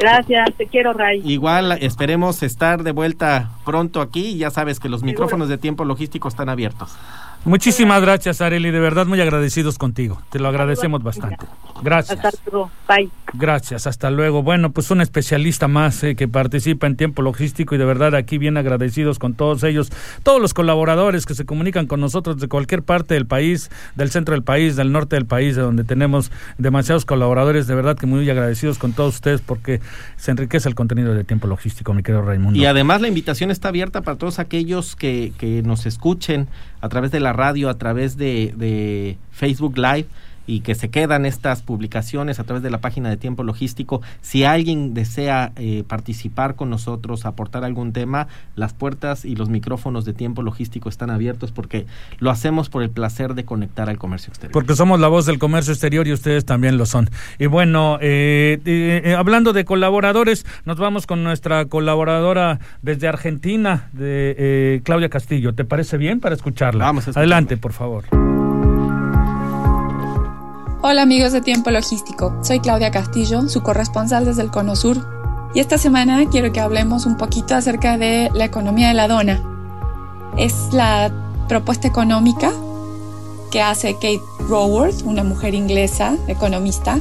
Gracias, 0.00 0.54
te 0.56 0.66
quiero, 0.66 0.94
Ray. 0.94 1.20
Igual 1.26 1.72
esperemos 1.72 2.42
estar 2.42 2.82
de 2.82 2.92
vuelta 2.92 3.50
pronto 3.66 4.00
aquí. 4.00 4.38
Ya 4.38 4.50
sabes 4.50 4.80
que 4.80 4.88
los 4.88 5.02
micrófonos 5.02 5.50
de 5.50 5.58
Tiempo 5.58 5.84
Logístico 5.84 6.26
están 6.26 6.48
abiertos. 6.48 6.96
Muchísimas 7.44 8.02
gracias, 8.02 8.40
Areli. 8.42 8.70
De 8.70 8.80
verdad, 8.80 9.06
muy 9.06 9.20
agradecidos 9.20 9.78
contigo. 9.78 10.20
Te 10.30 10.38
lo 10.38 10.48
agradecemos 10.48 11.02
bastante. 11.02 11.46
Gracias. 11.82 12.22
Hasta 12.22 12.50
luego. 12.50 12.70
Bye. 12.86 13.08
Gracias. 13.32 13.86
Hasta 13.86 14.10
luego. 14.10 14.42
Bueno, 14.42 14.72
pues 14.72 14.90
un 14.90 15.00
especialista 15.00 15.66
más 15.66 16.02
eh, 16.04 16.16
que 16.16 16.28
participa 16.28 16.86
en 16.86 16.96
tiempo 16.96 17.22
logístico 17.22 17.74
y 17.74 17.78
de 17.78 17.84
verdad 17.86 18.14
aquí 18.14 18.36
bien 18.36 18.58
agradecidos 18.58 19.18
con 19.18 19.34
todos 19.34 19.62
ellos, 19.62 19.90
todos 20.22 20.40
los 20.40 20.52
colaboradores 20.52 21.24
que 21.24 21.34
se 21.34 21.46
comunican 21.46 21.86
con 21.86 22.00
nosotros 22.00 22.38
de 22.38 22.48
cualquier 22.48 22.82
parte 22.82 23.14
del 23.14 23.26
país, 23.26 23.70
del 23.94 24.10
centro 24.10 24.34
del 24.34 24.42
país, 24.42 24.76
del 24.76 24.92
norte 24.92 25.16
del 25.16 25.26
país, 25.26 25.56
de 25.56 25.62
donde 25.62 25.84
tenemos 25.84 26.30
demasiados 26.58 27.06
colaboradores. 27.06 27.66
De 27.66 27.74
verdad 27.74 27.96
que 27.96 28.06
muy 28.06 28.28
agradecidos 28.28 28.78
con 28.78 28.92
todos 28.92 29.14
ustedes 29.14 29.40
porque 29.40 29.80
se 30.16 30.30
enriquece 30.30 30.68
el 30.68 30.74
contenido 30.74 31.14
de 31.14 31.24
tiempo 31.24 31.46
logístico, 31.46 31.94
mi 31.94 32.02
querido 32.02 32.22
Raimundo. 32.22 32.58
Y 32.58 32.66
además 32.66 33.00
la 33.00 33.08
invitación 33.08 33.50
está 33.50 33.68
abierta 33.68 34.02
para 34.02 34.18
todos 34.18 34.38
aquellos 34.38 34.94
que, 34.94 35.32
que 35.38 35.62
nos 35.62 35.86
escuchen 35.86 36.48
a 36.80 36.88
través 36.88 37.10
de 37.10 37.20
la 37.20 37.32
radio, 37.32 37.68
a 37.68 37.78
través 37.78 38.16
de, 38.16 38.54
de 38.56 39.16
Facebook 39.30 39.76
Live 39.76 40.06
y 40.50 40.60
que 40.60 40.74
se 40.74 40.88
quedan 40.88 41.26
estas 41.26 41.62
publicaciones 41.62 42.40
a 42.40 42.44
través 42.44 42.64
de 42.64 42.70
la 42.70 42.78
página 42.78 43.08
de 43.08 43.16
Tiempo 43.16 43.44
Logístico. 43.44 44.02
Si 44.20 44.42
alguien 44.42 44.94
desea 44.94 45.52
eh, 45.54 45.84
participar 45.86 46.56
con 46.56 46.70
nosotros, 46.70 47.24
aportar 47.24 47.64
algún 47.64 47.92
tema, 47.92 48.26
las 48.56 48.72
puertas 48.72 49.24
y 49.24 49.36
los 49.36 49.48
micrófonos 49.48 50.04
de 50.04 50.12
Tiempo 50.12 50.42
Logístico 50.42 50.88
están 50.88 51.10
abiertos 51.10 51.52
porque 51.52 51.86
lo 52.18 52.32
hacemos 52.32 52.68
por 52.68 52.82
el 52.82 52.90
placer 52.90 53.34
de 53.34 53.44
conectar 53.44 53.88
al 53.88 53.96
comercio 53.96 54.30
exterior. 54.30 54.52
Porque 54.52 54.74
somos 54.74 54.98
la 54.98 55.06
voz 55.06 55.24
del 55.24 55.38
comercio 55.38 55.72
exterior 55.72 56.08
y 56.08 56.12
ustedes 56.12 56.44
también 56.44 56.78
lo 56.78 56.84
son. 56.84 57.08
Y 57.38 57.46
bueno, 57.46 57.98
eh, 58.00 58.60
eh, 58.64 59.14
hablando 59.16 59.52
de 59.52 59.64
colaboradores, 59.64 60.44
nos 60.64 60.78
vamos 60.78 61.06
con 61.06 61.22
nuestra 61.22 61.66
colaboradora 61.66 62.58
desde 62.82 63.06
Argentina, 63.06 63.88
de 63.92 64.80
Claudia 64.84 65.10
Castillo. 65.10 65.54
¿Te 65.54 65.64
parece 65.64 65.96
bien 65.96 66.18
para 66.18 66.34
escucharla? 66.34 66.86
Vamos 66.86 67.06
Adelante, 67.16 67.56
por 67.56 67.72
favor. 67.72 68.39
Hola 70.82 71.02
amigos 71.02 71.32
de 71.32 71.42
Tiempo 71.42 71.70
Logístico, 71.70 72.34
soy 72.42 72.60
Claudia 72.60 72.90
Castillo, 72.90 73.46
su 73.50 73.62
corresponsal 73.62 74.24
desde 74.24 74.40
el 74.40 74.50
Cono 74.50 74.74
Sur, 74.74 75.06
y 75.52 75.60
esta 75.60 75.76
semana 75.76 76.24
quiero 76.30 76.52
que 76.52 76.60
hablemos 76.60 77.04
un 77.04 77.18
poquito 77.18 77.54
acerca 77.54 77.98
de 77.98 78.30
la 78.32 78.46
economía 78.46 78.88
de 78.88 78.94
la 78.94 79.06
dona. 79.06 79.42
Es 80.38 80.72
la 80.72 81.12
propuesta 81.48 81.86
económica 81.86 82.50
que 83.50 83.60
hace 83.60 83.92
Kate 83.92 84.22
Raworth, 84.48 85.02
una 85.02 85.22
mujer 85.22 85.52
inglesa, 85.52 86.16
economista, 86.28 86.98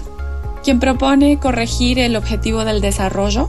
quien 0.61 0.81
propone 0.81 1.39
corregir 1.39 1.99
el 1.99 2.17
objetivo 2.17 2.65
del 2.65 2.81
desarrollo, 2.81 3.47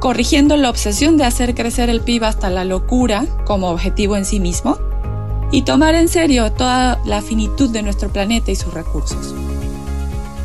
corrigiendo 0.00 0.58
la 0.58 0.68
obsesión 0.68 1.16
de 1.16 1.24
hacer 1.24 1.54
crecer 1.54 1.88
el 1.88 2.02
PIB 2.02 2.24
hasta 2.24 2.50
la 2.50 2.66
locura 2.66 3.24
como 3.46 3.70
objetivo 3.70 4.18
en 4.18 4.26
sí 4.26 4.38
mismo, 4.38 4.76
y 5.54 5.62
tomar 5.62 5.94
en 5.94 6.08
serio 6.08 6.50
toda 6.50 7.00
la 7.04 7.22
finitud 7.22 7.70
de 7.70 7.84
nuestro 7.84 8.08
planeta 8.08 8.50
y 8.50 8.56
sus 8.56 8.74
recursos. 8.74 9.36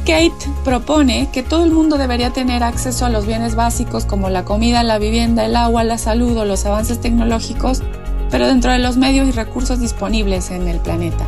Kate 0.01 0.31
propone 0.63 1.29
que 1.33 1.41
todo 1.41 1.63
el 1.63 1.71
mundo 1.71 1.97
debería 1.97 2.29
tener 2.29 2.61
acceso 2.61 3.07
a 3.07 3.09
los 3.09 3.25
bienes 3.25 3.55
básicos 3.55 4.05
como 4.05 4.29
la 4.29 4.45
comida, 4.45 4.83
la 4.83 4.99
vivienda, 4.99 5.45
el 5.45 5.55
agua, 5.55 5.83
la 5.83 5.97
salud 5.97 6.37
o 6.37 6.45
los 6.45 6.63
avances 6.67 7.01
tecnológicos, 7.01 7.81
pero 8.29 8.45
dentro 8.45 8.71
de 8.71 8.77
los 8.77 8.97
medios 8.97 9.27
y 9.27 9.31
recursos 9.31 9.79
disponibles 9.79 10.51
en 10.51 10.67
el 10.67 10.77
planeta. 10.77 11.25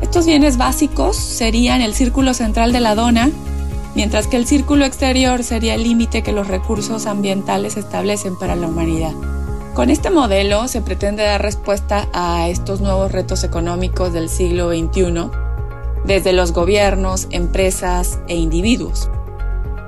Estos 0.00 0.24
bienes 0.24 0.56
básicos 0.56 1.16
serían 1.16 1.80
el 1.80 1.92
círculo 1.92 2.34
central 2.34 2.72
de 2.72 2.78
la 2.78 2.94
dona, 2.94 3.30
mientras 3.96 4.28
que 4.28 4.36
el 4.36 4.46
círculo 4.46 4.84
exterior 4.84 5.42
sería 5.42 5.74
el 5.74 5.82
límite 5.82 6.22
que 6.22 6.30
los 6.30 6.46
recursos 6.46 7.06
ambientales 7.06 7.76
establecen 7.76 8.38
para 8.38 8.54
la 8.54 8.68
humanidad. 8.68 9.35
Con 9.76 9.90
este 9.90 10.08
modelo 10.08 10.68
se 10.68 10.80
pretende 10.80 11.22
dar 11.22 11.42
respuesta 11.42 12.08
a 12.14 12.48
estos 12.48 12.80
nuevos 12.80 13.12
retos 13.12 13.44
económicos 13.44 14.10
del 14.14 14.30
siglo 14.30 14.70
XXI 14.70 15.28
desde 16.06 16.32
los 16.32 16.52
gobiernos, 16.52 17.26
empresas 17.30 18.18
e 18.26 18.36
individuos. 18.36 19.10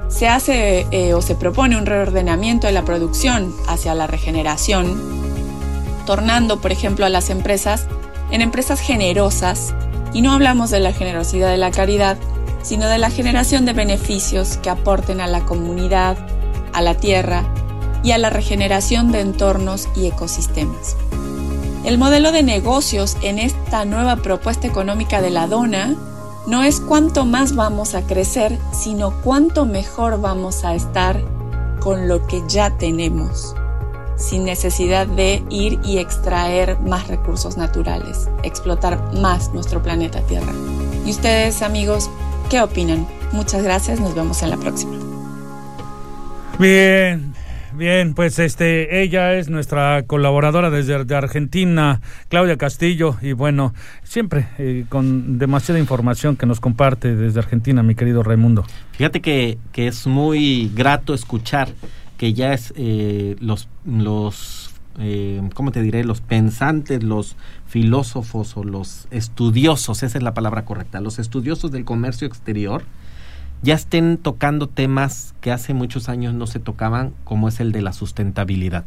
Se 0.09 0.28
hace 0.28 0.86
eh, 0.91 1.14
o 1.14 1.22
se 1.22 1.36
propone 1.36 1.78
un 1.78 1.86
reordenamiento 1.86 2.66
de 2.66 2.74
la 2.74 2.84
producción 2.84 3.51
hacia 3.66 3.95
la 3.95 4.07
regeneración, 4.07 5.01
tornando, 6.05 6.61
por 6.61 6.70
ejemplo, 6.70 7.07
a 7.07 7.09
las 7.09 7.30
empresas 7.30 7.86
en 8.30 8.43
empresas 8.43 8.80
generosas, 8.80 9.74
y 10.12 10.20
no 10.20 10.32
hablamos 10.32 10.68
de 10.68 10.80
la 10.80 10.93
generosidad 10.93 11.51
de 11.51 11.57
la 11.57 11.70
caridad, 11.70 12.18
sino 12.61 12.91
de 12.91 12.99
la 12.99 13.09
generación 13.09 13.64
de 13.64 13.72
beneficios 13.72 14.59
que 14.59 14.68
aporten 14.68 15.22
a 15.22 15.26
la 15.26 15.47
comunidad, 15.47 16.18
a 16.74 16.82
la 16.82 16.93
tierra 16.93 17.51
y 18.03 18.12
a 18.12 18.18
la 18.18 18.30
regeneración 18.30 19.12
de 19.12 19.20
entornos 19.20 19.88
y 19.96 20.07
ecosistemas. 20.07 20.96
El 21.84 21.99
modelo 21.99 22.32
de 22.32 22.42
negocios 22.42 23.16
en 23.22 23.38
esta 23.38 23.84
nueva 23.84 24.16
propuesta 24.16 24.66
económica 24.66 25.22
de 25.22 25.30
la 25.30 25.46
dona 25.46 25.94
no 26.46 26.62
es 26.62 26.80
cuánto 26.80 27.24
más 27.24 27.55
vamos 27.55 27.94
a 27.94 28.03
crecer, 28.03 28.59
sino 28.72 29.12
cuánto 29.22 29.66
mejor 29.66 30.20
vamos 30.20 30.64
a 30.64 30.74
estar 30.74 31.20
con 31.80 32.09
lo 32.09 32.26
que 32.26 32.42
ya 32.49 32.76
tenemos, 32.76 33.55
sin 34.16 34.44
necesidad 34.44 35.07
de 35.07 35.42
ir 35.51 35.78
y 35.84 35.99
extraer 35.99 36.78
más 36.80 37.07
recursos 37.09 37.57
naturales, 37.57 38.28
explotar 38.42 39.12
más 39.14 39.53
nuestro 39.53 39.82
planeta 39.82 40.20
Tierra. 40.22 40.53
¿Y 41.07 41.11
ustedes, 41.11 41.62
amigos, 41.62 42.11
qué 42.51 42.61
opinan? 42.61 43.07
Muchas 43.32 43.62
gracias, 43.62 44.01
nos 44.01 44.14
vemos 44.14 44.42
en 44.42 44.51
la 44.51 44.57
próxima. 44.57 44.96
Bien, 46.59 47.28
Bien, 47.75 48.14
pues 48.14 48.39
este, 48.39 49.03
ella 49.03 49.35
es 49.35 49.51
nuestra 49.51 50.03
colaboradora 50.05 50.71
desde 50.71 50.95
Argentina, 51.14 52.01
Claudia 52.29 52.57
Castillo, 52.57 53.16
y 53.21 53.33
bueno, 53.33 53.75
siempre 54.03 54.49
eh, 54.59 54.87
con 54.89 55.39
demasiada 55.39 55.79
información 55.79 56.37
que 56.37 56.47
nos 56.47 56.61
comparte 56.61 57.14
desde 57.14 57.39
Argentina, 57.39 57.83
mi 57.83 57.95
querido 57.95 58.23
Raimundo. 58.23 58.64
Fíjate 58.93 59.21
que, 59.21 59.59
que 59.73 59.87
es 59.87 60.07
muy 60.07 60.71
grato 60.75 61.14
escuchar 61.14 61.69
que 62.16 62.33
ya 62.33 62.53
es 62.53 62.73
eh, 62.77 63.37
los, 63.41 63.69
los 63.85 64.75
eh, 64.99 65.41
¿cómo 65.55 65.71
te 65.71 65.81
diré? 65.81 66.05
Los 66.05 66.21
pensantes, 66.21 67.03
los 67.03 67.37
filósofos 67.66 68.57
o 68.57 68.64
los 68.64 69.07
estudiosos, 69.11 70.03
esa 70.03 70.19
es 70.19 70.25
la 70.25 70.35
palabra 70.35 70.64
correcta, 70.64 71.01
los 71.01 71.19
estudiosos 71.19 71.71
del 71.71 71.85
comercio 71.85 72.27
exterior, 72.27 72.83
ya 73.62 73.74
estén 73.74 74.18
tocando 74.18 74.68
temas 74.68 75.34
que 75.40 75.52
hace 75.52 75.74
muchos 75.74 76.09
años 76.09 76.34
no 76.34 76.46
se 76.46 76.61
tocaban, 76.61 77.12
como 77.24 77.48
es 77.48 77.61
el 77.61 77.72
de 77.72 77.82
la 77.82 77.92
sustentabilidad. 77.92 78.84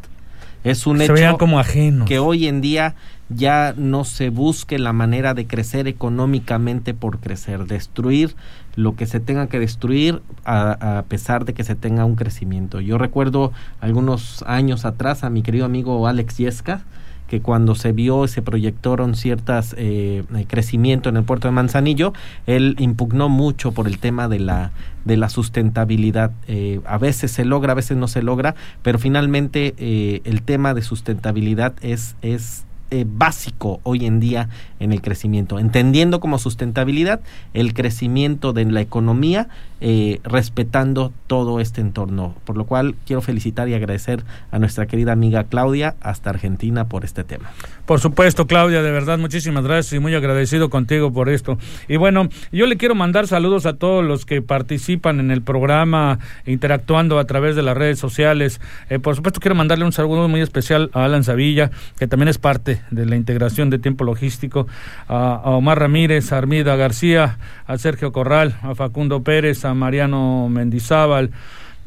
Es 0.63 0.85
un 0.85 1.01
hecho 1.01 1.37
como 1.39 1.59
que 2.05 2.19
hoy 2.19 2.47
en 2.47 2.61
día 2.61 2.95
ya 3.29 3.73
no 3.77 4.03
se 4.03 4.29
busque 4.29 4.77
la 4.77 4.93
manera 4.93 5.33
de 5.33 5.47
crecer 5.47 5.87
económicamente 5.87 6.93
por 6.93 7.19
crecer, 7.19 7.65
destruir 7.65 8.35
lo 8.75 8.95
que 8.95 9.07
se 9.07 9.19
tenga 9.19 9.47
que 9.47 9.59
destruir 9.59 10.21
a, 10.45 10.99
a, 10.99 11.03
pesar 11.03 11.45
de 11.45 11.53
que 11.53 11.63
se 11.63 11.75
tenga 11.75 12.05
un 12.05 12.15
crecimiento. 12.15 12.79
Yo 12.79 12.97
recuerdo 12.97 13.51
algunos 13.79 14.43
años 14.45 14.85
atrás 14.85 15.23
a 15.23 15.29
mi 15.29 15.41
querido 15.41 15.65
amigo 15.65 16.07
Alex 16.07 16.37
Yesca, 16.37 16.83
que 17.31 17.39
cuando 17.39 17.75
se 17.75 17.93
vio 17.93 18.27
se 18.27 18.41
proyectaron 18.41 19.15
ciertas 19.15 19.73
eh, 19.77 20.25
eh, 20.35 20.45
crecimiento 20.49 21.07
en 21.07 21.15
el 21.15 21.23
puerto 21.23 21.47
de 21.47 21.53
Manzanillo, 21.53 22.11
él 22.45 22.75
impugnó 22.77 23.29
mucho 23.29 23.71
por 23.71 23.87
el 23.87 23.99
tema 23.99 24.27
de 24.27 24.39
la 24.39 24.71
de 25.05 25.15
la 25.15 25.29
sustentabilidad. 25.29 26.31
Eh, 26.49 26.81
a 26.83 26.97
veces 26.97 27.31
se 27.31 27.45
logra, 27.45 27.71
a 27.71 27.75
veces 27.75 27.95
no 27.95 28.09
se 28.09 28.21
logra, 28.21 28.55
pero 28.81 28.99
finalmente 28.99 29.73
eh, 29.77 30.19
el 30.25 30.41
tema 30.41 30.73
de 30.73 30.81
sustentabilidad 30.81 31.73
es 31.81 32.17
es 32.21 32.65
eh, 32.93 33.05
básico 33.07 33.79
hoy 33.83 34.05
en 34.05 34.19
día 34.19 34.49
en 34.81 34.91
el 34.91 35.01
crecimiento, 35.01 35.59
entendiendo 35.59 36.19
como 36.19 36.39
sustentabilidad 36.39 37.21
el 37.53 37.73
crecimiento 37.73 38.51
de 38.51 38.65
la 38.65 38.81
economía, 38.81 39.47
eh, 39.79 40.19
respetando 40.23 41.11
todo 41.27 41.59
este 41.59 41.81
entorno. 41.81 42.35
Por 42.45 42.57
lo 42.57 42.65
cual 42.65 42.95
quiero 43.05 43.21
felicitar 43.21 43.67
y 43.69 43.73
agradecer 43.73 44.23
a 44.51 44.59
nuestra 44.59 44.85
querida 44.85 45.11
amiga 45.11 45.45
Claudia 45.45 45.95
hasta 46.01 46.29
Argentina 46.29 46.85
por 46.85 47.03
este 47.05 47.23
tema. 47.23 47.51
Por 47.85 47.99
supuesto, 47.99 48.45
Claudia, 48.47 48.83
de 48.83 48.91
verdad, 48.91 49.17
muchísimas 49.17 49.63
gracias 49.63 49.93
y 49.93 49.99
muy 49.99 50.13
agradecido 50.13 50.69
contigo 50.69 51.11
por 51.11 51.29
esto. 51.29 51.57
Y 51.87 51.97
bueno, 51.97 52.29
yo 52.51 52.65
le 52.65 52.77
quiero 52.77 52.95
mandar 52.95 53.27
saludos 53.27 53.65
a 53.65 53.73
todos 53.73 54.05
los 54.05 54.25
que 54.25 54.41
participan 54.41 55.19
en 55.19 55.31
el 55.31 55.41
programa, 55.41 56.19
interactuando 56.45 57.19
a 57.19 57.25
través 57.25 57.55
de 57.55 57.63
las 57.63 57.75
redes 57.75 57.99
sociales. 57.99 58.61
Eh, 58.89 58.99
por 58.99 59.15
supuesto, 59.15 59.39
quiero 59.39 59.55
mandarle 59.55 59.85
un 59.85 59.91
saludo 59.91 60.27
muy 60.27 60.41
especial 60.41 60.89
a 60.93 61.05
Alan 61.05 61.23
Savilla, 61.23 61.71
que 61.97 62.07
también 62.07 62.27
es 62.27 62.37
parte 62.37 62.81
de 62.91 63.05
la 63.05 63.15
integración 63.15 63.69
de 63.69 63.79
tiempo 63.79 64.03
logístico, 64.03 64.67
a, 65.07 65.41
Omar 65.45 65.79
Ramírez, 65.79 66.31
a 66.31 66.37
Armida 66.37 66.75
García, 66.75 67.37
a 67.67 67.77
Sergio 67.77 68.11
Corral, 68.11 68.57
a 68.61 68.75
Facundo 68.75 69.23
Pérez, 69.23 69.65
a 69.65 69.73
Mariano 69.73 70.49
Mendizábal, 70.49 71.31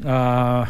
a 0.03 0.67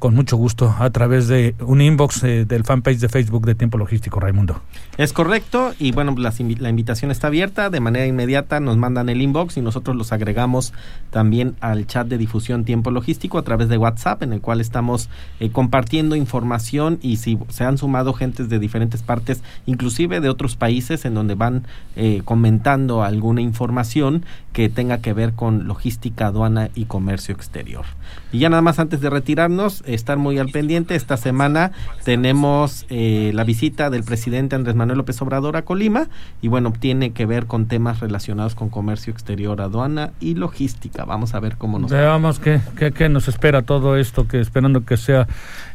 con 0.00 0.14
mucho 0.14 0.38
gusto 0.38 0.74
a 0.78 0.88
través 0.90 1.28
de 1.28 1.54
un 1.60 1.82
inbox 1.82 2.24
eh, 2.24 2.44
del 2.46 2.64
fanpage 2.64 2.98
de 2.98 3.10
Facebook 3.10 3.44
de 3.44 3.54
Tiempo 3.54 3.76
Logístico, 3.76 4.18
Raimundo. 4.18 4.62
Es 4.96 5.12
correcto, 5.12 5.74
y 5.78 5.92
bueno, 5.92 6.14
la, 6.16 6.32
la 6.58 6.70
invitación 6.70 7.10
está 7.10 7.26
abierta, 7.26 7.68
de 7.68 7.80
manera 7.80 8.06
inmediata 8.06 8.60
nos 8.60 8.78
mandan 8.78 9.10
el 9.10 9.20
inbox 9.20 9.58
y 9.58 9.60
nosotros 9.60 9.94
los 9.96 10.12
agregamos 10.12 10.72
también 11.10 11.54
al 11.60 11.86
chat 11.86 12.08
de 12.08 12.16
difusión 12.16 12.64
Tiempo 12.64 12.90
Logístico 12.90 13.36
a 13.36 13.42
través 13.42 13.68
de 13.68 13.76
WhatsApp, 13.76 14.22
en 14.22 14.32
el 14.32 14.40
cual 14.40 14.62
estamos 14.62 15.10
eh, 15.38 15.50
compartiendo 15.50 16.16
información 16.16 16.98
y 17.02 17.18
si 17.18 17.38
se 17.50 17.64
han 17.64 17.76
sumado 17.76 18.14
gentes 18.14 18.48
de 18.48 18.58
diferentes 18.58 19.02
partes, 19.02 19.42
inclusive 19.66 20.20
de 20.20 20.30
otros 20.30 20.56
países, 20.56 21.04
en 21.04 21.12
donde 21.12 21.34
van 21.34 21.66
eh, 21.94 22.22
comentando 22.24 23.02
alguna 23.02 23.42
información 23.42 24.24
que 24.54 24.70
tenga 24.70 24.98
que 24.98 25.12
ver 25.12 25.34
con 25.34 25.68
logística, 25.68 26.28
aduana 26.28 26.70
y 26.74 26.86
comercio 26.86 27.34
exterior. 27.34 27.84
Y 28.32 28.38
ya 28.38 28.48
nada 28.48 28.62
más 28.62 28.78
antes 28.78 29.00
de 29.00 29.10
retirarnos, 29.10 29.82
estar 29.94 30.18
muy 30.18 30.38
al 30.38 30.48
pendiente, 30.48 30.94
esta 30.94 31.16
semana 31.16 31.72
tenemos 32.04 32.86
eh, 32.90 33.30
la 33.34 33.44
visita 33.44 33.90
del 33.90 34.04
presidente 34.04 34.56
Andrés 34.56 34.74
Manuel 34.74 34.98
López 34.98 35.20
Obrador 35.22 35.56
a 35.56 35.62
Colima 35.62 36.08
y 36.42 36.48
bueno, 36.48 36.72
tiene 36.78 37.12
que 37.12 37.26
ver 37.26 37.46
con 37.46 37.66
temas 37.66 38.00
relacionados 38.00 38.54
con 38.54 38.68
comercio 38.68 39.12
exterior, 39.12 39.60
aduana 39.60 40.12
y 40.20 40.34
logística. 40.34 41.04
Vamos 41.04 41.34
a 41.34 41.40
ver 41.40 41.56
cómo 41.56 41.78
nos... 41.78 41.90
Veamos 41.90 42.38
qué, 42.38 42.60
qué, 42.76 42.92
qué 42.92 43.08
nos 43.08 43.28
espera 43.28 43.62
todo 43.62 43.96
esto, 43.96 44.26
que 44.26 44.40
esperando 44.40 44.84
que 44.84 44.96
sea 44.96 45.26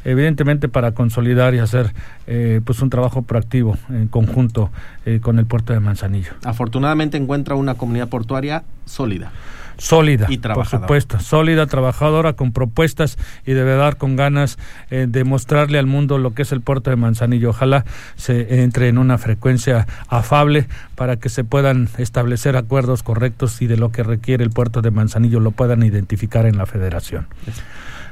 evidentemente 0.04 0.70
para 0.70 0.94
consolidar 0.94 1.54
y 1.56 1.60
hacer 1.60 1.94
eh, 2.28 2.62
pues 2.64 2.82
un 2.82 2.90
trabajo 2.90 3.24
proactivo 3.24 3.78
en 3.90 4.08
conjunto 4.08 4.72
eh, 5.06 5.20
con 5.22 5.40
el 5.40 5.46
puerto 5.46 5.74
de 5.74 5.80
Manzanillo. 5.80 6.34
Afortunadamente 6.44 7.18
encuentra 7.18 7.56
una 7.56 7.76
comunidad 7.76 8.10
portuaria 8.10 8.64
sólida 8.86 9.32
sólida, 9.78 10.28
y 10.30 10.38
por 10.38 10.66
supuesto, 10.66 11.20
sólida, 11.20 11.68
trabajadora, 11.68 12.34
con 12.34 12.52
propuestas 12.52 13.18
y 13.46 13.54
de 13.54 13.64
verdad 13.64 13.98
con 13.98 14.16
ganas 14.16 14.58
eh, 14.90 15.08
de 15.10 15.24
mostrarle 15.24 15.80
al 15.80 15.88
mundo 15.88 16.18
lo 16.18 16.34
que 16.34 16.44
es 16.44 16.52
el 16.52 16.62
puerto 16.62 16.90
de 16.90 16.96
Manzanillo. 16.96 17.50
Ojalá 17.50 17.86
se 18.16 18.64
entre 18.64 18.90
en 18.90 18.98
una 18.98 19.18
frecuencia 19.18 19.88
afable 20.08 20.68
para 20.96 21.18
que 21.18 21.30
se 21.30 21.44
puedan 21.44 21.90
establecer 21.98 22.58
acuerdos 22.58 23.04
correctos 23.04 23.62
y 23.62 23.68
de 23.68 23.78
lo 23.78 23.92
que 23.92 24.04
requiere 24.04 24.44
el 24.44 24.52
puerto 24.52 24.82
de 24.82 24.92
Manzanillo 24.92 25.40
lo 25.40 25.52
puedan 25.52 25.84
identificar 25.84 26.46
en 26.46 26.58
la 26.58 26.66
federación. 26.66 27.28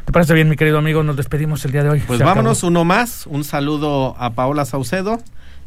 ¿Te 0.05 0.11
parece 0.11 0.33
bien, 0.33 0.49
mi 0.49 0.57
querido 0.57 0.77
amigo? 0.77 1.01
Nos 1.03 1.15
despedimos 1.15 1.63
el 1.63 1.71
día 1.71 1.83
de 1.83 1.89
hoy. 1.89 2.03
Pues 2.05 2.19
vámonos, 2.19 2.63
uno 2.63 2.83
más. 2.83 3.25
Un 3.25 3.43
saludo 3.43 4.15
a 4.19 4.31
Paola 4.31 4.65
Saucedo 4.65 5.19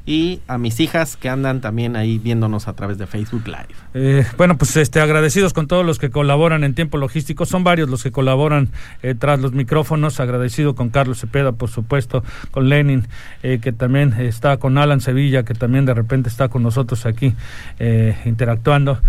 y 0.06 0.40
a 0.46 0.56
mis 0.56 0.78
hijas 0.78 1.16
que 1.16 1.28
andan 1.28 1.60
también 1.60 1.96
ahí 1.96 2.18
viéndonos 2.18 2.68
a 2.68 2.74
través 2.74 2.96
de 2.96 3.08
Facebook 3.08 3.42
Live. 3.46 3.74
Eh, 3.92 4.24
bueno, 4.38 4.56
pues 4.56 4.76
este 4.76 5.00
agradecidos 5.00 5.52
con 5.52 5.66
todos 5.66 5.84
los 5.84 5.98
que 5.98 6.10
colaboran 6.10 6.62
en 6.62 6.74
tiempo 6.74 6.96
logístico, 6.96 7.44
son 7.44 7.64
varios 7.64 7.90
los 7.90 8.04
que 8.04 8.12
colaboran 8.12 8.68
eh, 9.02 9.16
tras 9.18 9.40
los 9.40 9.52
micrófonos, 9.52 10.20
agradecido 10.20 10.76
con 10.76 10.90
Carlos 10.90 11.20
Cepeda, 11.20 11.52
por 11.52 11.70
supuesto, 11.70 12.22
con 12.52 12.68
Lenin, 12.68 13.08
eh, 13.42 13.58
que 13.60 13.72
también 13.72 14.12
está 14.12 14.58
con 14.58 14.78
Alan 14.78 15.00
Sevilla, 15.00 15.42
que 15.42 15.54
también 15.54 15.86
de 15.86 15.94
repente 15.94 16.28
está 16.28 16.48
con 16.48 16.62
nosotros 16.62 17.04
aquí 17.04 17.34
interactuando, 18.24 19.00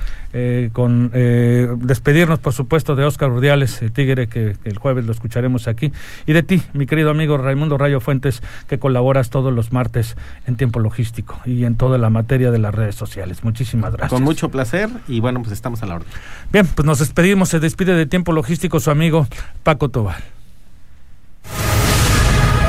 con 0.74 1.12
despedirnos, 1.12 2.39
por 2.39 2.54
supuesto, 2.54 2.95
de 2.95 3.04
Oscar 3.04 3.30
Rudiales, 3.30 3.82
Tigre, 3.93 4.28
que, 4.28 4.56
que 4.64 4.70
el 4.70 4.78
jueves 4.78 5.06
lo 5.06 5.12
escucharemos 5.12 5.68
aquí, 5.68 5.91
y 6.26 6.34
de 6.34 6.43
ti, 6.43 6.62
mi 6.74 6.86
querido 6.86 7.12
amigo 7.12 7.38
Raimundo 7.38 7.78
Rayo 7.78 8.00
Fuentes, 8.00 8.41
que 8.68 8.80
colaboras 8.80 9.30
todos 9.30 9.54
los 9.54 9.72
martes 9.72 10.16
en 10.48 10.56
tiempo 10.56 10.80
logístico 10.80 10.86
logístico 10.88 11.39
y 11.45 11.65
en 11.65 11.75
toda 11.75 11.97
la 11.97 12.09
materia 12.09 12.49
de 12.49 12.59
las 12.59 12.73
redes 12.73 12.95
sociales. 12.95 13.43
Muchísimas 13.43 13.91
gracias. 13.91 14.09
Con 14.09 14.23
mucho 14.23 14.49
placer 14.49 14.89
y 15.07 15.19
bueno, 15.19 15.41
pues 15.41 15.51
estamos 15.51 15.83
a 15.83 15.85
la 15.85 15.95
orden. 15.95 16.07
Bien, 16.51 16.65
pues 16.65 16.85
nos 16.85 16.99
despedimos. 16.99 17.49
Se 17.49 17.59
despide 17.59 17.93
de 17.93 18.05
Tiempo 18.05 18.31
Logístico 18.31 18.79
su 18.79 18.89
amigo 18.89 19.27
Paco 19.63 19.89
Tobal. 19.89 20.23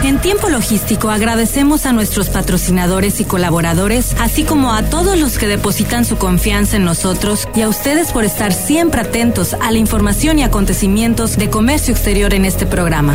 En 0.05 0.21
Tiempo 0.21 0.49
Logístico 0.49 1.11
agradecemos 1.11 1.85
a 1.85 1.93
nuestros 1.93 2.29
patrocinadores 2.29 3.21
y 3.21 3.25
colaboradores, 3.25 4.15
así 4.21 4.45
como 4.45 4.73
a 4.73 4.83
todos 4.85 5.19
los 5.19 5.39
que 5.39 5.47
depositan 5.47 6.05
su 6.05 6.17
confianza 6.17 6.77
en 6.77 6.85
nosotros 6.85 7.49
y 7.55 7.63
a 7.63 7.69
ustedes 7.69 8.13
por 8.13 8.25
estar 8.25 8.53
siempre 8.53 9.01
atentos 9.01 9.55
a 9.55 9.71
la 9.71 9.79
información 9.79 10.39
y 10.39 10.45
acontecimientos 10.45 11.37
de 11.37 11.51
comercio 11.51 11.93
exterior 11.93 12.33
en 12.33 12.45
este 12.45 12.65
programa. 12.65 13.15